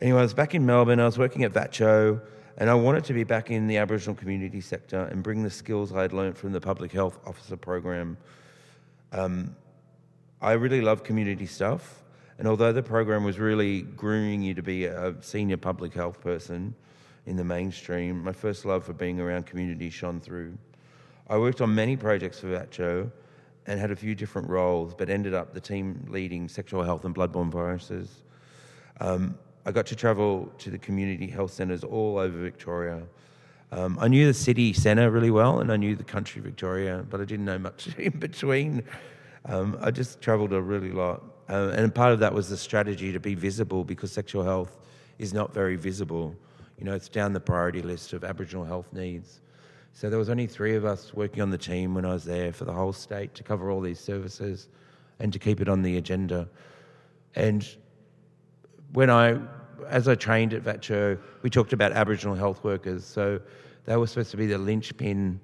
Anyway, 0.00 0.18
I 0.18 0.22
was 0.22 0.34
back 0.34 0.54
in 0.54 0.66
Melbourne, 0.66 0.98
I 0.98 1.04
was 1.04 1.18
working 1.18 1.44
at 1.44 1.52
VACCHO, 1.52 2.20
and 2.58 2.68
I 2.70 2.74
wanted 2.74 3.04
to 3.04 3.12
be 3.12 3.24
back 3.24 3.50
in 3.50 3.66
the 3.66 3.78
Aboriginal 3.78 4.14
community 4.14 4.60
sector 4.60 5.04
and 5.04 5.22
bring 5.22 5.42
the 5.42 5.50
skills 5.50 5.92
I 5.92 6.02
had 6.02 6.12
learned 6.12 6.36
from 6.36 6.52
the 6.52 6.60
public 6.60 6.92
health 6.92 7.18
officer 7.26 7.56
program. 7.56 8.16
Um, 9.12 9.56
I 10.40 10.52
really 10.52 10.80
love 10.80 11.04
community 11.04 11.46
stuff. 11.46 12.03
And 12.38 12.48
although 12.48 12.72
the 12.72 12.82
program 12.82 13.24
was 13.24 13.38
really 13.38 13.82
grooming 13.82 14.42
you 14.42 14.54
to 14.54 14.62
be 14.62 14.86
a 14.86 15.14
senior 15.20 15.56
public 15.56 15.94
health 15.94 16.20
person 16.20 16.74
in 17.26 17.36
the 17.36 17.44
mainstream, 17.44 18.24
my 18.24 18.32
first 18.32 18.64
love 18.64 18.84
for 18.84 18.92
being 18.92 19.20
around 19.20 19.46
community 19.46 19.88
shone 19.88 20.20
through. 20.20 20.56
I 21.28 21.38
worked 21.38 21.60
on 21.60 21.74
many 21.74 21.96
projects 21.96 22.40
for 22.40 22.48
VACCHO 22.48 23.10
and 23.66 23.80
had 23.80 23.90
a 23.90 23.96
few 23.96 24.14
different 24.14 24.48
roles, 24.48 24.94
but 24.94 25.08
ended 25.08 25.32
up 25.32 25.54
the 25.54 25.60
team 25.60 26.04
leading 26.08 26.48
sexual 26.48 26.82
health 26.82 27.04
and 27.04 27.14
bloodborne 27.14 27.50
viruses. 27.50 28.22
Um, 29.00 29.38
I 29.64 29.72
got 29.72 29.86
to 29.86 29.96
travel 29.96 30.52
to 30.58 30.70
the 30.70 30.78
community 30.78 31.26
health 31.26 31.52
centres 31.52 31.84
all 31.84 32.18
over 32.18 32.36
Victoria. 32.36 33.02
Um, 33.72 33.98
I 34.00 34.08
knew 34.08 34.26
the 34.26 34.34
city 34.34 34.72
centre 34.72 35.10
really 35.10 35.30
well 35.30 35.60
and 35.60 35.72
I 35.72 35.76
knew 35.76 35.96
the 35.96 36.04
country 36.04 36.42
Victoria, 36.42 37.06
but 37.08 37.20
I 37.20 37.24
didn't 37.24 37.46
know 37.46 37.58
much 37.58 37.88
in 37.98 38.18
between 38.18 38.82
um, 39.46 39.76
I 39.80 39.90
just 39.90 40.20
travelled 40.20 40.52
a 40.52 40.60
really 40.60 40.90
lot 40.90 41.22
Uh, 41.48 41.72
and 41.74 41.94
part 41.94 42.12
of 42.12 42.20
that 42.20 42.32
was 42.32 42.48
the 42.48 42.56
strategy 42.56 43.12
to 43.12 43.20
be 43.20 43.34
visible 43.34 43.84
because 43.84 44.10
sexual 44.10 44.42
health 44.42 44.78
is 45.18 45.34
not 45.34 45.52
very 45.52 45.76
visible. 45.76 46.34
You 46.78 46.84
know, 46.84 46.94
it's 46.94 47.08
down 47.08 47.32
the 47.32 47.40
priority 47.40 47.82
list 47.82 48.12
of 48.12 48.24
Aboriginal 48.24 48.64
health 48.64 48.92
needs. 48.92 49.40
So 49.92 50.10
there 50.10 50.18
was 50.18 50.28
only 50.28 50.46
three 50.46 50.74
of 50.74 50.84
us 50.84 51.14
working 51.14 51.40
on 51.40 51.50
the 51.50 51.58
team 51.58 51.94
when 51.94 52.04
I 52.04 52.12
was 52.12 52.24
there 52.24 52.52
for 52.52 52.64
the 52.64 52.72
whole 52.72 52.92
state 52.92 53.34
to 53.34 53.42
cover 53.42 53.70
all 53.70 53.80
these 53.80 54.00
services 54.00 54.68
and 55.20 55.32
to 55.32 55.38
keep 55.38 55.60
it 55.60 55.68
on 55.68 55.82
the 55.82 55.98
agenda. 55.98 56.48
And 57.36 57.66
when 58.92 59.10
I, 59.10 59.38
as 59.88 60.08
I 60.08 60.16
trained 60.16 60.52
at 60.52 60.62
VACCHO, 60.62 61.18
we 61.42 61.50
talked 61.50 61.72
about 61.72 61.92
Aboriginal 61.92 62.34
health 62.34 62.64
workers. 62.64 63.04
So 63.04 63.40
they 63.84 63.96
were 63.96 64.06
supposed 64.06 64.32
to 64.32 64.36
be 64.36 64.46
the 64.46 64.58
linchpin 64.58 65.38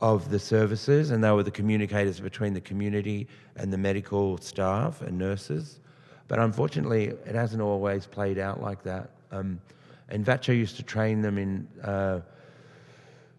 of 0.00 0.30
the 0.30 0.38
services, 0.38 1.10
and 1.10 1.24
they 1.24 1.30
were 1.30 1.42
the 1.42 1.50
communicators 1.50 2.20
between 2.20 2.52
the 2.52 2.60
community 2.60 3.26
and 3.56 3.72
the 3.72 3.78
medical 3.78 4.36
staff 4.38 5.00
and 5.00 5.16
nurses. 5.16 5.80
But 6.28 6.38
unfortunately, 6.38 7.06
it 7.06 7.34
hasn't 7.34 7.62
always 7.62 8.06
played 8.06 8.38
out 8.38 8.60
like 8.60 8.82
that. 8.82 9.10
Um, 9.30 9.60
and 10.08 10.24
VACCHO 10.24 10.56
used 10.56 10.76
to 10.76 10.82
train 10.82 11.22
them 11.22 11.38
in 11.38 11.68
uh, 11.82 12.20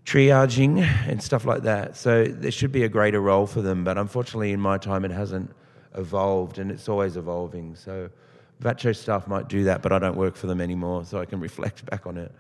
triaging 0.06 0.82
and 1.08 1.22
stuff 1.22 1.46
like 1.46 1.64
that. 1.64 1.96
So 1.96 2.26
there 2.26 2.52
should 2.52 2.72
be 2.72 2.84
a 2.84 2.90
greater 2.90 3.22
role 3.22 3.46
for 3.46 3.62
them. 3.62 3.84
But 3.84 3.98
unfortunately, 3.98 4.52
in 4.52 4.60
my 4.60 4.78
time, 4.78 5.06
it 5.06 5.12
hasn't 5.12 5.52
evolved, 5.96 6.60
and 6.60 6.72
it's 6.72 6.90
always 6.90 7.18
evolving. 7.18 7.76
So 7.76 8.10
VACCHO 8.62 8.96
staff 8.96 9.28
might 9.28 9.48
do 9.48 9.64
that, 9.66 9.82
but 9.82 9.92
I 9.92 10.00
don't 10.00 10.18
work 10.18 10.36
for 10.36 10.48
them 10.48 10.62
anymore, 10.62 11.06
so 11.06 11.20
I 11.20 11.26
can 11.26 11.40
reflect 11.50 11.86
back 11.86 12.08
on 12.08 12.18
it. 12.18 12.32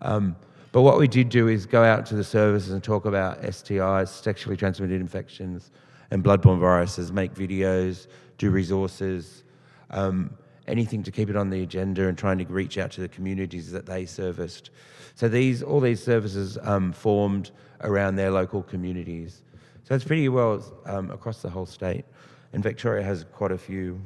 Um, 0.00 0.36
but 0.76 0.82
what 0.82 0.98
we 0.98 1.08
did 1.08 1.30
do 1.30 1.48
is 1.48 1.64
go 1.64 1.82
out 1.82 2.04
to 2.04 2.14
the 2.14 2.22
services 2.22 2.70
and 2.70 2.84
talk 2.84 3.06
about 3.06 3.40
STIs, 3.40 4.08
sexually 4.08 4.58
transmitted 4.58 5.00
infections, 5.00 5.70
and 6.10 6.22
bloodborne 6.22 6.60
viruses, 6.60 7.10
make 7.10 7.32
videos, 7.32 8.08
do 8.36 8.50
resources, 8.50 9.44
um, 9.88 10.36
anything 10.66 11.02
to 11.02 11.10
keep 11.10 11.30
it 11.30 11.34
on 11.34 11.48
the 11.48 11.62
agenda 11.62 12.08
and 12.08 12.18
trying 12.18 12.36
to 12.36 12.44
reach 12.44 12.76
out 12.76 12.90
to 12.90 13.00
the 13.00 13.08
communities 13.08 13.72
that 13.72 13.86
they 13.86 14.04
serviced. 14.04 14.68
So 15.14 15.30
these, 15.30 15.62
all 15.62 15.80
these 15.80 16.04
services 16.04 16.58
um, 16.60 16.92
formed 16.92 17.52
around 17.80 18.16
their 18.16 18.30
local 18.30 18.62
communities. 18.62 19.40
So 19.84 19.94
it's 19.94 20.04
pretty 20.04 20.28
well 20.28 20.62
um, 20.84 21.10
across 21.10 21.40
the 21.40 21.48
whole 21.48 21.64
state. 21.64 22.04
And 22.52 22.62
Victoria 22.62 23.02
has 23.02 23.24
quite 23.32 23.52
a 23.52 23.56
few. 23.56 23.98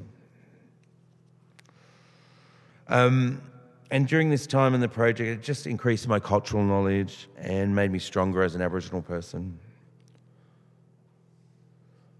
Um, 2.86 3.42
and 3.90 4.06
during 4.06 4.30
this 4.30 4.46
time 4.46 4.74
in 4.74 4.80
the 4.80 4.88
project, 4.88 5.28
it 5.28 5.42
just 5.42 5.66
increased 5.66 6.06
my 6.06 6.20
cultural 6.20 6.62
knowledge 6.62 7.28
and 7.36 7.74
made 7.74 7.90
me 7.90 7.98
stronger 7.98 8.42
as 8.42 8.54
an 8.54 8.62
Aboriginal 8.62 9.02
person. 9.02 9.58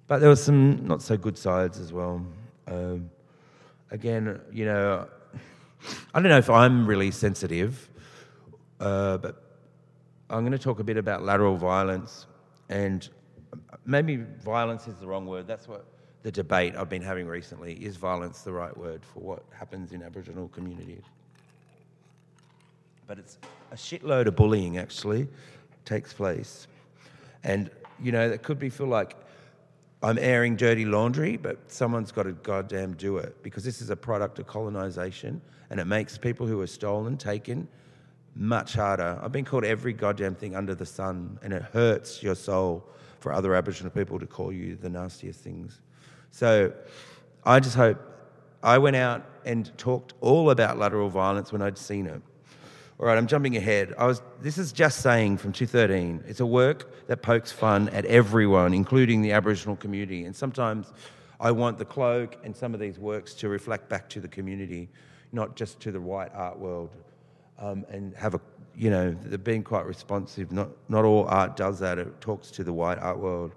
But 0.08 0.18
there 0.18 0.28
were 0.28 0.36
some 0.36 0.86
not 0.86 1.02
so 1.02 1.16
good 1.16 1.38
sides 1.38 1.78
as 1.78 1.92
well. 1.92 2.26
Um, 2.66 3.10
again, 3.92 4.40
you 4.52 4.64
know, 4.64 5.06
I 6.12 6.20
don't 6.20 6.28
know 6.28 6.38
if 6.38 6.50
I'm 6.50 6.86
really 6.86 7.12
sensitive, 7.12 7.88
uh, 8.80 9.18
but 9.18 9.40
I'm 10.28 10.40
going 10.40 10.50
to 10.50 10.58
talk 10.58 10.80
a 10.80 10.84
bit 10.84 10.96
about 10.96 11.22
lateral 11.22 11.56
violence. 11.56 12.26
And 12.68 13.08
maybe 13.84 14.16
violence 14.42 14.88
is 14.88 14.96
the 14.96 15.06
wrong 15.06 15.26
word. 15.26 15.46
That's 15.46 15.68
what 15.68 15.84
the 16.22 16.32
debate 16.32 16.74
I've 16.76 16.88
been 16.88 17.02
having 17.02 17.26
recently 17.26 17.74
is 17.74 17.96
violence 17.96 18.42
the 18.42 18.52
right 18.52 18.76
word 18.76 19.04
for 19.04 19.20
what 19.20 19.44
happens 19.52 19.92
in 19.92 20.02
Aboriginal 20.02 20.48
communities? 20.48 21.04
But 23.10 23.18
it's 23.18 23.38
a 23.72 23.74
shitload 23.74 24.26
of 24.28 24.36
bullying 24.36 24.78
actually 24.78 25.26
takes 25.84 26.12
place. 26.12 26.68
And, 27.42 27.68
you 28.00 28.12
know, 28.12 28.28
that 28.28 28.44
could 28.44 28.60
be 28.60 28.70
feel 28.70 28.86
like 28.86 29.16
I'm 30.00 30.16
airing 30.16 30.54
dirty 30.54 30.84
laundry, 30.84 31.36
but 31.36 31.58
someone's 31.72 32.12
got 32.12 32.22
to 32.22 32.34
goddamn 32.34 32.94
do 32.94 33.16
it 33.16 33.42
because 33.42 33.64
this 33.64 33.82
is 33.82 33.90
a 33.90 33.96
product 33.96 34.38
of 34.38 34.46
colonization 34.46 35.42
and 35.70 35.80
it 35.80 35.86
makes 35.86 36.18
people 36.18 36.46
who 36.46 36.60
are 36.60 36.68
stolen, 36.68 37.16
taken, 37.16 37.66
much 38.36 38.74
harder. 38.74 39.18
I've 39.20 39.32
been 39.32 39.44
called 39.44 39.64
every 39.64 39.92
goddamn 39.92 40.36
thing 40.36 40.54
under 40.54 40.76
the 40.76 40.86
sun 40.86 41.36
and 41.42 41.52
it 41.52 41.62
hurts 41.62 42.22
your 42.22 42.36
soul 42.36 42.88
for 43.18 43.32
other 43.32 43.56
Aboriginal 43.56 43.90
people 43.90 44.20
to 44.20 44.26
call 44.26 44.52
you 44.52 44.76
the 44.76 44.88
nastiest 44.88 45.40
things. 45.40 45.80
So 46.30 46.72
I 47.44 47.58
just 47.58 47.74
hope 47.74 48.00
I 48.62 48.78
went 48.78 48.94
out 48.94 49.26
and 49.44 49.76
talked 49.76 50.14
all 50.20 50.50
about 50.50 50.78
lateral 50.78 51.08
violence 51.08 51.50
when 51.50 51.60
I'd 51.60 51.76
seen 51.76 52.06
it. 52.06 52.22
All 53.00 53.06
right, 53.06 53.16
I'm 53.16 53.26
jumping 53.26 53.56
ahead. 53.56 53.94
I 53.96 54.04
was, 54.04 54.20
this 54.42 54.58
is 54.58 54.72
just 54.72 55.00
saying 55.00 55.38
from 55.38 55.52
213. 55.52 56.22
It's 56.28 56.40
a 56.40 56.46
work 56.46 57.06
that 57.06 57.22
pokes 57.22 57.50
fun 57.50 57.88
at 57.88 58.04
everyone, 58.04 58.74
including 58.74 59.22
the 59.22 59.32
Aboriginal 59.32 59.74
community. 59.74 60.26
And 60.26 60.36
sometimes 60.36 60.92
I 61.40 61.50
want 61.50 61.78
the 61.78 61.86
cloak 61.86 62.36
and 62.44 62.54
some 62.54 62.74
of 62.74 62.80
these 62.80 62.98
works 62.98 63.32
to 63.36 63.48
reflect 63.48 63.88
back 63.88 64.10
to 64.10 64.20
the 64.20 64.28
community, 64.28 64.90
not 65.32 65.56
just 65.56 65.80
to 65.80 65.92
the 65.92 66.00
white 66.00 66.30
art 66.34 66.58
world. 66.58 66.90
Um, 67.58 67.86
and 67.88 68.14
have 68.16 68.34
a, 68.34 68.40
you 68.76 68.90
know, 68.90 69.12
they've 69.12 69.42
been 69.42 69.62
quite 69.62 69.86
responsive. 69.86 70.52
Not, 70.52 70.68
not 70.90 71.06
all 71.06 71.24
art 71.26 71.56
does 71.56 71.78
that, 71.78 71.98
it 71.98 72.20
talks 72.20 72.50
to 72.50 72.64
the 72.64 72.72
white 72.74 72.98
art 72.98 73.18
world. 73.18 73.54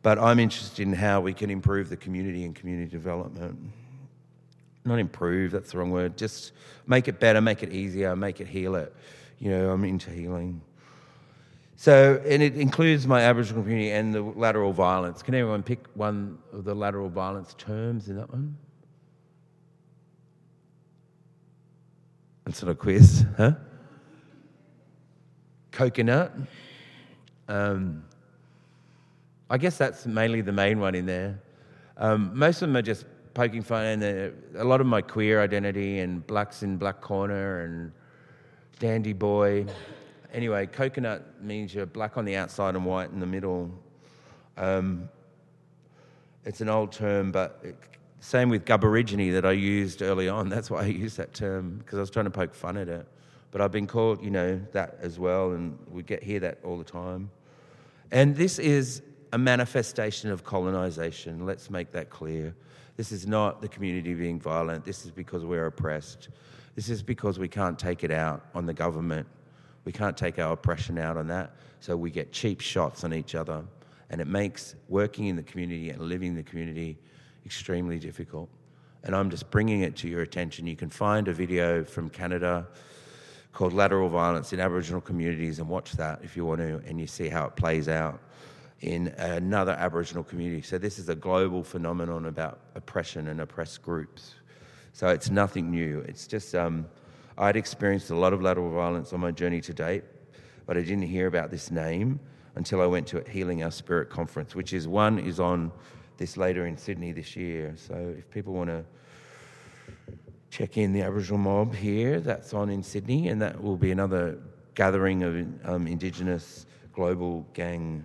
But 0.00 0.18
I'm 0.18 0.38
interested 0.38 0.80
in 0.80 0.94
how 0.94 1.20
we 1.20 1.34
can 1.34 1.50
improve 1.50 1.90
the 1.90 1.98
community 1.98 2.46
and 2.46 2.54
community 2.54 2.90
development 2.90 3.72
not 4.88 4.98
improve, 4.98 5.52
that's 5.52 5.72
the 5.72 5.78
wrong 5.78 5.90
word, 5.90 6.16
just 6.16 6.52
make 6.86 7.08
it 7.08 7.20
better, 7.20 7.40
make 7.40 7.62
it 7.62 7.72
easier, 7.72 8.16
make 8.16 8.40
it 8.40 8.48
heal 8.48 8.74
it. 8.74 8.94
You 9.38 9.50
know, 9.50 9.70
I'm 9.70 9.84
into 9.84 10.10
healing. 10.10 10.60
So, 11.76 12.20
and 12.26 12.42
it 12.42 12.56
includes 12.56 13.06
my 13.06 13.20
Aboriginal 13.20 13.62
community 13.62 13.92
and 13.92 14.12
the 14.12 14.22
lateral 14.22 14.72
violence. 14.72 15.22
Can 15.22 15.34
everyone 15.36 15.62
pick 15.62 15.86
one 15.94 16.38
of 16.52 16.64
the 16.64 16.74
lateral 16.74 17.08
violence 17.08 17.54
terms 17.54 18.08
in 18.08 18.16
that 18.16 18.28
one? 18.32 18.56
That's 22.44 22.62
not 22.62 22.72
a 22.72 22.74
quiz, 22.74 23.24
huh? 23.36 23.52
Coconut. 25.70 26.32
Um, 27.46 28.04
I 29.50 29.58
guess 29.58 29.78
that's 29.78 30.04
mainly 30.04 30.40
the 30.40 30.50
main 30.50 30.80
one 30.80 30.94
in 30.94 31.06
there. 31.06 31.40
Um, 31.96 32.32
most 32.34 32.56
of 32.62 32.68
them 32.68 32.76
are 32.76 32.82
just 32.82 33.04
poking 33.38 33.62
fun 33.62 33.84
and 33.84 34.02
the, 34.02 34.32
a 34.56 34.64
lot 34.64 34.80
of 34.80 34.86
my 34.88 35.00
queer 35.00 35.40
identity 35.40 36.00
and 36.00 36.26
blacks 36.26 36.64
in 36.64 36.76
black 36.76 37.00
corner 37.00 37.60
and 37.60 37.92
dandy 38.80 39.12
boy. 39.12 39.64
Anyway, 40.32 40.66
coconut 40.66 41.40
means 41.40 41.72
you're 41.72 41.86
black 41.86 42.16
on 42.16 42.24
the 42.24 42.34
outside 42.34 42.74
and 42.74 42.84
white 42.84 43.12
in 43.12 43.20
the 43.20 43.26
middle. 43.26 43.70
Um, 44.56 45.08
it's 46.44 46.60
an 46.62 46.68
old 46.68 46.90
term, 46.90 47.30
but 47.30 47.60
it, 47.62 47.76
same 48.18 48.48
with 48.48 48.64
Gubberigine 48.64 49.32
that 49.34 49.46
I 49.46 49.52
used 49.52 50.02
early 50.02 50.28
on. 50.28 50.48
That's 50.54 50.68
why 50.68 50.82
I 50.82 50.86
used 50.86 51.16
that 51.18 51.32
term 51.32 51.78
because 51.78 51.96
I 51.96 52.00
was 52.00 52.10
trying 52.10 52.24
to 52.24 52.32
poke 52.32 52.56
fun 52.56 52.76
at 52.76 52.88
it. 52.88 53.06
But 53.52 53.60
I've 53.60 53.70
been 53.70 53.86
called, 53.86 54.20
you 54.20 54.30
know, 54.30 54.60
that 54.72 54.98
as 55.00 55.20
well, 55.20 55.52
and 55.52 55.78
we 55.92 56.02
get 56.02 56.24
hear 56.24 56.40
that 56.40 56.58
all 56.64 56.76
the 56.76 56.82
time. 56.82 57.30
And 58.10 58.34
this 58.34 58.58
is 58.58 59.00
a 59.32 59.38
manifestation 59.38 60.28
of 60.32 60.42
colonization. 60.42 61.46
Let's 61.46 61.70
make 61.70 61.92
that 61.92 62.10
clear. 62.10 62.52
This 62.98 63.12
is 63.12 63.28
not 63.28 63.60
the 63.60 63.68
community 63.68 64.12
being 64.12 64.40
violent. 64.40 64.84
This 64.84 65.04
is 65.04 65.12
because 65.12 65.44
we're 65.44 65.66
oppressed. 65.66 66.30
This 66.74 66.90
is 66.90 67.00
because 67.00 67.38
we 67.38 67.46
can't 67.46 67.78
take 67.78 68.02
it 68.02 68.10
out 68.10 68.46
on 68.56 68.66
the 68.66 68.74
government. 68.74 69.24
We 69.84 69.92
can't 69.92 70.16
take 70.16 70.40
our 70.40 70.52
oppression 70.52 70.98
out 70.98 71.16
on 71.16 71.28
that. 71.28 71.52
So 71.78 71.96
we 71.96 72.10
get 72.10 72.32
cheap 72.32 72.60
shots 72.60 73.04
on 73.04 73.14
each 73.14 73.36
other. 73.36 73.64
And 74.10 74.20
it 74.20 74.26
makes 74.26 74.74
working 74.88 75.26
in 75.26 75.36
the 75.36 75.44
community 75.44 75.90
and 75.90 76.02
living 76.02 76.30
in 76.30 76.34
the 76.34 76.42
community 76.42 76.98
extremely 77.46 78.00
difficult. 78.00 78.48
And 79.04 79.14
I'm 79.14 79.30
just 79.30 79.48
bringing 79.52 79.82
it 79.82 79.94
to 79.98 80.08
your 80.08 80.22
attention. 80.22 80.66
You 80.66 80.74
can 80.74 80.90
find 80.90 81.28
a 81.28 81.32
video 81.32 81.84
from 81.84 82.10
Canada 82.10 82.66
called 83.52 83.74
Lateral 83.74 84.08
Violence 84.08 84.52
in 84.52 84.58
Aboriginal 84.58 85.00
Communities 85.00 85.60
and 85.60 85.68
watch 85.68 85.92
that 85.92 86.18
if 86.24 86.36
you 86.36 86.44
want 86.44 86.62
to, 86.62 86.82
and 86.84 86.98
you 86.98 87.06
see 87.06 87.28
how 87.28 87.46
it 87.46 87.54
plays 87.54 87.88
out 87.88 88.18
in 88.80 89.08
another 89.18 89.72
Aboriginal 89.72 90.22
community. 90.22 90.62
So 90.62 90.78
this 90.78 90.98
is 90.98 91.08
a 91.08 91.14
global 91.14 91.64
phenomenon 91.64 92.26
about 92.26 92.60
oppression 92.74 93.28
and 93.28 93.40
oppressed 93.40 93.82
groups. 93.82 94.34
So 94.92 95.08
it's 95.08 95.30
nothing 95.30 95.70
new. 95.70 96.00
It's 96.00 96.26
just 96.26 96.54
um, 96.54 96.86
I'd 97.36 97.56
experienced 97.56 98.10
a 98.10 98.16
lot 98.16 98.32
of 98.32 98.40
lateral 98.40 98.70
violence 98.70 99.12
on 99.12 99.20
my 99.20 99.30
journey 99.30 99.60
to 99.62 99.74
date, 99.74 100.04
but 100.66 100.76
I 100.76 100.80
didn't 100.80 101.02
hear 101.02 101.26
about 101.26 101.50
this 101.50 101.70
name 101.70 102.20
until 102.54 102.80
I 102.80 102.86
went 102.86 103.06
to 103.08 103.24
a 103.24 103.28
Healing 103.28 103.62
Our 103.62 103.70
Spirit 103.70 104.10
conference, 104.10 104.54
which 104.54 104.72
is 104.72 104.86
one 104.88 105.18
is 105.18 105.38
on 105.38 105.72
this 106.16 106.36
later 106.36 106.66
in 106.66 106.76
Sydney 106.76 107.12
this 107.12 107.36
year. 107.36 107.74
So 107.76 108.14
if 108.18 108.28
people 108.30 108.52
want 108.52 108.70
to 108.70 108.84
check 110.50 110.76
in 110.76 110.92
the 110.92 111.02
Aboriginal 111.02 111.38
mob 111.38 111.74
here, 111.74 112.20
that's 112.20 112.54
on 112.54 112.70
in 112.70 112.82
Sydney, 112.82 113.28
and 113.28 113.40
that 113.42 113.62
will 113.62 113.76
be 113.76 113.92
another 113.92 114.38
gathering 114.74 115.22
of 115.22 115.68
um, 115.68 115.86
Indigenous 115.86 116.66
global 116.92 117.46
gang 117.54 118.04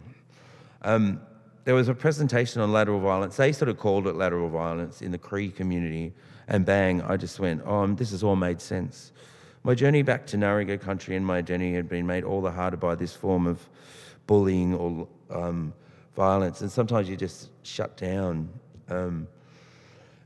um, 0.84 1.22
there 1.66 1.76
was 1.76 1.88
a 1.88 1.94
presentation 1.94 2.62
on 2.62 2.72
lateral 2.72 3.00
violence. 3.00 3.38
They 3.38 3.52
sort 3.52 3.70
of 3.70 3.78
called 3.78 4.08
it 4.08 4.16
lateral 4.16 4.50
violence 4.50 5.02
in 5.02 5.12
the 5.12 5.18
Cree 5.18 5.50
community, 5.50 6.14
and 6.48 6.66
bang, 6.66 7.02
I 7.02 7.18
just 7.18 7.40
went, 7.40 7.62
oh, 7.66 7.88
this 7.88 8.12
has 8.12 8.24
all 8.24 8.36
made 8.36 8.60
sense. 8.60 9.12
My 9.64 9.74
journey 9.76 10.02
back 10.02 10.26
to 10.28 10.38
Ngarigo 10.38 10.80
country 10.82 11.16
and 11.16 11.26
my 11.26 11.38
identity 11.38 11.74
had 11.74 11.88
been 11.88 12.06
made 12.06 12.24
all 12.24 12.42
the 12.42 12.52
harder 12.52 12.78
by 12.78 12.96
this 12.96 13.14
form 13.16 13.48
of 13.48 13.70
bullying 14.28 14.74
or 14.74 15.08
um, 15.30 15.74
violence, 16.16 16.62
and 16.62 16.72
sometimes 16.72 17.08
you 17.08 17.16
just 17.16 17.50
shut 17.64 17.96
down. 17.98 18.50
Um, 18.90 19.28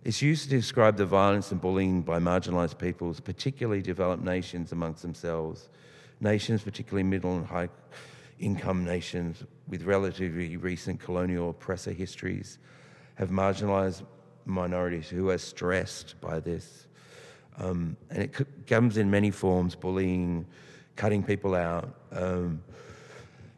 It's 0.04 0.22
used 0.22 0.50
to 0.50 0.50
describe 0.50 0.96
the 0.96 1.06
violence 1.06 1.52
and 1.52 1.60
bullying 1.60 2.02
by 2.02 2.18
marginalised 2.20 2.78
peoples, 2.78 3.20
particularly 3.20 3.82
developed 3.82 4.24
nations 4.24 4.72
amongst 4.72 5.02
themselves. 5.02 5.70
Nations, 6.22 6.64
particularly 6.64 7.04
middle 7.04 7.36
and 7.36 7.46
high 7.46 7.70
income 8.40 8.86
nations 8.86 9.44
with 9.68 9.84
relatively 9.84 10.58
recent 10.58 11.00
colonial 11.00 11.50
oppressor 11.50 11.92
histories, 11.92 12.60
have 13.16 13.30
marginalised 13.30 14.04
minorities 14.46 15.10
who 15.10 15.30
are 15.30 15.38
stressed 15.38 16.20
by 16.22 16.40
this. 16.40 16.88
Um, 17.58 17.98
and 18.10 18.24
it 18.24 18.68
comes 18.68 18.98
in 18.98 19.10
many 19.10 19.32
forms 19.32 19.76
bullying, 19.76 20.46
cutting 20.96 21.24
people 21.24 21.56
out. 21.56 21.94
Um, 22.12 22.62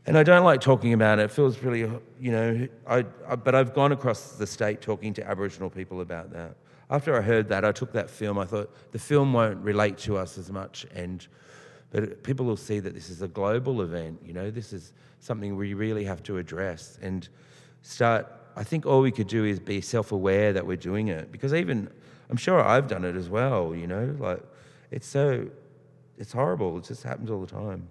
and 0.06 0.18
I 0.18 0.24
don't 0.24 0.44
like 0.44 0.62
talking 0.62 0.94
about 0.94 1.20
it. 1.20 1.24
It 1.24 1.32
feels 1.32 1.60
really, 1.60 1.82
you 2.20 2.32
know, 2.32 2.68
I, 2.88 3.06
I, 3.28 3.36
but 3.36 3.54
I've 3.54 3.74
gone 3.74 3.92
across 3.92 4.32
the 4.34 4.48
state 4.48 4.82
talking 4.82 5.14
to 5.16 5.28
Aboriginal 5.28 5.70
people 5.70 6.02
about 6.02 6.32
that. 6.32 6.56
After 6.90 7.16
I 7.16 7.22
heard 7.22 7.50
that, 7.50 7.64
I 7.64 7.72
took 7.72 7.92
that 7.92 8.10
film. 8.10 8.40
I 8.40 8.46
thought 8.46 8.74
the 8.92 8.98
film 8.98 9.34
won't 9.34 9.64
relate 9.64 10.00
to 10.00 10.18
us 10.18 10.40
as 10.40 10.52
much, 10.52 10.88
and 10.96 11.28
but 11.92 12.24
people 12.24 12.46
will 12.46 12.58
see 12.58 12.80
that 12.80 12.94
this 12.94 13.10
is 13.10 13.22
a 13.22 13.28
global 13.28 13.82
event. 13.82 14.20
You 14.24 14.34
know, 14.34 14.52
this 14.52 14.74
is 14.74 14.94
something 15.20 15.56
we 15.56 15.74
really 15.74 16.04
have 16.06 16.22
to 16.24 16.38
address 16.38 17.00
and 17.02 17.28
start. 17.82 18.28
I 18.56 18.64
think 18.64 18.86
all 18.86 19.02
we 19.02 19.12
could 19.12 19.28
do 19.28 19.44
is 19.46 19.60
be 19.60 19.82
self-aware 19.82 20.54
that 20.54 20.66
we're 20.66 20.78
doing 20.78 21.08
it, 21.08 21.32
because 21.32 21.54
even 21.54 21.90
I'm 22.30 22.38
sure 22.38 22.62
I've 22.62 22.88
done 22.88 23.06
it 23.06 23.16
as 23.16 23.28
well. 23.28 23.74
You 23.74 23.88
know, 23.88 24.16
like 24.20 24.44
it's 24.92 25.08
so, 25.08 25.50
it's 26.18 26.32
horrible. 26.32 26.78
It 26.78 26.84
just 26.84 27.04
happens 27.04 27.32
all 27.32 27.42
the 27.42 27.52
time. 27.52 27.88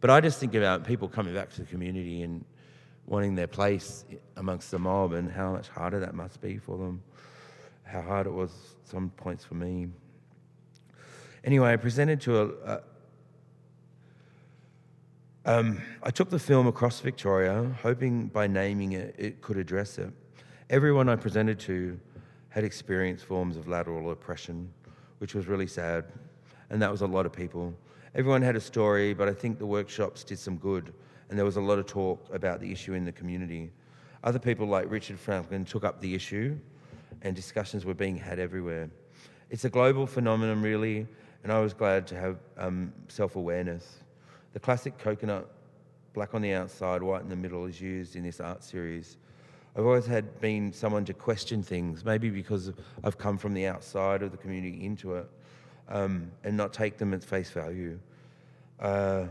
But 0.00 0.10
I 0.10 0.20
just 0.20 0.38
think 0.38 0.54
about 0.54 0.84
people 0.84 1.08
coming 1.08 1.34
back 1.34 1.50
to 1.54 1.62
the 1.62 1.66
community 1.66 2.22
and 2.22 2.44
wanting 3.06 3.34
their 3.34 3.48
place 3.48 4.04
amongst 4.36 4.70
the 4.70 4.78
mob 4.78 5.12
and 5.12 5.30
how 5.30 5.52
much 5.52 5.68
harder 5.68 6.00
that 6.00 6.14
must 6.14 6.40
be 6.40 6.58
for 6.58 6.78
them. 6.78 7.02
How 7.82 8.00
hard 8.00 8.26
it 8.26 8.32
was 8.32 8.50
some 8.84 9.10
points 9.10 9.44
for 9.44 9.54
me. 9.54 9.88
Anyway, 11.42 11.72
I 11.72 11.76
presented 11.76 12.20
to 12.22 12.40
a. 12.40 12.46
a 12.74 12.82
um, 15.46 15.80
I 16.02 16.10
took 16.10 16.30
the 16.30 16.38
film 16.38 16.66
across 16.66 17.00
Victoria, 17.00 17.70
hoping 17.82 18.28
by 18.28 18.46
naming 18.46 18.92
it, 18.92 19.14
it 19.18 19.42
could 19.42 19.58
address 19.58 19.98
it. 19.98 20.10
Everyone 20.70 21.08
I 21.08 21.16
presented 21.16 21.60
to 21.60 22.00
had 22.48 22.64
experienced 22.64 23.26
forms 23.26 23.58
of 23.58 23.68
lateral 23.68 24.10
oppression, 24.10 24.72
which 25.18 25.34
was 25.34 25.46
really 25.46 25.66
sad, 25.66 26.06
and 26.70 26.80
that 26.80 26.90
was 26.90 27.02
a 27.02 27.06
lot 27.06 27.26
of 27.26 27.32
people. 27.32 27.74
Everyone 28.14 28.40
had 28.40 28.56
a 28.56 28.60
story, 28.60 29.12
but 29.12 29.28
I 29.28 29.34
think 29.34 29.58
the 29.58 29.66
workshops 29.66 30.24
did 30.24 30.38
some 30.38 30.56
good, 30.56 30.94
and 31.28 31.38
there 31.38 31.44
was 31.44 31.56
a 31.56 31.60
lot 31.60 31.78
of 31.78 31.84
talk 31.84 32.26
about 32.32 32.60
the 32.60 32.72
issue 32.72 32.94
in 32.94 33.04
the 33.04 33.12
community. 33.12 33.70
Other 34.22 34.38
people, 34.38 34.66
like 34.66 34.90
Richard 34.90 35.18
Frankland, 35.18 35.68
took 35.68 35.84
up 35.84 36.00
the 36.00 36.14
issue, 36.14 36.56
and 37.20 37.36
discussions 37.36 37.84
were 37.84 37.92
being 37.92 38.16
had 38.16 38.38
everywhere. 38.38 38.88
It's 39.50 39.66
a 39.66 39.70
global 39.70 40.06
phenomenon, 40.06 40.62
really, 40.62 41.06
and 41.42 41.52
I 41.52 41.60
was 41.60 41.74
glad 41.74 42.06
to 42.06 42.18
have 42.18 42.38
um, 42.56 42.94
self 43.08 43.36
awareness. 43.36 44.03
The 44.54 44.60
classic 44.60 44.96
coconut, 44.98 45.48
black 46.12 46.32
on 46.32 46.40
the 46.40 46.52
outside, 46.52 47.02
white 47.02 47.22
in 47.22 47.28
the 47.28 47.34
middle, 47.34 47.66
is 47.66 47.80
used 47.80 48.14
in 48.14 48.22
this 48.22 48.40
art 48.40 48.62
series. 48.62 49.16
I've 49.76 49.84
always 49.84 50.06
had 50.06 50.40
been 50.40 50.72
someone 50.72 51.04
to 51.06 51.12
question 51.12 51.60
things, 51.60 52.04
maybe 52.04 52.30
because 52.30 52.72
I've 53.02 53.18
come 53.18 53.36
from 53.36 53.52
the 53.52 53.66
outside 53.66 54.22
of 54.22 54.30
the 54.30 54.36
community 54.36 54.84
into 54.84 55.16
it 55.16 55.28
um, 55.88 56.30
and 56.44 56.56
not 56.56 56.72
take 56.72 56.98
them 56.98 57.12
at 57.12 57.24
face 57.24 57.50
value. 57.50 57.98
Uh, 58.78 59.24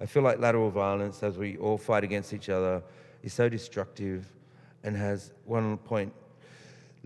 I 0.00 0.06
feel 0.06 0.22
like 0.22 0.38
lateral 0.38 0.70
violence, 0.70 1.22
as 1.22 1.36
we 1.36 1.58
all 1.58 1.76
fight 1.76 2.02
against 2.02 2.32
each 2.32 2.48
other, 2.48 2.82
is 3.22 3.34
so 3.34 3.50
destructive 3.50 4.26
and 4.82 4.96
has, 4.96 5.32
one 5.44 5.76
point, 5.76 6.10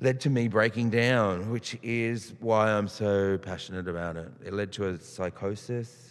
led 0.00 0.20
to 0.20 0.30
me 0.30 0.46
breaking 0.46 0.90
down, 0.90 1.50
which 1.50 1.76
is 1.82 2.34
why 2.38 2.70
I'm 2.70 2.86
so 2.86 3.36
passionate 3.36 3.88
about 3.88 4.16
it. 4.16 4.30
It 4.44 4.52
led 4.52 4.70
to 4.74 4.90
a 4.90 4.98
psychosis. 5.00 6.07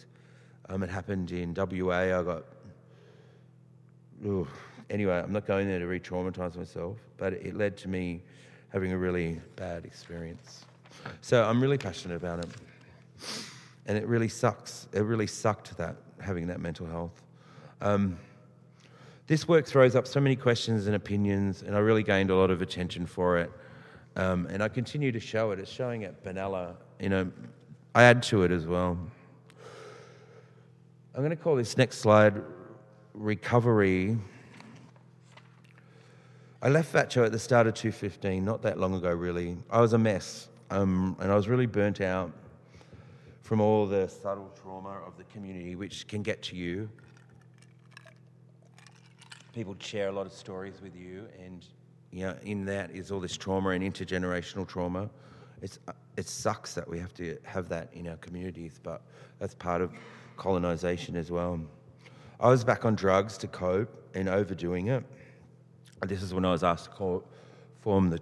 Um, 0.68 0.82
it 0.82 0.90
happened 0.90 1.30
in 1.32 1.54
WA. 1.54 2.18
I 2.18 2.22
got. 2.22 2.44
Ugh. 4.26 4.48
Anyway, 4.90 5.12
I'm 5.12 5.32
not 5.32 5.46
going 5.46 5.68
there 5.68 5.78
to 5.78 5.86
re 5.86 6.00
traumatize 6.00 6.56
myself, 6.56 6.96
but 7.16 7.34
it 7.34 7.54
led 7.54 7.76
to 7.78 7.88
me 7.88 8.22
having 8.70 8.92
a 8.92 8.98
really 8.98 9.40
bad 9.56 9.84
experience. 9.84 10.64
So 11.20 11.44
I'm 11.44 11.60
really 11.60 11.78
passionate 11.78 12.16
about 12.16 12.40
it. 12.40 12.50
And 13.86 13.96
it 13.96 14.06
really 14.06 14.28
sucks. 14.28 14.88
It 14.92 15.00
really 15.00 15.26
sucked 15.26 15.76
that, 15.78 15.96
having 16.20 16.46
that 16.48 16.60
mental 16.60 16.86
health. 16.86 17.22
Um, 17.80 18.18
this 19.26 19.46
work 19.46 19.66
throws 19.66 19.94
up 19.94 20.06
so 20.06 20.20
many 20.20 20.36
questions 20.36 20.86
and 20.86 20.96
opinions, 20.96 21.62
and 21.62 21.76
I 21.76 21.80
really 21.80 22.02
gained 22.02 22.30
a 22.30 22.34
lot 22.34 22.50
of 22.50 22.62
attention 22.62 23.06
for 23.06 23.38
it. 23.38 23.50
Um, 24.16 24.46
and 24.46 24.62
I 24.62 24.68
continue 24.68 25.12
to 25.12 25.20
show 25.20 25.50
it. 25.52 25.58
It's 25.58 25.70
showing 25.70 26.04
at 26.04 26.24
Benalla. 26.24 26.74
You 26.98 27.10
know, 27.10 27.30
I 27.94 28.04
add 28.04 28.22
to 28.24 28.42
it 28.42 28.50
as 28.50 28.66
well. 28.66 28.98
I'm 31.14 31.22
going 31.22 31.30
to 31.30 31.36
call 31.36 31.56
this 31.56 31.76
next 31.76 31.98
slide 31.98 32.42
recovery. 33.14 34.18
I 36.60 36.68
left 36.68 36.92
that 36.92 37.16
at 37.16 37.32
the 37.32 37.38
start 37.38 37.66
of 37.66 37.74
215, 37.74 38.44
not 38.44 38.62
that 38.62 38.78
long 38.78 38.94
ago, 38.94 39.12
really. 39.12 39.56
I 39.70 39.80
was 39.80 39.94
a 39.94 39.98
mess. 39.98 40.48
Um, 40.70 41.16
and 41.18 41.32
I 41.32 41.34
was 41.34 41.48
really 41.48 41.66
burnt 41.66 42.00
out 42.02 42.30
from 43.42 43.60
all 43.60 43.86
the 43.86 44.06
subtle 44.06 44.52
trauma 44.60 45.00
of 45.06 45.16
the 45.16 45.24
community, 45.24 45.76
which 45.76 46.06
can 46.06 46.22
get 46.22 46.42
to 46.42 46.56
you. 46.56 46.90
People 49.54 49.74
share 49.78 50.08
a 50.08 50.12
lot 50.12 50.26
of 50.26 50.32
stories 50.32 50.80
with 50.82 50.94
you, 50.94 51.26
and 51.42 51.64
you 52.12 52.26
know, 52.26 52.36
in 52.42 52.66
that 52.66 52.90
is 52.90 53.10
all 53.10 53.18
this 53.18 53.36
trauma 53.36 53.70
and 53.70 53.82
intergenerational 53.82 54.68
trauma. 54.68 55.08
It's, 55.62 55.78
it 56.16 56.28
sucks 56.28 56.74
that 56.74 56.86
we 56.86 56.98
have 56.98 57.14
to 57.14 57.38
have 57.44 57.68
that 57.70 57.88
in 57.94 58.06
our 58.08 58.16
communities, 58.16 58.78
but 58.82 59.00
that's 59.38 59.54
part 59.54 59.80
of 59.80 59.92
colonization 60.38 61.16
as 61.16 61.30
well. 61.30 61.60
I 62.40 62.48
was 62.48 62.64
back 62.64 62.84
on 62.86 62.94
drugs 62.94 63.36
to 63.38 63.48
cope 63.48 63.92
and 64.14 64.28
overdoing 64.28 64.86
it. 64.86 65.04
This 66.06 66.22
is 66.22 66.32
when 66.32 66.44
I 66.44 66.52
was 66.52 66.62
asked 66.62 66.84
to 66.84 66.90
call, 66.90 67.24
form 67.80 68.08
the 68.08 68.20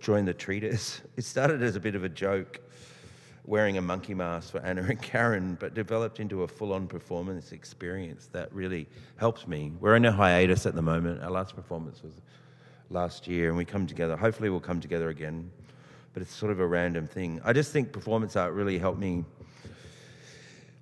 join 0.00 0.24
the 0.24 0.32
treatise. 0.32 1.02
It 1.16 1.24
started 1.24 1.62
as 1.62 1.74
a 1.74 1.80
bit 1.80 1.96
of 1.96 2.04
a 2.04 2.08
joke, 2.08 2.60
wearing 3.44 3.76
a 3.76 3.82
monkey 3.82 4.14
mask 4.14 4.52
for 4.52 4.60
Anna 4.60 4.82
and 4.82 5.02
Karen, 5.02 5.56
but 5.58 5.74
developed 5.74 6.20
into 6.20 6.44
a 6.44 6.48
full-on 6.48 6.86
performance 6.86 7.50
experience 7.50 8.28
that 8.32 8.52
really 8.52 8.86
helped 9.16 9.48
me. 9.48 9.72
We're 9.80 9.96
in 9.96 10.04
a 10.04 10.12
hiatus 10.12 10.64
at 10.64 10.76
the 10.76 10.82
moment. 10.82 11.22
Our 11.22 11.30
last 11.30 11.56
performance 11.56 12.02
was 12.02 12.12
last 12.90 13.26
year, 13.26 13.48
and 13.48 13.56
we 13.56 13.64
come 13.64 13.86
together. 13.86 14.16
Hopefully, 14.16 14.48
we'll 14.48 14.60
come 14.60 14.80
together 14.80 15.08
again. 15.08 15.50
But 16.14 16.22
it's 16.22 16.34
sort 16.34 16.52
of 16.52 16.60
a 16.60 16.66
random 16.66 17.06
thing. 17.06 17.40
I 17.44 17.52
just 17.52 17.72
think 17.72 17.92
performance 17.92 18.36
art 18.36 18.52
really 18.52 18.78
helped 18.78 18.98
me. 19.00 19.24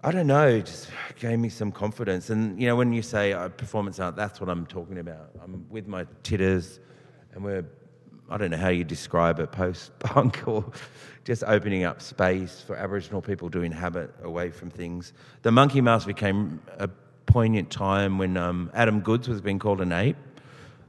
I 0.03 0.12
don't 0.12 0.26
know, 0.26 0.61
just 0.61 0.90
gave 1.18 1.38
me 1.38 1.49
some 1.49 1.72
confidence. 1.72 2.30
And 2.30 2.61
you 2.61 2.68
know, 2.68 2.76
when 2.76 2.92
you 2.92 3.03
say 3.03 3.32
uh, 3.32 3.49
performance 3.49 3.99
art, 3.99 4.16
that's 4.16 4.40
what 4.40 4.49
I'm 4.49 4.66
talking 4.66 4.99
about. 4.99 5.30
I'm 5.42 5.66
with 5.70 5.86
my 5.86 6.07
titters, 6.22 6.80
and 7.32 7.42
we're 7.42 7.64
I 8.28 8.36
don't 8.38 8.51
know 8.51 8.57
how 8.57 8.70
you 8.70 8.82
describe 8.82 9.38
it, 9.38 9.53
post 9.53 9.97
punk 10.01 10.42
or 10.47 10.64
just 11.24 11.44
opening 11.47 11.84
up 11.84 12.03
space 12.03 12.61
for 12.61 12.76
Aboriginal 12.76 13.22
people 13.22 13.51
to 13.51 13.62
inhabit 13.62 14.12
away 14.22 14.51
from 14.51 14.70
things. 14.70 15.12
The 15.42 15.53
monkey 15.53 15.80
mask 15.80 16.07
became 16.07 16.61
a 16.78 16.88
poignant 17.26 17.70
time 17.70 18.18
when 18.18 18.36
um, 18.36 18.70
Adam 18.74 19.01
Goodes 19.01 19.28
was 19.28 19.40
being 19.40 19.59
called 19.59 19.80
an 19.80 19.92
ape. 19.92 20.16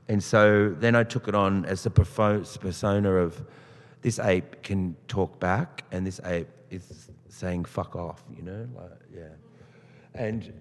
And 0.07 0.23
so 0.23 0.69
then 0.79 0.95
I 0.95 1.03
took 1.03 1.27
it 1.27 1.35
on 1.35 1.65
as 1.65 1.83
the 1.83 1.89
persona 1.89 3.11
of 3.11 3.43
this 4.01 4.19
ape 4.19 4.63
can 4.63 4.95
talk 5.07 5.39
back 5.39 5.83
and 5.91 6.07
this 6.07 6.19
ape 6.23 6.47
is 6.71 7.09
saying 7.37 7.65
fuck 7.65 7.95
off, 7.95 8.23
you 8.35 8.41
know? 8.41 8.67
Like, 8.75 8.91
yeah. 9.15 9.27
And 10.13 10.51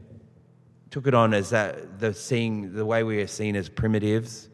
took 0.91 1.07
it 1.07 1.15
on 1.15 1.35
as 1.35 1.51
that, 1.51 1.99
the 1.99 2.13
seeing, 2.13 2.75
the 2.75 2.85
way 2.85 3.03
we 3.03 3.21
are 3.23 3.27
seen 3.27 3.57
as 3.57 3.69
primitives. 3.69 4.49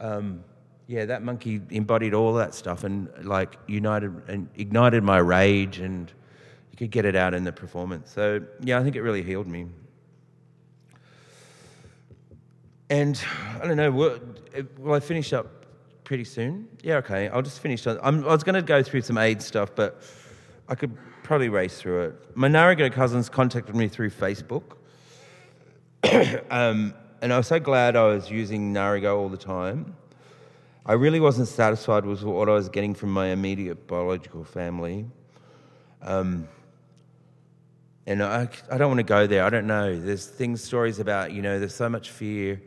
Um, 0.00 0.44
yeah, 0.86 1.04
that 1.04 1.22
monkey 1.22 1.60
embodied 1.70 2.14
all 2.14 2.32
that 2.34 2.54
stuff 2.54 2.84
and 2.84 3.08
like 3.24 3.56
united 3.66 4.28
and 4.28 4.48
ignited 4.56 5.02
my 5.02 5.18
rage, 5.18 5.80
and 5.80 6.10
you 6.70 6.78
could 6.78 6.90
get 6.90 7.04
it 7.04 7.14
out 7.14 7.34
in 7.34 7.44
the 7.44 7.52
performance. 7.52 8.10
So 8.10 8.40
yeah, 8.60 8.78
I 8.78 8.82
think 8.82 8.96
it 8.96 9.02
really 9.02 9.22
healed 9.22 9.46
me. 9.46 9.66
And 12.90 13.20
I 13.60 13.66
don't 13.66 13.76
know, 13.76 13.90
will, 13.90 14.18
will 14.78 14.94
I 14.94 15.00
finish 15.00 15.34
up 15.34 15.66
pretty 16.04 16.24
soon? 16.24 16.68
Yeah, 16.82 16.96
okay. 16.96 17.28
I'll 17.28 17.42
just 17.42 17.60
finish. 17.60 17.86
I'm, 17.86 18.24
i 18.24 18.32
was 18.32 18.42
going 18.42 18.54
to 18.54 18.62
go 18.62 18.82
through 18.82 19.02
some 19.02 19.18
AIDS 19.18 19.44
stuff, 19.44 19.74
but 19.74 20.02
I 20.68 20.74
could 20.74 20.96
probably 21.28 21.48
race 21.48 21.80
through 21.80 22.06
it. 22.06 22.36
My 22.36 22.48
Ngarigo 22.48 22.92
cousins 22.92 23.28
contacted 23.28 23.76
me 23.76 23.86
through 23.86 24.10
Facebook. 24.10 24.64
um, 26.50 26.94
and 27.22 27.32
I 27.32 27.36
was 27.36 27.46
so 27.46 27.60
glad 27.60 27.94
I 27.94 28.04
was 28.06 28.30
using 28.30 28.74
Ngarigo 28.74 29.16
all 29.16 29.28
the 29.28 29.36
time 29.36 29.94
I 30.88 30.94
really 30.94 31.20
wasn't 31.20 31.48
satisfied 31.48 32.06
with 32.06 32.22
what 32.22 32.48
I 32.48 32.52
was 32.52 32.70
getting 32.70 32.94
from 32.94 33.10
my 33.10 33.26
immediate 33.26 33.86
biological 33.86 34.42
family. 34.42 35.04
Um, 36.00 36.48
and 38.06 38.22
I, 38.22 38.48
I 38.70 38.78
don't 38.78 38.88
want 38.88 38.96
to 38.96 39.04
go 39.04 39.26
there. 39.26 39.44
I 39.44 39.50
don't 39.50 39.66
know. 39.66 40.00
There's 40.00 40.24
things, 40.24 40.64
stories 40.64 40.98
about, 40.98 41.32
you 41.32 41.42
know, 41.42 41.58
there's 41.58 41.74
so 41.74 41.90
much 41.90 42.08
fear 42.08 42.62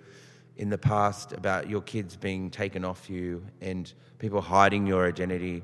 in 0.55 0.69
the 0.69 0.77
past 0.77 1.33
about 1.33 1.67
your 1.67 1.81
kids 1.81 2.15
being 2.15 2.51
taken 2.51 2.85
off 2.85 3.09
you 3.09 3.43
and 3.59 3.91
people 4.19 4.39
hiding 4.39 4.85
your 4.85 5.07
identity. 5.07 5.63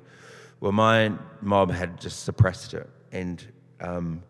Well, 0.59 0.71
my 0.71 1.11
mob 1.41 1.71
had 1.71 2.01
just 2.01 2.23
suppressed 2.23 2.73
it. 2.73 2.89
And 3.11 3.45
um, 3.79 4.23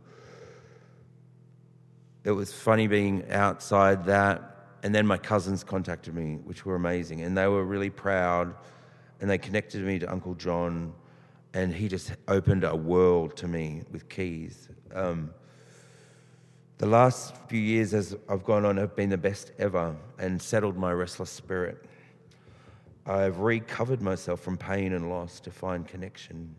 it 2.23 2.31
was 2.31 2.53
funny 2.53 2.87
being 2.87 3.29
outside 3.31 4.05
that. 4.05 4.55
And 4.83 4.93
then 4.93 5.07
my 5.07 5.17
cousins 5.17 5.63
contacted 5.63 6.13
me, 6.13 6.35
which 6.43 6.65
were 6.65 6.75
amazing. 6.75 7.21
And 7.21 7.37
they 7.37 7.47
were 7.47 7.63
really 7.63 7.89
proud. 7.89 8.53
And 9.21 9.29
they 9.29 9.37
connected 9.37 9.83
me 9.83 9.99
to 9.99 10.11
Uncle 10.11 10.35
John. 10.35 10.93
And 11.53 11.73
he 11.73 11.87
just 11.87 12.11
opened 12.27 12.63
a 12.63 12.75
world 12.75 13.37
to 13.37 13.47
me 13.47 13.83
with 13.91 14.09
keys. 14.09 14.67
Um, 14.93 15.33
the 16.77 16.85
last 16.85 17.35
few 17.47 17.59
years 17.59 17.93
as 17.93 18.15
I've 18.29 18.43
gone 18.43 18.63
on 18.65 18.77
have 18.77 18.95
been 18.95 19.09
the 19.09 19.17
best 19.17 19.51
ever 19.57 19.95
and 20.19 20.39
settled 20.39 20.77
my 20.77 20.91
restless 20.91 21.31
spirit. 21.31 21.86
I've 23.07 23.39
recovered 23.39 24.01
myself 24.01 24.41
from 24.41 24.57
pain 24.57 24.91
and 24.91 25.09
loss 25.09 25.39
to 25.41 25.51
find 25.51 25.87
connection. 25.87 26.53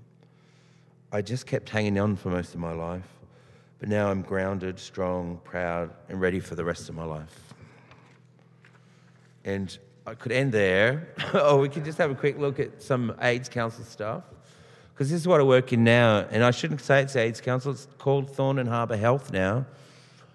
I 1.12 1.20
just 1.20 1.46
kept 1.46 1.68
hanging 1.68 1.98
on 1.98 2.16
for 2.16 2.30
most 2.30 2.54
of 2.54 2.60
my 2.60 2.72
life, 2.72 3.06
but 3.78 3.90
now 3.90 4.10
I'm 4.10 4.22
grounded, 4.22 4.78
strong, 4.78 5.40
proud, 5.44 5.90
and 6.08 6.18
ready 6.18 6.40
for 6.40 6.54
the 6.54 6.64
rest 6.64 6.88
of 6.88 6.94
my 6.94 7.04
life. 7.04 7.54
And 9.44 9.76
I 10.06 10.14
could 10.14 10.32
end 10.32 10.52
there, 10.52 11.08
or 11.34 11.58
we 11.58 11.68
could 11.68 11.84
just 11.84 11.98
have 11.98 12.10
a 12.10 12.14
quick 12.14 12.38
look 12.38 12.58
at 12.58 12.82
some 12.82 13.14
AIDS 13.20 13.50
Council 13.50 13.84
stuff, 13.84 14.24
because 14.94 15.10
this 15.10 15.20
is 15.20 15.28
what 15.28 15.40
I 15.40 15.44
work 15.44 15.74
in 15.74 15.84
now. 15.84 16.26
And 16.30 16.42
I 16.42 16.50
shouldn't 16.50 16.80
say 16.80 17.02
it's 17.02 17.14
AIDS 17.14 17.42
Council, 17.42 17.72
it's 17.72 17.88
called 17.98 18.30
Thorne 18.30 18.58
and 18.58 18.70
Harbour 18.70 18.96
Health 18.96 19.30
now. 19.30 19.66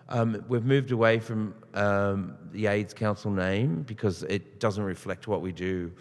Um, 0.10 0.46
we've 0.48 0.64
moved 0.64 0.92
away 0.92 1.18
from 1.18 1.56
um, 1.74 2.36
the 2.52 2.68
AIDS 2.68 2.94
Council 2.94 3.32
name 3.32 3.84
because 3.84 4.24
it 4.24 4.60
doesn't 4.60 4.84
reflect 4.84 5.28
what 5.28 5.42
we 5.42 5.52
do 5.52 5.92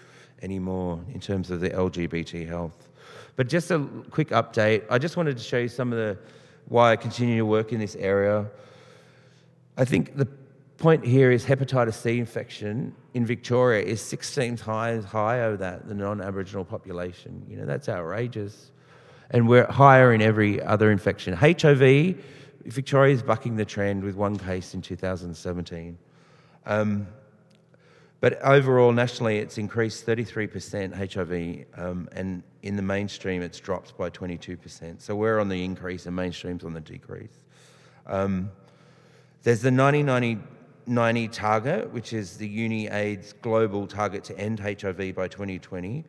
anymore 0.42 1.00
in 1.12 1.20
terms 1.20 1.50
of 1.50 1.60
the 1.60 1.70
LGBT 1.70 2.46
health. 2.46 2.88
But 3.36 3.48
just 3.48 3.70
a 3.70 3.78
quick 4.10 4.28
update. 4.28 4.84
I 4.90 4.98
just 4.98 5.16
wanted 5.16 5.38
to 5.38 5.42
show 5.42 5.58
you 5.58 5.68
some 5.68 5.92
of 5.92 5.98
the 5.98 6.18
why 6.68 6.92
I 6.92 6.96
continue 6.96 7.38
to 7.38 7.46
work 7.46 7.72
in 7.72 7.80
this 7.80 7.96
area. 7.96 8.46
I 9.76 9.84
think 9.84 10.16
the 10.16 10.28
point 10.78 11.04
here 11.04 11.30
is 11.30 11.44
hepatitis 11.44 11.94
C 11.94 12.18
infection 12.18 12.94
in 13.14 13.24
Victoria 13.24 13.84
is 13.84 14.00
16 14.00 14.56
times 14.56 15.04
higher 15.04 15.56
than 15.56 15.82
the 15.86 15.94
non-Aboriginal 15.94 16.64
population. 16.64 17.44
You 17.48 17.56
know 17.56 17.66
that's 17.66 17.88
outrageous, 17.88 18.70
and 19.30 19.48
we're 19.48 19.66
higher 19.66 20.12
in 20.12 20.20
every 20.20 20.62
other 20.62 20.90
infection. 20.90 21.34
HIV 21.34 22.16
Victoria 22.64 23.14
is 23.14 23.22
bucking 23.22 23.56
the 23.56 23.64
trend 23.64 24.04
with 24.04 24.14
one 24.14 24.38
case 24.38 24.74
in 24.74 24.82
2017. 24.82 25.98
Um, 26.66 27.06
but 28.20 28.40
overall, 28.42 28.92
nationally, 28.92 29.38
it's 29.38 29.58
increased 29.58 30.06
33% 30.06 30.94
HIV, 30.94 31.66
um, 31.76 32.08
and 32.12 32.44
in 32.62 32.76
the 32.76 32.82
mainstream, 32.82 33.42
it's 33.42 33.58
dropped 33.58 33.98
by 33.98 34.10
22%. 34.10 35.00
So 35.00 35.16
we're 35.16 35.40
on 35.40 35.48
the 35.48 35.64
increase, 35.64 36.06
and 36.06 36.14
mainstream's 36.14 36.62
on 36.62 36.72
the 36.72 36.80
decrease. 36.80 37.40
Um, 38.06 38.52
there's 39.42 39.60
the 39.60 39.70
90-90 39.70 41.32
target, 41.32 41.92
which 41.92 42.12
is 42.12 42.36
the 42.36 42.48
UNAIDS 42.48 43.34
global 43.42 43.88
target 43.88 44.22
to 44.24 44.38
end 44.38 44.60
HIV 44.60 45.16
by 45.16 45.26
2020, 45.26 46.04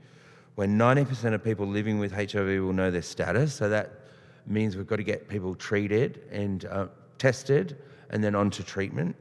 when 0.54 0.78
90% 0.78 1.34
of 1.34 1.43
people 1.43 1.66
living 1.66 1.97
with 1.97 2.12
HIV 2.12 2.62
will 2.62 2.74
know 2.74 2.91
their 2.91 3.01
status. 3.01 3.56
So 3.56 3.70
that 3.70 4.03
means 4.45 4.75
we've 4.75 4.87
got 4.87 4.97
to 4.97 5.03
get 5.03 5.27
people 5.27 5.55
treated 5.55 6.21
and 6.31 6.65
uh, 6.65 6.87
tested 7.17 7.77
and 8.09 8.23
then 8.23 8.35
onto 8.35 8.63
treatment. 8.63 9.15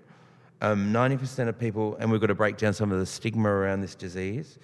Um, 0.61 0.93
90% 0.93 1.49
of 1.49 1.59
people, 1.59 1.97
and 1.97 2.11
we've 2.11 2.21
got 2.21 2.29
to 2.29 2.35
break 2.35 2.57
down 2.57 2.73
some 2.73 2.93
of 2.93 2.99
the 2.99 3.07
stigma 3.07 3.49
around 3.49 3.81
this 3.81 3.95
disease. 3.95 4.59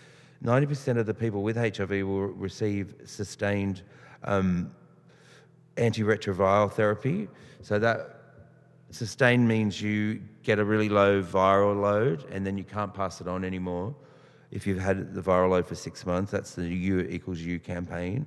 90% 0.44 0.98
of 0.98 1.06
the 1.06 1.14
people 1.14 1.42
with 1.42 1.56
HIV 1.56 1.90
will 1.90 2.28
receive 2.28 2.94
sustained 3.04 3.82
um, 4.24 4.70
antiretroviral 5.76 6.72
therapy. 6.72 7.28
So 7.62 7.78
that 7.80 8.20
sustained 8.90 9.46
means 9.48 9.82
you 9.82 10.20
get 10.44 10.59
a 10.59 10.64
really 10.64 10.88
low 10.88 11.22
viral 11.22 11.80
load 11.80 12.24
and 12.30 12.46
then 12.46 12.56
you 12.56 12.64
can't 12.64 12.94
pass 12.94 13.20
it 13.20 13.26
on 13.26 13.44
anymore. 13.44 13.94
If 14.50 14.66
you've 14.66 14.78
had 14.78 15.14
the 15.14 15.20
viral 15.20 15.50
load 15.50 15.66
for 15.66 15.74
six 15.74 16.06
months, 16.06 16.30
that's 16.30 16.54
the 16.54 16.66
U 16.68 17.00
equals 17.00 17.40
U 17.40 17.59
campaign 17.59 18.26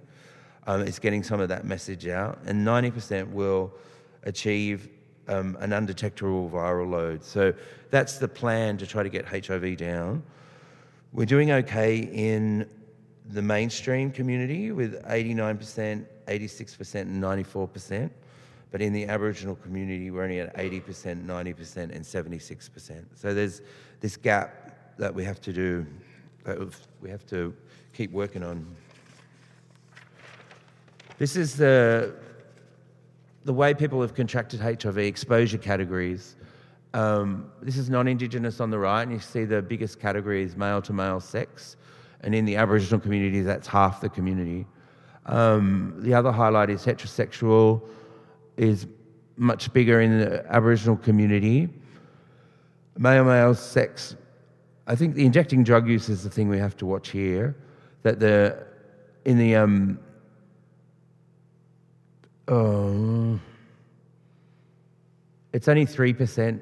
um, 0.67 0.81
is 0.81 0.99
getting 0.99 1.23
some 1.23 1.39
of 1.39 1.49
that 1.49 1.65
message 1.65 2.07
out, 2.07 2.39
and 2.45 2.65
90% 2.65 3.31
will 3.31 3.73
achieve 4.23 4.89
um, 5.27 5.57
an 5.59 5.73
undetectable 5.73 6.49
viral 6.49 6.89
load. 6.89 7.23
So 7.23 7.53
that's 7.89 8.17
the 8.17 8.27
plan 8.27 8.77
to 8.77 8.87
try 8.87 9.03
to 9.03 9.09
get 9.09 9.25
HIV 9.25 9.77
down. 9.77 10.23
We're 11.13 11.25
doing 11.25 11.51
okay 11.51 11.97
in 11.97 12.69
the 13.29 13.41
mainstream 13.41 14.11
community 14.11 14.71
with 14.71 15.01
89%, 15.03 16.05
86%, 16.27 17.01
and 17.01 17.23
94%. 17.23 18.09
But 18.71 18.81
in 18.81 18.93
the 18.93 19.05
Aboriginal 19.05 19.55
community, 19.55 20.11
we're 20.11 20.23
only 20.23 20.39
at 20.39 20.55
80%, 20.55 21.25
90%, 21.25 21.77
and 21.77 22.03
76%. 22.03 23.05
So 23.15 23.33
there's 23.33 23.61
this 23.99 24.15
gap 24.15 24.97
that 24.97 25.13
we 25.13 25.25
have 25.25 25.41
to 25.41 25.51
do, 25.51 25.85
that 26.45 26.57
we 27.01 27.09
have 27.09 27.25
to 27.27 27.53
keep 27.93 28.11
working 28.11 28.43
on. 28.43 28.65
This 31.21 31.35
is 31.35 31.55
the, 31.55 32.15
the 33.45 33.53
way 33.53 33.75
people 33.75 34.01
have 34.01 34.15
contracted 34.15 34.59
HIV 34.59 34.97
exposure 34.97 35.59
categories. 35.59 36.35
Um, 36.95 37.51
this 37.61 37.77
is 37.77 37.91
non 37.91 38.07
Indigenous 38.07 38.59
on 38.59 38.71
the 38.71 38.79
right, 38.79 39.03
and 39.03 39.11
you 39.11 39.19
see 39.19 39.45
the 39.45 39.61
biggest 39.61 39.99
category 39.99 40.41
is 40.41 40.57
male 40.57 40.81
to 40.81 40.93
male 40.93 41.19
sex. 41.19 41.75
And 42.21 42.33
in 42.33 42.43
the 42.45 42.55
Aboriginal 42.55 42.99
community, 42.99 43.41
that's 43.41 43.67
half 43.67 44.01
the 44.01 44.09
community. 44.09 44.65
Um, 45.27 45.93
the 45.99 46.11
other 46.11 46.31
highlight 46.31 46.71
is 46.71 46.83
heterosexual, 46.83 47.83
is 48.57 48.87
much 49.37 49.71
bigger 49.73 50.01
in 50.01 50.17
the 50.17 50.43
Aboriginal 50.51 50.97
community. 50.97 51.69
Male 52.97 53.25
male 53.25 53.53
sex, 53.53 54.15
I 54.87 54.95
think 54.95 55.13
the 55.13 55.27
injecting 55.27 55.63
drug 55.63 55.87
use 55.87 56.09
is 56.09 56.23
the 56.23 56.31
thing 56.31 56.49
we 56.49 56.57
have 56.57 56.75
to 56.77 56.87
watch 56.87 57.09
here. 57.09 57.55
That 58.01 58.19
the 58.19 58.65
in 59.25 59.37
the 59.37 59.55
um, 59.55 59.99
um, 62.51 63.41
it's 65.53 65.67
only 65.67 65.85
3% 65.85 66.59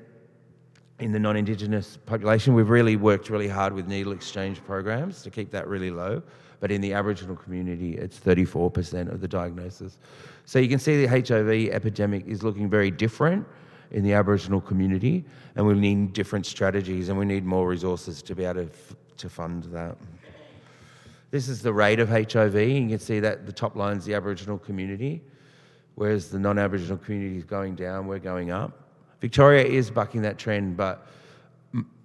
in 0.99 1.11
the 1.11 1.19
non 1.19 1.35
Indigenous 1.35 1.97
population. 2.05 2.53
We've 2.53 2.69
really 2.69 2.95
worked 2.95 3.29
really 3.29 3.47
hard 3.47 3.73
with 3.73 3.87
needle 3.87 4.13
exchange 4.13 4.63
programs 4.63 5.23
to 5.23 5.31
keep 5.31 5.51
that 5.51 5.67
really 5.67 5.91
low. 5.91 6.21
But 6.59 6.71
in 6.71 6.81
the 6.81 6.93
Aboriginal 6.93 7.35
community, 7.35 7.97
it's 7.97 8.19
34% 8.19 9.11
of 9.11 9.21
the 9.21 9.27
diagnosis. 9.27 9.97
So 10.45 10.59
you 10.59 10.67
can 10.67 10.79
see 10.79 11.05
the 11.05 11.07
HIV 11.07 11.73
epidemic 11.73 12.27
is 12.27 12.43
looking 12.43 12.69
very 12.69 12.91
different 12.91 13.47
in 13.91 14.03
the 14.03 14.13
Aboriginal 14.13 14.61
community, 14.61 15.23
and 15.55 15.65
we 15.65 15.73
need 15.73 16.13
different 16.13 16.45
strategies 16.45 17.09
and 17.09 17.17
we 17.17 17.25
need 17.25 17.45
more 17.45 17.67
resources 17.67 18.21
to 18.21 18.35
be 18.35 18.45
able 18.45 18.65
to, 18.65 18.69
f- 18.69 18.95
to 19.17 19.29
fund 19.29 19.63
that. 19.65 19.97
This 21.31 21.47
is 21.47 21.61
the 21.61 21.73
rate 21.73 21.99
of 21.99 22.09
HIV. 22.09 22.55
You 22.55 22.89
can 22.89 22.99
see 22.99 23.19
that 23.21 23.45
the 23.45 23.53
top 23.53 23.75
line 23.75 23.97
is 23.97 24.05
the 24.05 24.13
Aboriginal 24.13 24.59
community 24.59 25.21
whereas 25.99 26.29
the 26.29 26.39
non 26.39 26.57
Aboriginal 26.57 26.97
community 26.97 27.35
is 27.35 27.43
going 27.43 27.75
down, 27.75 28.07
we're 28.07 28.19
going 28.19 28.51
up. 28.51 28.71
Victoria 29.19 29.65
is 29.65 29.91
bucking 29.91 30.21
that 30.21 30.37
trend, 30.37 30.77
but 30.77 31.05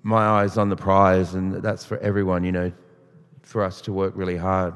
my 0.03 0.26
eyes 0.26 0.59
on 0.59 0.68
the 0.68 0.74
prize, 0.74 1.34
and 1.34 1.62
that's 1.62 1.84
for 1.84 1.97
everyone, 1.99 2.42
you 2.42 2.51
know, 2.51 2.72
for 3.42 3.62
us 3.62 3.80
to 3.82 3.92
work 3.92 4.12
really 4.16 4.36
hard. 4.36 4.74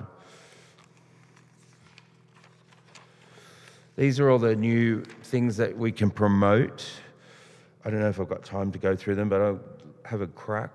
These 3.97 4.21
are 4.21 4.31
all 4.31 4.39
the 4.39 4.55
new 4.55 5.03
things 5.25 5.57
that 5.57 5.77
we 5.77 5.91
can 5.91 6.13
promote. 6.13 6.89
I 7.85 7.91
don't 7.91 7.99
know 7.99 8.09
if 8.09 8.21
I've 8.21 8.29
got 8.29 8.45
time 8.45 8.71
to 8.71 8.79
go 8.79 8.95
through 8.95 9.17
them, 9.17 9.29
but 9.29 9.41
I'll 9.41 9.61
have 10.05 10.21
a 10.21 10.29
crack. 10.29 10.71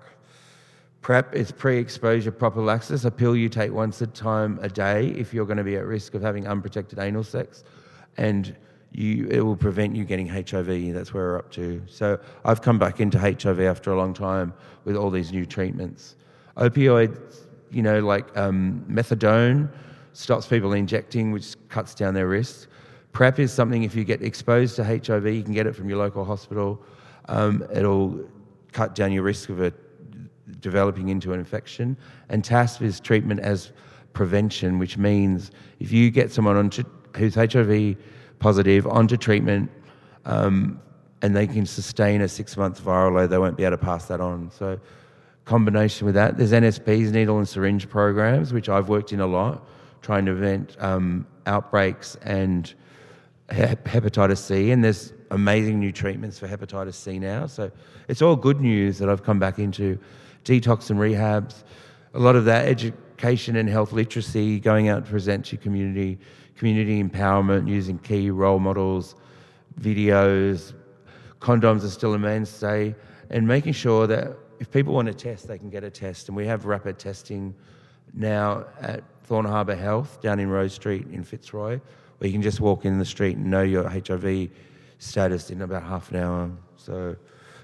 PrEP 1.00 1.34
is 1.34 1.50
pre 1.50 1.78
exposure 1.78 2.30
prophylaxis, 2.30 3.06
a 3.06 3.10
pill 3.10 3.34
you 3.34 3.48
take 3.48 3.72
once 3.72 4.02
a 4.02 4.06
time 4.06 4.58
a 4.60 4.68
day 4.68 5.08
if 5.16 5.32
you're 5.32 5.46
going 5.46 5.56
to 5.56 5.64
be 5.64 5.76
at 5.76 5.86
risk 5.86 6.12
of 6.12 6.20
having 6.20 6.46
unprotected 6.46 6.98
anal 6.98 7.24
sex 7.24 7.64
and 8.16 8.56
you, 8.92 9.26
it 9.28 9.40
will 9.40 9.56
prevent 9.56 9.96
you 9.96 10.04
getting 10.04 10.28
HIV. 10.28 10.94
That's 10.94 11.12
where 11.12 11.24
we're 11.24 11.38
up 11.38 11.50
to. 11.52 11.82
So 11.86 12.18
I've 12.44 12.62
come 12.62 12.78
back 12.78 13.00
into 13.00 13.18
HIV 13.18 13.60
after 13.60 13.92
a 13.92 13.96
long 13.96 14.14
time 14.14 14.54
with 14.84 14.96
all 14.96 15.10
these 15.10 15.32
new 15.32 15.44
treatments. 15.44 16.16
Opioids, 16.56 17.46
you 17.70 17.82
know, 17.82 17.98
like 17.98 18.34
um, 18.36 18.84
methadone 18.88 19.68
stops 20.12 20.46
people 20.46 20.72
injecting, 20.74 21.32
which 21.32 21.56
cuts 21.68 21.94
down 21.94 22.14
their 22.14 22.28
risk. 22.28 22.68
PrEP 23.12 23.40
is 23.40 23.52
something 23.52 23.82
if 23.82 23.96
you 23.96 24.04
get 24.04 24.22
exposed 24.22 24.76
to 24.76 24.84
HIV, 24.84 25.26
you 25.26 25.42
can 25.42 25.52
get 25.52 25.66
it 25.66 25.74
from 25.74 25.88
your 25.88 25.98
local 25.98 26.24
hospital. 26.24 26.80
Um, 27.28 27.66
it'll 27.74 28.20
cut 28.72 28.94
down 28.94 29.12
your 29.12 29.24
risk 29.24 29.48
of 29.48 29.60
it 29.60 29.74
developing 30.60 31.08
into 31.08 31.32
an 31.32 31.40
infection. 31.40 31.96
And 32.28 32.44
TASP 32.44 32.82
is 32.82 33.00
treatment 33.00 33.40
as 33.40 33.72
prevention, 34.12 34.78
which 34.78 34.96
means 34.96 35.50
if 35.80 35.90
you 35.90 36.10
get 36.10 36.30
someone 36.32 36.56
onto 36.56 36.84
who's 37.16 37.34
HIV 37.34 37.96
positive 38.38 38.86
onto 38.86 39.16
treatment, 39.16 39.70
um, 40.24 40.80
and 41.22 41.34
they 41.34 41.46
can 41.46 41.66
sustain 41.66 42.20
a 42.20 42.28
six 42.28 42.56
month 42.56 42.82
viral 42.82 43.14
load, 43.14 43.30
they 43.30 43.38
won't 43.38 43.56
be 43.56 43.64
able 43.64 43.76
to 43.76 43.82
pass 43.82 44.06
that 44.06 44.20
on. 44.20 44.50
So 44.50 44.78
combination 45.44 46.06
with 46.06 46.14
that. 46.14 46.36
There's 46.36 46.52
NSPs, 46.52 47.12
needle 47.12 47.38
and 47.38 47.48
syringe 47.48 47.88
programs, 47.88 48.52
which 48.52 48.68
I've 48.68 48.88
worked 48.88 49.12
in 49.12 49.20
a 49.20 49.26
lot, 49.26 49.66
trying 50.02 50.24
to 50.26 50.32
prevent 50.32 50.76
um, 50.80 51.26
outbreaks 51.46 52.16
and 52.22 52.72
hepatitis 53.48 54.38
C. 54.38 54.70
And 54.70 54.82
there's 54.82 55.12
amazing 55.30 55.80
new 55.80 55.92
treatments 55.92 56.38
for 56.38 56.48
hepatitis 56.48 56.94
C 56.94 57.18
now. 57.18 57.46
So 57.46 57.70
it's 58.08 58.22
all 58.22 58.36
good 58.36 58.60
news 58.60 58.98
that 58.98 59.08
I've 59.08 59.22
come 59.22 59.38
back 59.38 59.58
into 59.58 59.98
detox 60.44 60.90
and 60.90 60.98
rehabs. 60.98 61.64
A 62.14 62.18
lot 62.18 62.36
of 62.36 62.44
that 62.46 62.66
education 62.66 63.56
and 63.56 63.68
health 63.68 63.92
literacy, 63.92 64.60
going 64.60 64.88
out 64.88 65.04
to 65.04 65.10
present 65.10 65.46
to 65.46 65.56
community, 65.56 66.18
community 66.56 67.02
empowerment, 67.02 67.68
using 67.68 67.98
key 67.98 68.30
role 68.30 68.58
models, 68.58 69.14
videos, 69.80 70.72
condoms 71.40 71.84
are 71.84 71.88
still 71.90 72.14
a 72.14 72.18
mainstay, 72.18 72.94
and 73.30 73.46
making 73.46 73.72
sure 73.72 74.06
that 74.06 74.36
if 74.60 74.70
people 74.70 74.94
want 74.94 75.08
to 75.08 75.14
test, 75.14 75.48
they 75.48 75.58
can 75.58 75.70
get 75.70 75.84
a 75.84 75.90
test. 75.90 76.28
And 76.28 76.36
we 76.36 76.46
have 76.46 76.64
rapid 76.64 76.98
testing 76.98 77.54
now 78.12 78.64
at 78.80 79.02
Thorne 79.24 79.44
Harbour 79.44 79.74
Health 79.74 80.20
down 80.20 80.38
in 80.38 80.48
Rose 80.48 80.72
Street 80.72 81.06
in 81.12 81.24
Fitzroy, 81.24 81.80
where 82.18 82.28
you 82.28 82.32
can 82.32 82.42
just 82.42 82.60
walk 82.60 82.84
in 82.84 82.98
the 82.98 83.04
street 83.04 83.36
and 83.36 83.50
know 83.50 83.62
your 83.62 83.88
HIV 83.88 84.50
status 84.98 85.50
in 85.50 85.62
about 85.62 85.82
half 85.82 86.10
an 86.10 86.16
hour. 86.16 86.50
So 86.76 87.16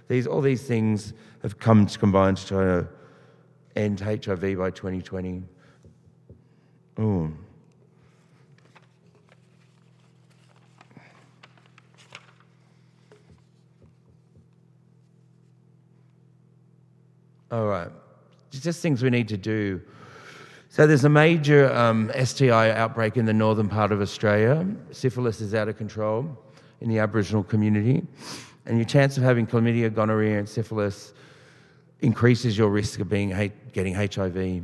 these 0.09 0.26
all 0.26 0.41
these 0.41 0.62
things 0.62 1.12
have 1.43 1.59
come 1.59 1.86
to 1.86 1.99
combine 1.99 2.34
to 2.34 2.47
try 2.47 2.64
to 2.64 2.88
end 3.76 4.01
HIV 4.01 4.59
by 4.59 4.70
2020. 4.70 5.43
Ooh. 6.99 7.32
All 17.51 17.66
right. 17.66 17.90
Just 18.51 18.80
things 18.80 19.03
we 19.03 19.11
need 19.11 19.28
to 19.28 19.36
do. 19.36 19.80
So 20.68 20.86
there's 20.86 21.05
a 21.05 21.09
major 21.09 21.72
um, 21.74 22.12
STI 22.24 22.70
outbreak 22.70 23.16
in 23.16 23.24
the 23.24 23.32
northern 23.32 23.68
part 23.68 23.90
of 23.90 24.01
Australia. 24.01 24.64
Syphilis 24.92 25.40
is 25.40 25.53
out 25.53 25.68
of 25.68 25.76
control 25.76 26.38
in 26.80 26.88
the 26.88 27.01
Aboriginal 27.01 27.42
community, 27.42 28.07
and 28.66 28.78
your 28.78 28.84
chance 28.84 29.16
of 29.16 29.24
having 29.24 29.48
chlamydia, 29.48 29.92
gonorrhea, 29.92 30.38
and 30.38 30.48
syphilis 30.48 31.12
increases 32.03 32.57
your 32.57 32.70
risk 32.70 33.01
of 33.01 33.09
being 33.09 33.30
getting 33.72 33.94
HIV. 33.94 34.62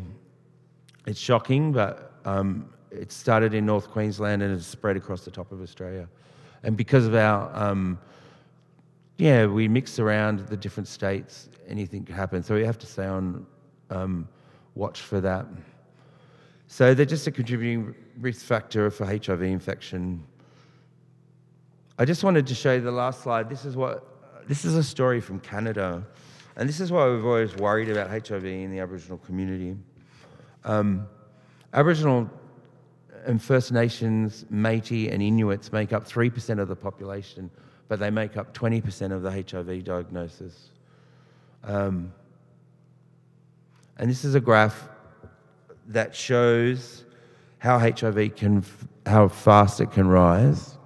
It's 1.06 1.18
shocking, 1.18 1.72
but 1.72 2.12
um, 2.24 2.68
it 2.92 3.10
started 3.10 3.52
in 3.52 3.66
North 3.66 3.90
Queensland 3.90 4.42
and 4.42 4.52
has 4.52 4.64
spread 4.64 4.96
across 4.96 5.24
the 5.24 5.30
top 5.30 5.50
of 5.50 5.60
Australia. 5.60 6.08
And 6.62 6.76
because 6.76 7.06
of 7.06 7.14
our, 7.14 7.50
um, 7.54 7.98
yeah, 9.18 9.46
we 9.46 9.68
mix 9.68 9.98
around 9.98 10.40
the 10.48 10.56
different 10.56 10.88
states 10.88 11.48
anything 11.68 12.04
could 12.04 12.14
happen. 12.14 12.42
So 12.42 12.54
we 12.54 12.64
have 12.64 12.78
to 12.78 12.86
stay 12.86 13.06
on 13.06 13.46
um, 13.90 14.28
watch 14.74 15.00
for 15.00 15.20
that. 15.20 15.46
So 16.68 16.94
they're 16.94 17.06
just 17.06 17.26
a 17.26 17.30
contributing 17.30 17.94
risk 18.18 18.44
factor 18.44 18.90
for 18.90 19.06
HIV 19.06 19.42
infection. 19.42 20.24
I 21.98 22.04
just 22.04 22.24
wanted 22.24 22.46
to 22.48 22.54
show 22.54 22.74
you 22.74 22.80
the 22.80 22.90
last 22.90 23.22
slide. 23.22 23.48
This 23.48 23.64
is 23.64 23.76
what 23.76 24.04
this 24.48 24.64
is 24.64 24.74
a 24.74 24.82
story 24.82 25.20
from 25.20 25.40
Canada, 25.40 26.06
and 26.56 26.68
this 26.68 26.80
is 26.80 26.92
why 26.92 27.08
we've 27.08 27.24
always 27.24 27.54
worried 27.56 27.88
about 27.88 28.10
HIV 28.10 28.44
in 28.44 28.70
the 28.70 28.80
Aboriginal 28.80 29.18
community. 29.18 29.76
Um, 30.64 31.08
Aboriginal 31.72 32.30
and 33.24 33.42
First 33.42 33.72
Nations, 33.72 34.44
Métis, 34.52 35.12
and 35.12 35.22
Inuits 35.22 35.72
make 35.72 35.92
up 35.92 36.06
three 36.06 36.30
percent 36.30 36.60
of 36.60 36.68
the 36.68 36.76
population, 36.76 37.50
but 37.88 37.98
they 37.98 38.10
make 38.10 38.36
up 38.36 38.52
twenty 38.52 38.80
percent 38.80 39.12
of 39.12 39.22
the 39.22 39.30
HIV 39.30 39.84
diagnosis. 39.84 40.70
Um, 41.64 42.12
and 43.98 44.10
this 44.10 44.24
is 44.24 44.34
a 44.34 44.40
graph 44.40 44.88
that 45.88 46.14
shows 46.14 47.04
how 47.58 47.78
HIV 47.78 48.36
can, 48.36 48.64
how 49.06 49.28
fast 49.28 49.80
it 49.80 49.90
can 49.90 50.06
rise. 50.06 50.76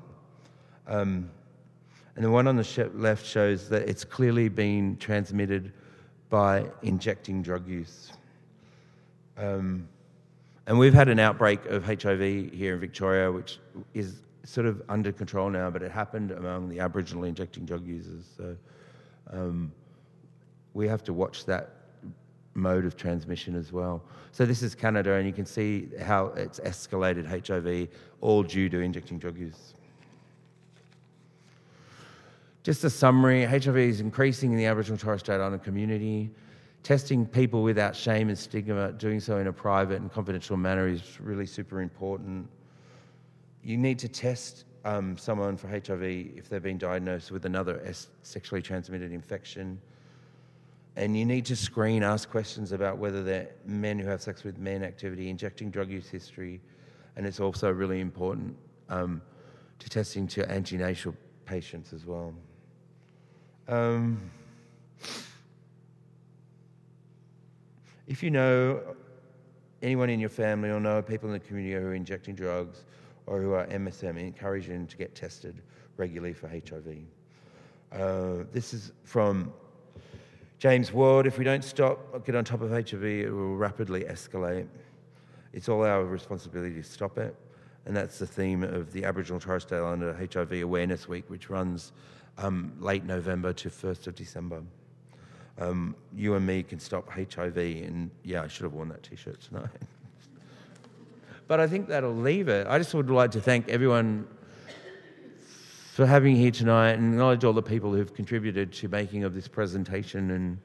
Um, 0.87 1.31
and 2.17 2.25
the 2.25 2.31
one 2.31 2.47
on 2.47 2.57
the 2.57 2.91
left 2.95 3.25
shows 3.25 3.69
that 3.69 3.89
it's 3.89 4.05
clearly 4.05 4.49
been 4.49 4.97
transmitted 4.99 5.73
by 6.29 6.67
injecting 6.83 7.43
drug 7.43 7.67
use. 7.67 8.13
Um, 9.37 9.89
and 10.67 10.79
we've 10.79 10.95
had 10.95 11.09
an 11.09 11.19
outbreak 11.19 11.65
of 11.67 11.85
HIV 11.85 12.53
here 12.53 12.75
in 12.75 12.81
Victoria, 12.81 13.33
which 13.33 13.59
is 13.95 14.21
sort 14.51 14.67
of 14.67 14.83
under 14.89 15.13
control 15.13 15.49
now, 15.49 15.71
but 15.71 15.83
it 15.83 15.93
happened 15.93 16.33
among 16.33 16.69
the 16.69 16.81
Aboriginal 16.81 17.25
injecting 17.25 17.65
drug 17.65 17.87
users. 17.87 18.25
So, 18.37 18.57
um, 19.31 19.73
we 20.75 20.89
have 20.89 21.05
to 21.05 21.13
watch 21.13 21.45
that 21.47 21.71
mode 22.55 22.85
of 22.85 22.97
transmission 22.97 23.55
as 23.55 23.73
well. 23.73 24.03
So 24.33 24.45
this 24.45 24.63
is 24.63 24.75
Canada, 24.75 25.15
and 25.15 25.27
you 25.27 25.33
can 25.33 25.47
see 25.47 25.89
how 26.01 26.27
it's 26.37 26.61
escalated 26.61 27.27
HIV, 27.27 27.89
all 28.21 28.43
due 28.43 28.69
to 28.69 28.81
injecting 28.81 29.19
drug 29.19 29.39
use. 29.39 29.75
Just 32.63 32.85
a 32.85 32.91
summary 32.91 33.45
HIV 33.45 33.77
is 33.77 34.01
increasing 34.01 34.51
in 34.51 34.59
the 34.59 34.67
Aboriginal 34.67 34.99
Torres 34.99 35.21
Strait 35.21 35.37
Islander 35.37 35.59
community. 35.59 36.31
Testing 36.83 37.25
people 37.27 37.63
without 37.63 37.95
shame 37.95 38.29
and 38.29 38.39
stigma, 38.39 38.93
doing 38.93 39.21
so 39.21 39.39
in 39.39 39.47
a 39.47 39.53
private 39.53 40.01
and 40.01 40.13
confidential 40.13 40.57
manner, 40.57 40.89
is 40.89 41.21
really 41.21 41.47
super 41.47 41.81
important. 41.81 42.49
You 43.63 43.77
need 43.77 43.99
to 44.01 44.09
test 44.09 44.65
um, 44.85 45.17
someone 45.19 45.57
for 45.57 45.69
HIV 45.69 46.03
if 46.03 46.49
they've 46.49 46.63
been 46.63 46.79
diagnosed 46.79 47.31
with 47.31 47.45
another 47.45 47.93
sexually 48.23 48.63
transmitted 48.63 49.13
infection 49.13 49.81
and 50.97 51.17
you 51.17 51.25
need 51.25 51.47
to 51.47 51.57
screen, 51.57 52.03
ask 52.03 52.29
questions 52.29 52.73
about 52.73 52.99
whether 52.99 53.23
they're 53.23 53.49
men 53.65 53.99
who 53.99 54.09
have 54.09 54.21
sex 54.21 54.43
with 54.43 54.59
men 54.59 54.83
activity, 54.83 55.31
injecting 55.31 55.71
drug 55.71 55.89
use 55.89 56.09
history, 56.09 56.61
and 57.17 57.27
it's 57.27 57.41
also 57.41 57.71
really 57.71 58.01
important 58.01 58.57
um, 58.89 59.23
to 59.79 59.89
testing 59.89 60.27
to 60.29 60.51
antenatal 60.51 61.15
patients 61.47 61.93
as 61.93 62.05
well. 62.05 62.35
Um, 63.69 64.31
if 68.07 68.23
you 68.23 68.31
know 68.31 68.83
anyone 69.83 70.11
in 70.11 70.19
your 70.19 70.29
family 70.29 70.71
or 70.71 70.81
know 70.81 71.01
people 71.01 71.29
in 71.29 71.33
the 71.33 71.41
community 71.41 71.81
who 71.81 71.89
are 71.89 71.95
injecting 71.95 72.35
drugs 72.35 72.85
or 73.31 73.41
who 73.41 73.53
are 73.53 73.65
MSM, 73.69 74.19
encourage 74.19 74.67
them 74.67 74.89
to 74.89 74.97
get 74.97 75.15
tested 75.15 75.63
regularly 75.97 76.33
for 76.35 76.49
HIV. 76.49 76.97
Uh, 77.93 78.45
this 78.53 78.75
is 78.75 78.91
from 79.05 79.53
James 80.59 80.93
Ward, 80.93 81.29
if 81.29 81.39
we 81.39 81.45
don't 81.45 81.63
stop, 81.63 82.27
get 82.27 82.35
on 82.35 82.45
top 82.45 82.61
of 82.61 82.71
HIV, 82.71 83.05
it 83.05 83.31
will 83.31 83.57
rapidly 83.57 84.03
escalate. 84.03 84.67
It's 85.53 85.69
all 85.69 85.85
our 85.85 86.05
responsibility 86.05 86.75
to 86.75 86.83
stop 86.83 87.19
it. 87.19 87.37
And 87.87 87.97
that's 87.97 88.19
the 88.19 88.27
theme 88.27 88.65
of 88.65 88.93
the 88.93 89.05
Aboriginal 89.05 89.39
Torres 89.39 89.63
Strait 89.63 89.79
Islander 89.79 90.13
HIV 90.13 90.53
Awareness 90.63 91.09
Week, 91.09 91.25
which 91.29 91.49
runs 91.49 91.93
um, 92.37 92.73
late 92.81 93.05
November 93.05 93.53
to 93.53 93.71
1st 93.71 94.09
of 94.09 94.17
December. 94.17 94.63
Um, 95.59 95.95
you 96.17 96.35
and 96.35 96.45
me 96.45 96.65
can 96.65 96.81
stop 96.81 97.09
HIV, 97.09 97.57
and 97.57 98.11
yeah, 98.25 98.43
I 98.43 98.49
should 98.49 98.65
have 98.65 98.73
worn 98.73 98.89
that 98.89 99.05
t 99.05 99.15
shirt 99.15 99.41
tonight. 99.41 99.71
but 101.51 101.59
I 101.59 101.67
think 101.67 101.89
that'll 101.89 102.15
leave 102.15 102.47
it. 102.47 102.69
I 102.69 102.79
just 102.79 102.95
would 102.95 103.11
like 103.11 103.33
to 103.33 103.41
thank 103.41 103.69
everyone 103.69 104.25
for 105.95 106.07
having 106.07 106.35
me 106.35 106.39
here 106.39 106.53
tonight 106.53 106.93
and 106.93 107.13
acknowledge 107.13 107.43
all 107.43 107.53
the 107.53 107.61
people 107.61 107.93
who've 107.93 108.15
contributed 108.15 108.73
to 108.75 108.89
making 108.89 109.25
of 109.25 109.35
this 109.35 109.49
presentation. 109.49 110.31
And 110.31 110.59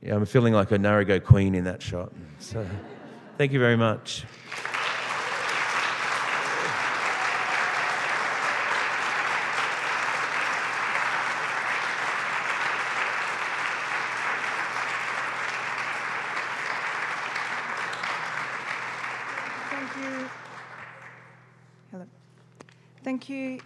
yeah, 0.00 0.14
I'm 0.14 0.24
feeling 0.24 0.54
like 0.54 0.70
a 0.72 0.78
Ngarigo 0.78 1.22
queen 1.22 1.54
in 1.54 1.64
that 1.64 1.82
shot. 1.82 2.14
So 2.38 2.66
thank 3.36 3.52
you 3.52 3.58
very 3.58 3.76
much. 3.76 4.24
Thank 19.84 19.96
you. 19.96 20.28
Hello. 21.90 22.06
Thank 23.02 23.28
you. 23.28 23.60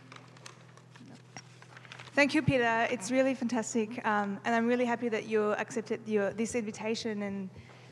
Thank 2.28 2.34
you, 2.34 2.42
Peter. 2.42 2.86
It's 2.90 3.10
really 3.10 3.34
fantastic, 3.34 4.06
um, 4.06 4.38
and 4.44 4.54
I'm 4.54 4.66
really 4.66 4.84
happy 4.84 5.08
that 5.08 5.26
you 5.30 5.52
accepted 5.52 6.00
your, 6.04 6.30
this 6.34 6.54
invitation. 6.54 7.22
And 7.22 7.48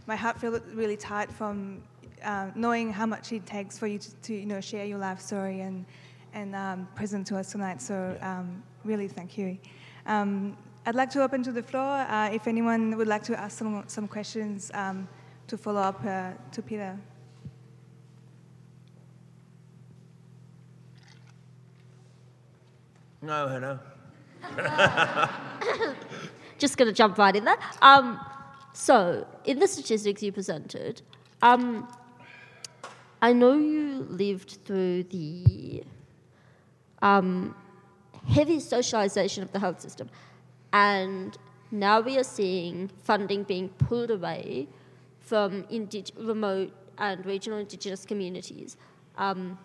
my 0.07 0.14
heart 0.14 0.39
feels 0.39 0.61
really 0.74 0.99
tight 0.99 1.32
from 1.32 1.82
uh, 2.22 2.51
knowing 2.55 2.93
how 2.93 3.07
much 3.07 3.32
it 3.32 3.47
takes 3.47 3.78
for 3.78 3.87
you 3.87 3.99
to, 3.99 4.14
to, 4.14 4.34
you 4.34 4.45
know 4.45 4.61
share 4.61 4.84
your 4.84 4.99
life 4.99 5.22
story 5.22 5.61
and 5.61 5.87
and 6.34 6.55
um, 6.55 6.87
present 6.95 7.26
to 7.28 7.39
us 7.39 7.51
tonight. 7.51 7.80
So 7.80 8.14
um, 8.20 8.62
really, 8.84 9.09
thank 9.09 9.39
you. 9.39 9.57
Um, 10.05 10.55
I'd 10.84 10.95
like 10.95 11.09
to 11.12 11.22
open 11.22 11.43
to 11.45 11.51
the 11.51 11.62
floor. 11.62 12.05
Uh, 12.07 12.28
if 12.30 12.47
anyone 12.47 12.95
would 12.99 13.09
like 13.09 13.22
to 13.22 13.41
ask 13.41 13.57
some 13.57 13.84
some 13.87 14.07
questions 14.07 14.70
um, 14.74 15.09
to 15.47 15.57
follow 15.57 15.80
up 15.80 16.05
uh, 16.05 16.32
to 16.53 16.61
Peter. 16.61 16.99
No, 23.22 23.49
Hannah. 23.49 23.95
Just 26.59 26.76
going 26.76 26.88
to 26.88 26.94
jump 26.94 27.18
right 27.18 27.34
in 27.34 27.44
there. 27.44 27.59
Um, 27.82 28.20
so, 28.72 29.26
in 29.44 29.59
the 29.59 29.66
statistics 29.66 30.22
you 30.22 30.32
presented, 30.32 31.03
um, 31.42 31.88
I 33.22 33.32
know 33.32 33.55
you 33.55 34.07
lived 34.09 34.59
through 34.64 35.05
the 35.05 35.82
um, 37.03 37.55
heavy 38.28 38.61
socialization 38.61 39.42
of 39.42 39.53
the 39.53 39.59
health 39.59 39.80
system, 39.80 40.09
and 40.72 41.36
now 41.70 42.01
we 42.01 42.18
are 42.18 42.24
seeing 42.24 42.90
funding 43.03 43.42
being 43.42 43.70
pulled 43.70 44.11
away 44.11 44.68
from 45.20 45.64
indig- 45.64 46.12
remote 46.16 46.72
and 46.99 47.24
regional 47.26 47.59
indigenous 47.59 48.05
communities, 48.05 48.76
um, 49.18 49.59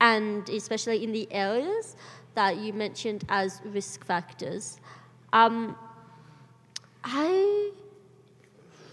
and 0.00 0.48
especially 0.50 1.02
in 1.02 1.12
the 1.12 1.26
areas 1.32 1.96
that 2.38 2.56
you 2.58 2.72
mentioned 2.72 3.24
as 3.28 3.60
risk 3.64 4.04
factors. 4.04 4.78
Um, 5.32 5.76
I 7.02 7.72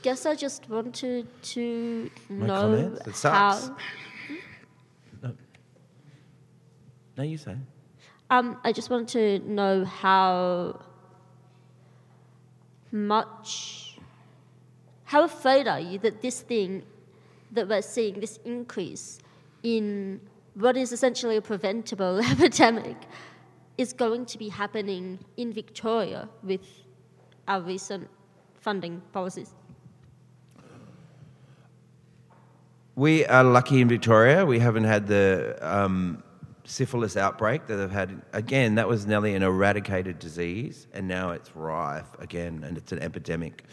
guess 0.02 0.26
I 0.26 0.34
just 0.34 0.68
wanted 0.68 1.28
to 1.54 2.10
My 2.28 2.48
know 2.48 2.62
comments? 2.62 3.02
It 3.02 3.30
how. 3.30 3.52
sucks. 3.52 3.72
No, 7.18 7.24
you 7.24 7.38
say. 7.38 7.56
Um, 8.32 8.58
I 8.64 8.72
just 8.72 8.90
want 8.90 9.10
to 9.10 9.38
know 9.48 9.86
how 9.86 10.82
much, 12.92 14.00
how 15.04 15.24
afraid 15.24 15.68
are 15.68 15.80
you 15.80 16.00
that 16.00 16.24
this 16.24 16.42
thing 16.42 16.82
that 17.52 17.70
we're 17.70 17.84
seeing, 17.84 18.20
this 18.20 18.40
increase 18.44 19.20
in 19.62 20.20
what 20.56 20.76
is 20.76 20.92
essentially 20.92 21.38
a 21.38 21.42
preventable 21.42 22.20
epidemic, 22.32 22.98
is 23.78 23.94
going 23.94 24.26
to 24.26 24.38
be 24.38 24.50
happening 24.50 25.20
in 25.38 25.52
Victoria 25.54 26.30
with 26.44 26.62
our 27.48 27.62
recent 27.62 28.08
funding 28.60 29.02
policies? 29.12 29.54
We 32.96 33.26
are 33.26 33.44
lucky 33.44 33.82
in 33.82 33.90
Victoria. 33.90 34.46
We 34.46 34.60
haven't 34.60 34.86
had 34.86 35.08
the 35.08 35.58
um, 35.62 36.24
syphilis 36.64 37.18
outbreak 37.18 37.68
that 37.68 37.76
they've 37.76 37.92
had. 37.92 38.22
Again, 38.32 38.76
that 38.76 38.88
was 38.88 39.06
nearly 39.06 39.36
an 39.36 39.44
eradicated 39.44 40.18
disease, 40.20 40.88
and 40.94 41.08
now 41.08 41.32
it's 41.32 41.54
rife 41.56 42.08
again, 42.20 42.64
and 42.64 42.78
it's 42.78 42.94
an 42.94 43.00
epidemic 43.00 43.64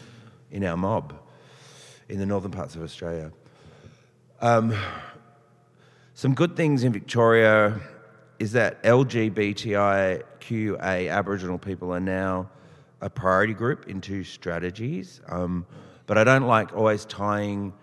in 0.51 0.63
our 0.65 0.75
mob 0.75 1.13
in 2.09 2.19
the 2.19 2.25
northern 2.25 2.51
parts 2.51 2.75
of 2.75 2.83
Australia. 2.83 3.31
Um, 4.41 4.75
some 6.13 6.33
good 6.33 6.55
things 6.57 6.83
in 6.83 6.91
Victoria 6.91 7.79
is 8.39 8.51
that 8.53 8.81
LGBTIQA 8.83 10.21
Aboriginal 11.11 11.57
people 11.57 11.93
are 11.93 11.99
now 11.99 12.49
a 13.01 13.09
priority 13.09 13.53
group 13.53 13.87
in 13.87 13.99
two 14.01 14.23
strategies. 14.23 15.21
Um, 15.27 15.65
but 16.05 16.17
I 16.17 16.23
don't 16.23 16.47
like 16.47 16.73
always 16.73 17.05
tying 17.05 17.73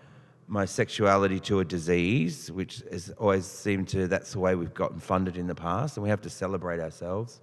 my 0.47 0.65
sexuality 0.65 1.39
to 1.39 1.59
a 1.59 1.65
disease, 1.65 2.51
which 2.51 2.83
has 2.91 3.09
always 3.17 3.45
seemed 3.45 3.87
to, 3.89 4.07
that's 4.07 4.33
the 4.33 4.39
way 4.39 4.55
we've 4.55 4.73
gotten 4.73 4.99
funded 4.99 5.37
in 5.37 5.47
the 5.47 5.55
past, 5.55 5.95
and 5.95 6.03
we 6.03 6.09
have 6.09 6.21
to 6.21 6.29
celebrate 6.29 6.79
ourselves. 6.79 7.39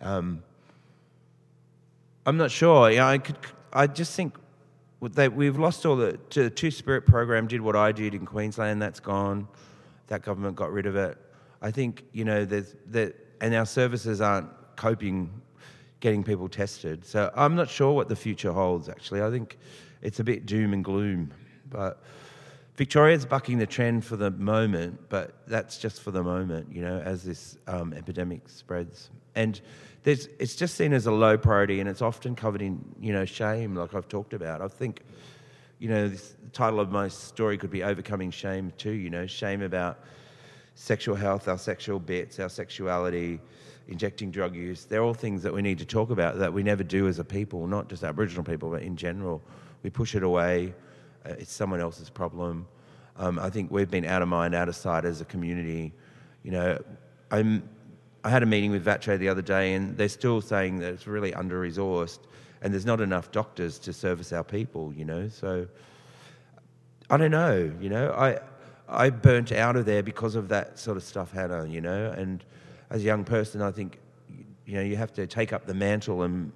Um, 0.00 0.42
I'm 2.26 2.36
not 2.36 2.50
sure. 2.50 2.90
I 3.00 3.18
could. 3.18 3.36
I 3.72 3.86
just 3.86 4.14
think 4.14 4.36
that 5.02 5.34
we've 5.34 5.58
lost 5.58 5.84
all 5.84 5.96
the. 5.96 6.18
The 6.30 6.50
Two 6.50 6.70
Spirit 6.70 7.06
program 7.06 7.46
did 7.46 7.60
what 7.60 7.76
I 7.76 7.92
did 7.92 8.14
in 8.14 8.24
Queensland. 8.24 8.80
That's 8.80 9.00
gone. 9.00 9.46
That 10.08 10.22
government 10.22 10.56
got 10.56 10.72
rid 10.72 10.86
of 10.86 10.96
it. 10.96 11.18
I 11.64 11.70
think 11.70 12.04
you 12.12 12.26
know 12.26 12.44
there's 12.44 12.76
that, 12.90 13.16
and 13.40 13.54
our 13.54 13.64
services 13.64 14.20
aren't 14.20 14.50
coping, 14.76 15.30
getting 16.00 16.22
people 16.22 16.46
tested. 16.46 17.06
So 17.06 17.32
I'm 17.34 17.56
not 17.56 17.70
sure 17.70 17.92
what 17.92 18.08
the 18.10 18.16
future 18.16 18.52
holds. 18.52 18.90
Actually, 18.90 19.22
I 19.22 19.30
think 19.30 19.56
it's 20.02 20.20
a 20.20 20.24
bit 20.24 20.44
doom 20.44 20.74
and 20.74 20.84
gloom. 20.84 21.32
But 21.70 22.02
Victoria's 22.76 23.24
bucking 23.24 23.56
the 23.56 23.66
trend 23.66 24.04
for 24.04 24.16
the 24.16 24.30
moment, 24.30 25.08
but 25.08 25.36
that's 25.46 25.78
just 25.78 26.02
for 26.02 26.10
the 26.10 26.22
moment, 26.22 26.68
you 26.70 26.82
know, 26.82 26.98
as 26.98 27.24
this 27.24 27.56
um, 27.66 27.94
epidemic 27.94 28.46
spreads. 28.50 29.08
And 29.34 29.58
it's 30.04 30.54
just 30.54 30.74
seen 30.74 30.92
as 30.92 31.06
a 31.06 31.12
low 31.12 31.38
priority, 31.38 31.80
and 31.80 31.88
it's 31.88 32.02
often 32.02 32.36
covered 32.36 32.60
in, 32.60 32.84
you 33.00 33.14
know, 33.14 33.24
shame, 33.24 33.74
like 33.74 33.94
I've 33.94 34.08
talked 34.08 34.34
about. 34.34 34.60
I 34.60 34.68
think, 34.68 35.00
you 35.78 35.88
know, 35.88 36.08
this, 36.08 36.34
the 36.42 36.50
title 36.50 36.78
of 36.78 36.90
my 36.90 37.08
story 37.08 37.56
could 37.56 37.70
be 37.70 37.82
Overcoming 37.82 38.30
Shame 38.30 38.70
too, 38.76 38.92
you 38.92 39.08
know, 39.08 39.26
shame 39.26 39.62
about 39.62 40.00
sexual 40.74 41.14
health, 41.14 41.48
our 41.48 41.58
sexual 41.58 41.98
bits, 41.98 42.40
our 42.40 42.48
sexuality, 42.48 43.40
injecting 43.88 44.30
drug 44.30 44.54
use. 44.54 44.84
They're 44.84 45.02
all 45.02 45.14
things 45.14 45.42
that 45.42 45.52
we 45.52 45.62
need 45.62 45.78
to 45.78 45.84
talk 45.84 46.10
about 46.10 46.38
that 46.38 46.52
we 46.52 46.62
never 46.62 46.82
do 46.82 47.08
as 47.08 47.18
a 47.18 47.24
people, 47.24 47.66
not 47.66 47.88
just 47.88 48.02
Aboriginal 48.02 48.44
people, 48.44 48.70
but 48.70 48.82
in 48.82 48.96
general. 48.96 49.42
We 49.82 49.90
push 49.90 50.14
it 50.14 50.22
away. 50.22 50.74
Uh, 51.24 51.34
it's 51.38 51.52
someone 51.52 51.80
else's 51.80 52.10
problem. 52.10 52.66
Um, 53.16 53.38
I 53.38 53.50
think 53.50 53.70
we've 53.70 53.90
been 53.90 54.04
out 54.04 54.22
of 54.22 54.28
mind, 54.28 54.54
out 54.54 54.68
of 54.68 54.76
sight 54.76 55.04
as 55.04 55.20
a 55.20 55.24
community. 55.24 55.92
You 56.42 56.50
know, 56.50 56.84
I'm, 57.30 57.68
I 58.24 58.30
had 58.30 58.42
a 58.42 58.46
meeting 58.46 58.70
with 58.70 58.84
VACCHO 58.84 59.18
the 59.18 59.28
other 59.28 59.42
day, 59.42 59.74
and 59.74 59.96
they're 59.96 60.08
still 60.08 60.40
saying 60.40 60.78
that 60.80 60.92
it's 60.94 61.06
really 61.06 61.32
under 61.34 61.60
resourced 61.60 62.20
and 62.64 62.72
there's 62.72 62.86
not 62.86 63.02
enough 63.02 63.30
doctors 63.30 63.78
to 63.78 63.92
service 63.92 64.32
our 64.32 64.42
people, 64.42 64.92
you 64.96 65.04
know. 65.04 65.28
So 65.28 65.68
I 67.10 67.18
don't 67.18 67.30
know, 67.30 67.70
you 67.78 67.90
know. 67.90 68.10
I, 68.12 68.40
I 68.88 69.10
burnt 69.10 69.52
out 69.52 69.76
of 69.76 69.86
there 69.86 70.02
because 70.02 70.34
of 70.34 70.48
that 70.48 70.78
sort 70.78 70.96
of 70.96 71.02
stuff, 71.02 71.32
Hannah, 71.32 71.66
you 71.66 71.80
know. 71.80 72.12
And 72.16 72.44
as 72.90 73.02
a 73.02 73.04
young 73.04 73.24
person, 73.24 73.62
I 73.62 73.70
think, 73.70 73.98
you 74.66 74.74
know, 74.74 74.82
you 74.82 74.96
have 74.96 75.12
to 75.14 75.26
take 75.26 75.52
up 75.52 75.66
the 75.66 75.74
mantle 75.74 76.22
and 76.22 76.52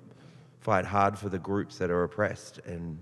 fight 0.61 0.85
hard 0.85 1.19
for 1.19 1.29
the 1.29 1.39
groups 1.39 1.79
that 1.79 1.91
are 1.91 2.05
oppressed 2.05 2.59
and 2.67 2.99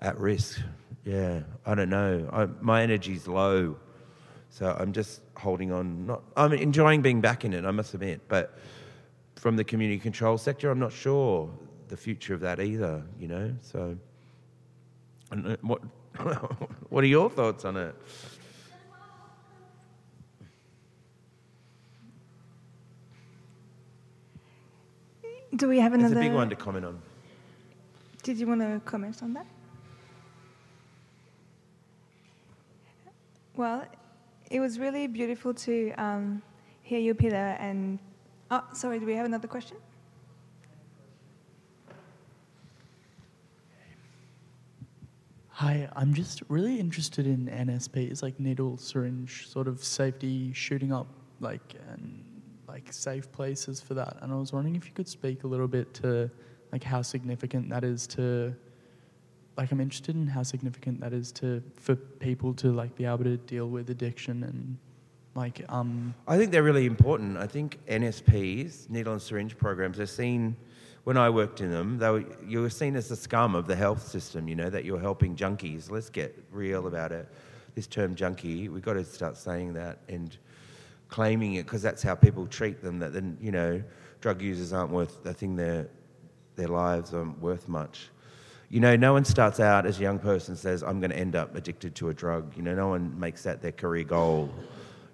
at 0.00 0.18
risk. 0.18 0.60
Yeah, 1.04 1.40
I 1.64 1.74
don't 1.74 1.90
know. 1.90 2.28
I, 2.32 2.46
my 2.60 2.82
energy's 2.82 3.26
low, 3.26 3.76
so 4.50 4.76
I'm 4.78 4.92
just 4.92 5.20
holding 5.36 5.72
on. 5.72 6.06
Not, 6.06 6.22
I'm 6.36 6.52
enjoying 6.52 7.02
being 7.02 7.20
back 7.20 7.44
in 7.44 7.52
it. 7.52 7.64
I 7.64 7.70
must 7.70 7.94
admit, 7.94 8.20
but 8.28 8.58
from 9.36 9.56
the 9.56 9.64
community 9.64 9.98
control 9.98 10.38
sector, 10.38 10.70
I'm 10.70 10.78
not 10.78 10.92
sure 10.92 11.50
the 11.88 11.96
future 11.96 12.34
of 12.34 12.40
that 12.40 12.60
either. 12.60 13.02
You 13.18 13.28
know, 13.28 13.54
so 13.62 13.96
uh, 15.32 15.56
what 15.62 15.82
what 16.90 17.04
are 17.04 17.08
your 17.08 17.30
thoughts 17.30 17.64
on 17.64 17.76
it? 17.76 17.94
Do 25.54 25.68
we 25.68 25.80
have 25.80 25.92
It's 25.92 26.00
another? 26.00 26.18
a 26.18 26.22
big 26.22 26.32
one 26.32 26.48
to 26.48 26.56
comment 26.56 26.86
on. 26.86 27.00
Did 28.22 28.38
you 28.38 28.46
want 28.46 28.60
to 28.60 28.80
comment 28.84 29.22
on 29.22 29.34
that? 29.34 29.46
Well, 33.54 33.84
it 34.50 34.60
was 34.60 34.78
really 34.78 35.06
beautiful 35.06 35.52
to 35.54 35.92
um, 35.98 36.42
hear 36.82 36.98
you, 36.98 37.14
Peter. 37.14 37.36
And 37.36 37.98
oh, 38.50 38.64
sorry, 38.72 38.98
do 38.98 39.04
we 39.04 39.14
have 39.14 39.26
another 39.26 39.46
question? 39.46 39.76
Hi, 45.50 45.86
I'm 45.94 46.14
just 46.14 46.42
really 46.48 46.80
interested 46.80 47.26
in 47.26 47.46
NSP. 47.46 48.10
It's 48.10 48.22
like 48.22 48.40
needle 48.40 48.78
syringe 48.78 49.48
sort 49.48 49.68
of 49.68 49.84
safety, 49.84 50.52
shooting 50.54 50.92
up 50.92 51.06
like 51.40 51.74
and 51.92 52.24
like 52.72 52.90
safe 52.90 53.30
places 53.32 53.80
for 53.80 53.92
that. 53.94 54.16
And 54.22 54.32
I 54.32 54.36
was 54.36 54.52
wondering 54.52 54.76
if 54.76 54.86
you 54.86 54.92
could 54.92 55.06
speak 55.08 55.44
a 55.44 55.46
little 55.46 55.68
bit 55.68 55.92
to 55.94 56.30
like 56.72 56.82
how 56.82 57.02
significant 57.02 57.68
that 57.68 57.84
is 57.84 58.06
to 58.08 58.54
like 59.58 59.70
I'm 59.70 59.80
interested 59.80 60.16
in 60.16 60.26
how 60.26 60.42
significant 60.42 60.98
that 61.02 61.12
is 61.12 61.30
to 61.32 61.62
for 61.74 61.94
people 61.94 62.54
to 62.54 62.72
like 62.72 62.96
be 62.96 63.04
able 63.04 63.24
to 63.24 63.36
deal 63.36 63.68
with 63.68 63.90
addiction 63.90 64.42
and 64.44 64.78
like 65.34 65.62
um 65.68 66.14
I 66.26 66.38
think 66.38 66.50
they're 66.50 66.62
really 66.62 66.86
important. 66.86 67.36
I 67.36 67.46
think 67.46 67.78
NSPs, 67.86 68.88
needle 68.88 69.12
and 69.12 69.20
syringe 69.20 69.58
programs, 69.58 70.00
are 70.00 70.06
seen 70.06 70.56
when 71.04 71.18
I 71.18 71.28
worked 71.28 71.60
in 71.60 71.70
them. 71.70 71.98
They 71.98 72.10
were, 72.10 72.24
you 72.46 72.62
were 72.62 72.70
seen 72.70 72.96
as 72.96 73.08
the 73.08 73.16
scum 73.16 73.54
of 73.54 73.66
the 73.66 73.76
health 73.76 74.06
system. 74.06 74.48
You 74.48 74.56
know 74.56 74.70
that 74.70 74.86
you're 74.86 75.00
helping 75.00 75.36
junkies. 75.36 75.90
Let's 75.90 76.08
get 76.08 76.42
real 76.50 76.86
about 76.86 77.12
it. 77.12 77.28
This 77.74 77.86
term 77.86 78.14
junkie, 78.14 78.70
we've 78.70 78.82
got 78.82 78.94
to 78.94 79.04
start 79.04 79.36
saying 79.36 79.74
that 79.74 79.98
and 80.08 80.36
claiming 81.12 81.54
it 81.54 81.66
because 81.66 81.82
that's 81.82 82.02
how 82.02 82.14
people 82.14 82.46
treat 82.46 82.82
them. 82.82 82.98
That 82.98 83.12
then 83.12 83.36
you 83.40 83.52
know, 83.52 83.80
drug 84.20 84.42
users 84.42 84.72
aren't 84.72 84.90
worth. 84.90 85.24
I 85.26 85.34
think 85.34 85.56
their 85.56 85.88
their 86.56 86.68
lives 86.68 87.14
aren't 87.14 87.38
worth 87.40 87.68
much. 87.68 88.08
You 88.70 88.80
know, 88.80 88.96
no 88.96 89.12
one 89.12 89.26
starts 89.26 89.60
out 89.60 89.84
as 89.84 89.98
a 89.98 90.02
young 90.02 90.18
person 90.18 90.56
says, 90.56 90.82
"I'm 90.82 90.98
going 90.98 91.10
to 91.10 91.18
end 91.18 91.36
up 91.36 91.54
addicted 91.54 91.94
to 91.96 92.08
a 92.08 92.14
drug." 92.14 92.56
You 92.56 92.62
know, 92.62 92.74
no 92.74 92.88
one 92.88 93.18
makes 93.20 93.42
that 93.44 93.60
their 93.60 93.72
career 93.72 94.04
goal. 94.04 94.50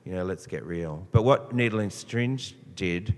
You 0.05 0.13
know, 0.15 0.25
let's 0.25 0.47
get 0.47 0.65
real. 0.65 1.07
But 1.11 1.25
what 1.25 1.53
Needle 1.53 1.81
and 1.81 1.93
Syringe 1.93 2.55
did, 2.77 3.17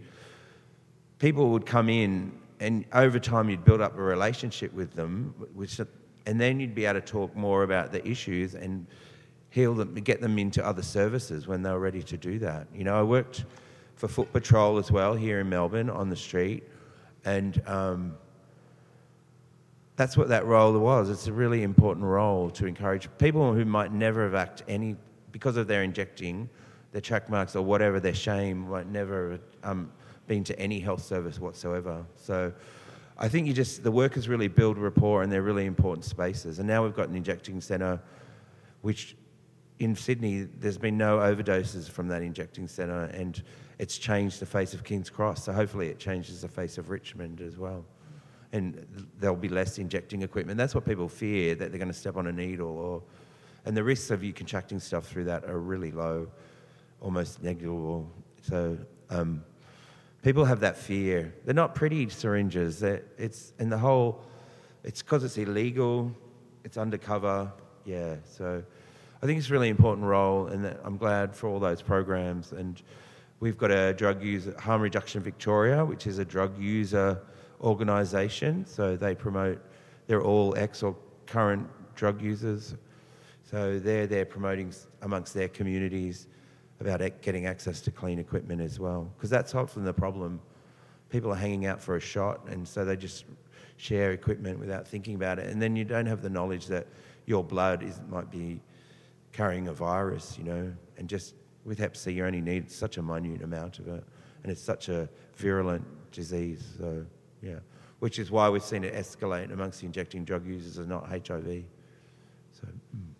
people 1.19 1.51
would 1.51 1.67
come 1.67 1.91
in, 1.91 2.33
and 2.59 2.87
over 2.95 3.21
time 3.21 3.51
you'd 3.51 3.65
build 3.65 3.83
up 3.83 3.97
a 3.97 4.03
relationship 4.03 4.73
with 4.73 4.95
them, 4.95 5.35
which, 5.55 5.79
and 6.27 6.41
then 6.41 6.59
you'd 6.59 6.75
be 6.75 6.87
able 6.87 7.01
to 7.01 7.07
talk 7.07 7.37
more 7.37 7.63
about 7.63 7.93
the 7.93 8.05
issues 8.09 8.55
and 8.55 8.87
heal 9.51 9.75
them, 9.75 9.95
get 9.95 10.21
them 10.21 10.39
into 10.39 10.65
other 10.65 10.83
services 10.83 11.47
when 11.47 11.63
they 11.63 11.71
were 11.71 11.81
ready 11.81 12.03
to 12.03 12.17
do 12.17 12.39
that. 12.39 12.67
You 12.75 12.85
know, 12.85 12.99
I 12.99 13.03
worked 13.03 13.45
for 13.97 14.09
Foot 14.09 14.33
Patrol 14.33 14.79
as 14.79 14.91
well 14.91 15.15
here 15.15 15.41
in 15.41 15.49
Melbourne 15.49 15.91
on 15.91 16.09
the 16.09 16.17
street, 16.17 16.65
and 17.25 17.61
um, 17.67 18.17
that's 19.97 20.17
what 20.17 20.29
that 20.29 20.47
role 20.47 20.79
was. 20.79 21.11
It's 21.11 21.27
a 21.27 21.33
really 21.33 21.63
important 21.63 22.07
role 22.07 22.49
to 22.51 22.67
encourage 22.67 23.09
people 23.19 23.53
who 23.53 23.65
might 23.65 23.93
never 23.93 24.25
have 24.25 24.35
acted 24.35 24.67
any 24.69 24.97
because 25.33 25.57
of 25.57 25.67
their 25.67 25.83
injecting, 25.83 26.49
their 26.93 27.01
track 27.01 27.29
marks 27.29 27.55
or 27.55 27.63
whatever, 27.63 28.01
their 28.01 28.15
shame 28.15 28.69
might 28.69 28.89
never 28.89 29.33
have 29.33 29.41
um, 29.63 29.93
been 30.27 30.43
to 30.45 30.59
any 30.59 30.81
health 30.81 31.03
service 31.05 31.39
whatsoever. 31.39 32.05
So 32.17 32.53
I 33.19 33.29
think 33.29 33.47
you 33.47 33.53
just 33.53 33.83
the 33.83 33.91
workers 33.91 34.29
really 34.29 34.49
build 34.49 34.79
rapport 34.79 35.23
and 35.23 35.31
they're 35.31 35.43
really 35.43 35.67
important 35.67 36.05
spaces. 36.05 36.59
And 36.59 36.67
now 36.67 36.83
we've 36.83 36.95
got 36.95 37.09
an 37.09 37.17
injecting 37.17 37.61
centre, 37.61 38.01
which 38.81 39.17
in 39.81 39.97
Sydney 39.97 40.43
there's 40.43 40.79
been 40.79 40.97
no 40.97 41.19
overdoses 41.19 41.91
from 41.91 42.07
that 42.09 42.23
injecting 42.23 42.69
centre, 42.69 43.05
and 43.07 43.43
it's 43.79 43.99
changed 43.99 44.41
the 44.41 44.47
face 44.47 44.73
of 44.73 44.85
King's 44.85 45.11
Cross. 45.11 45.45
So 45.45 45.53
hopefully 45.53 45.89
it 45.89 45.99
changes 45.99 46.43
the 46.43 46.49
face 46.49 46.79
of 46.79 46.91
Richmond 46.91 47.41
as 47.41 47.59
well 47.59 47.85
and 48.53 48.87
there'll 49.19 49.37
be 49.37 49.49
less 49.49 49.79
injecting 49.79 50.23
equipment. 50.23 50.59
That's 50.59 50.75
what 50.75 50.85
people 50.85 51.09
fear 51.09 51.55
that 51.55 51.71
they're 51.71 51.79
going 51.79 51.89
to 51.89 51.95
step 51.95 52.17
on 52.17 52.27
a 52.27 52.33
needle, 52.33 52.79
or 52.79 53.03
and 53.65 53.77
the 53.77 53.85
risks 53.85 54.11
of 54.11 54.25
you 54.25 54.33
contracting 54.33 54.81
stuff 54.81 55.07
through 55.07 55.25
that 55.25 55.45
are 55.45 55.59
really 55.59 55.93
low, 55.93 56.29
almost 57.01 57.43
negligible. 57.43 58.11
So 58.43 58.79
um, 59.11 59.45
people 60.23 60.45
have 60.45 60.61
that 60.61 60.77
fear. 60.77 61.33
They're 61.45 61.55
not 61.55 61.75
pretty 61.75 62.09
syringes. 62.09 62.81
They're, 62.81 63.03
it's 63.19 63.53
and 63.59 63.71
the 63.71 63.79
whole, 63.79 64.23
it's 64.83 65.03
because 65.03 65.25
it's 65.25 65.39
illegal, 65.39 66.15
it's 66.65 66.77
undercover. 66.77 67.53
Yeah, 67.85 68.17
so 68.25 68.63
I 69.23 69.27
think 69.27 69.39
it's 69.39 69.51
a 69.51 69.53
really 69.53 69.69
important 69.69 70.07
role, 70.07 70.47
and 70.47 70.75
I'm 70.83 70.97
glad 70.97 71.37
for 71.37 71.47
all 71.47 71.61
those 71.61 71.83
programs. 71.83 72.53
And 72.53 72.81
we've 73.41 73.59
got 73.59 73.71
a 73.71 73.93
drug 73.93 74.23
user 74.23 74.59
harm 74.59 74.81
reduction 74.81 75.23
Victoria, 75.23 75.85
which 75.85 76.07
is 76.07 76.19
a 76.19 76.25
drug 76.25 76.59
user 76.59 77.21
organisation. 77.61 78.65
So 78.65 78.97
they 78.97 79.15
promote, 79.15 79.63
they're 80.07 80.23
all 80.23 80.57
ex 80.57 80.83
or 80.83 80.97
current 81.27 81.69
drug 81.97 82.23
users. 82.23 82.77
So 83.51 83.79
they're 83.79 84.07
there 84.07 84.25
promoting 84.25 84.73
amongst 85.03 85.35
their 85.35 85.49
communities 85.49 86.27
about 86.81 87.03
getting 87.21 87.45
access 87.45 87.83
to 87.83 87.91
clean 87.91 88.19
equipment 88.19 88.63
as 88.63 88.81
well. 88.81 89.13
Because 89.19 89.29
that's 89.29 89.55
often 89.55 89.85
the 89.85 89.93
problem. 89.93 90.41
People 91.11 91.31
are 91.31 91.37
hanging 91.37 91.67
out 91.67 91.83
for 91.83 91.97
a 91.97 92.01
shot, 92.01 92.47
and 92.49 92.67
so 92.67 92.87
they 92.87 92.97
just 92.97 93.27
share 93.77 94.13
equipment 94.13 94.59
without 94.59 94.89
thinking 94.89 95.15
about 95.15 95.39
it. 95.39 95.51
And 95.51 95.61
then 95.61 95.77
you 95.77 95.85
don't 95.85 96.07
have 96.07 96.23
the 96.23 96.31
knowledge 96.31 96.69
that 96.69 96.87
your 97.27 97.45
blood 97.45 97.83
is, 97.83 98.01
might 98.09 98.31
be 98.31 98.63
carrying 99.33 99.69
a 99.69 99.73
virus, 99.73 100.37
you 100.39 100.45
know. 100.45 100.73
And 100.97 101.09
just 101.09 101.35
with 101.65 101.79
Hep 101.79 101.97
C, 101.97 102.13
you 102.13 102.25
only 102.25 102.41
need 102.41 102.71
such 102.71 102.97
a 102.97 103.03
minute 103.03 103.43
amount 103.43 103.79
of 103.79 103.89
it. 103.89 104.05
And 104.43 104.51
it's 104.51 104.63
such 104.63 104.89
a 104.89 105.09
virulent 105.37 105.85
disease. 106.13 106.65
So. 106.79 107.05
Yeah, 107.43 107.61
which 108.01 108.19
is 108.19 108.31
why 108.31 108.49
we've 108.51 108.63
seen 108.63 108.85
it 108.85 108.95
escalate 108.95 109.53
amongst 109.53 109.81
the 109.81 109.87
injecting 109.87 110.25
drug 110.25 110.47
users 110.47 110.79
and 110.79 110.89
not 110.89 111.09
HIV. 111.09 111.65
So. 112.53 112.67
Mm. 112.97 113.15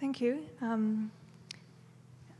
Thank 0.00 0.20
you. 0.20 0.40
Um, 0.60 1.10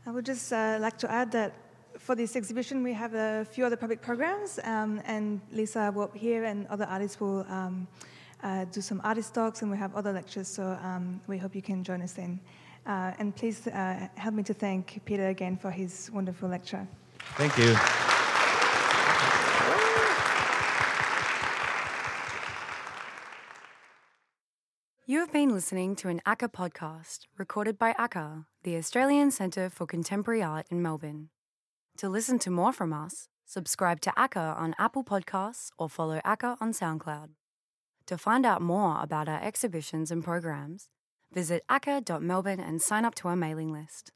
I 0.05 0.11
would 0.11 0.25
just 0.25 0.51
uh, 0.51 0.77
like 0.81 0.97
to 0.99 1.11
add 1.11 1.31
that 1.31 1.53
for 1.97 2.15
this 2.15 2.35
exhibition 2.35 2.83
we 2.83 2.93
have 2.93 3.13
a 3.13 3.45
few 3.49 3.65
other 3.65 3.77
public 3.77 4.01
programs, 4.01 4.59
um, 4.63 5.01
and 5.05 5.39
Lisa 5.51 5.91
will 5.95 6.11
here, 6.13 6.43
and 6.43 6.67
other 6.67 6.85
artists 6.85 7.19
will 7.19 7.45
um, 7.49 7.87
uh, 8.45 8.65
do 8.65 8.79
some 8.79 9.01
artist 9.03 9.33
talks, 9.33 9.63
and 9.63 9.71
we 9.71 9.77
have 9.77 9.95
other 9.95 10.13
lectures. 10.13 10.47
So 10.47 10.77
um, 10.83 11.19
we 11.27 11.37
hope 11.37 11.55
you 11.55 11.63
can 11.63 11.83
join 11.83 12.01
us 12.01 12.13
then. 12.13 12.39
Uh, 12.85 13.11
and 13.17 13.35
please 13.35 13.65
uh, 13.65 14.07
help 14.15 14.35
me 14.35 14.43
to 14.43 14.53
thank 14.53 15.01
Peter 15.05 15.29
again 15.29 15.57
for 15.57 15.71
his 15.71 16.11
wonderful 16.13 16.47
lecture. 16.47 16.87
Thank 17.37 17.57
you. 17.57 17.75
You 25.07 25.19
have 25.19 25.31
been 25.31 25.49
listening 25.49 25.95
to 25.97 26.09
an 26.09 26.21
ACCA 26.25 26.51
podcast 26.51 27.21
recorded 27.37 27.77
by 27.77 27.93
ACCA, 27.93 28.45
the 28.63 28.75
Australian 28.75 29.31
Centre 29.31 29.69
for 29.69 29.85
Contemporary 29.85 30.43
Art 30.43 30.67
in 30.69 30.81
Melbourne. 30.81 31.29
To 31.97 32.09
listen 32.09 32.37
to 32.39 32.51
more 32.51 32.73
from 32.73 32.91
us, 32.91 33.27
subscribe 33.45 34.01
to 34.01 34.11
ACCA 34.11 34.55
on 34.57 34.75
Apple 34.77 35.03
Podcasts 35.03 35.69
or 35.77 35.89
follow 35.89 36.19
ACCA 36.25 36.57
on 36.59 36.73
SoundCloud. 36.73 37.29
To 38.07 38.19
find 38.19 38.45
out 38.45 38.61
more 38.61 39.01
about 39.01 39.27
our 39.27 39.41
exhibitions 39.41 40.11
and 40.11 40.23
programs, 40.23 40.89
visit 41.33 41.63
acca.melbourne 41.69 42.59
and 42.59 42.79
sign 42.79 43.03
up 43.03 43.15
to 43.15 43.27
our 43.27 43.35
mailing 43.35 43.73
list. 43.73 44.11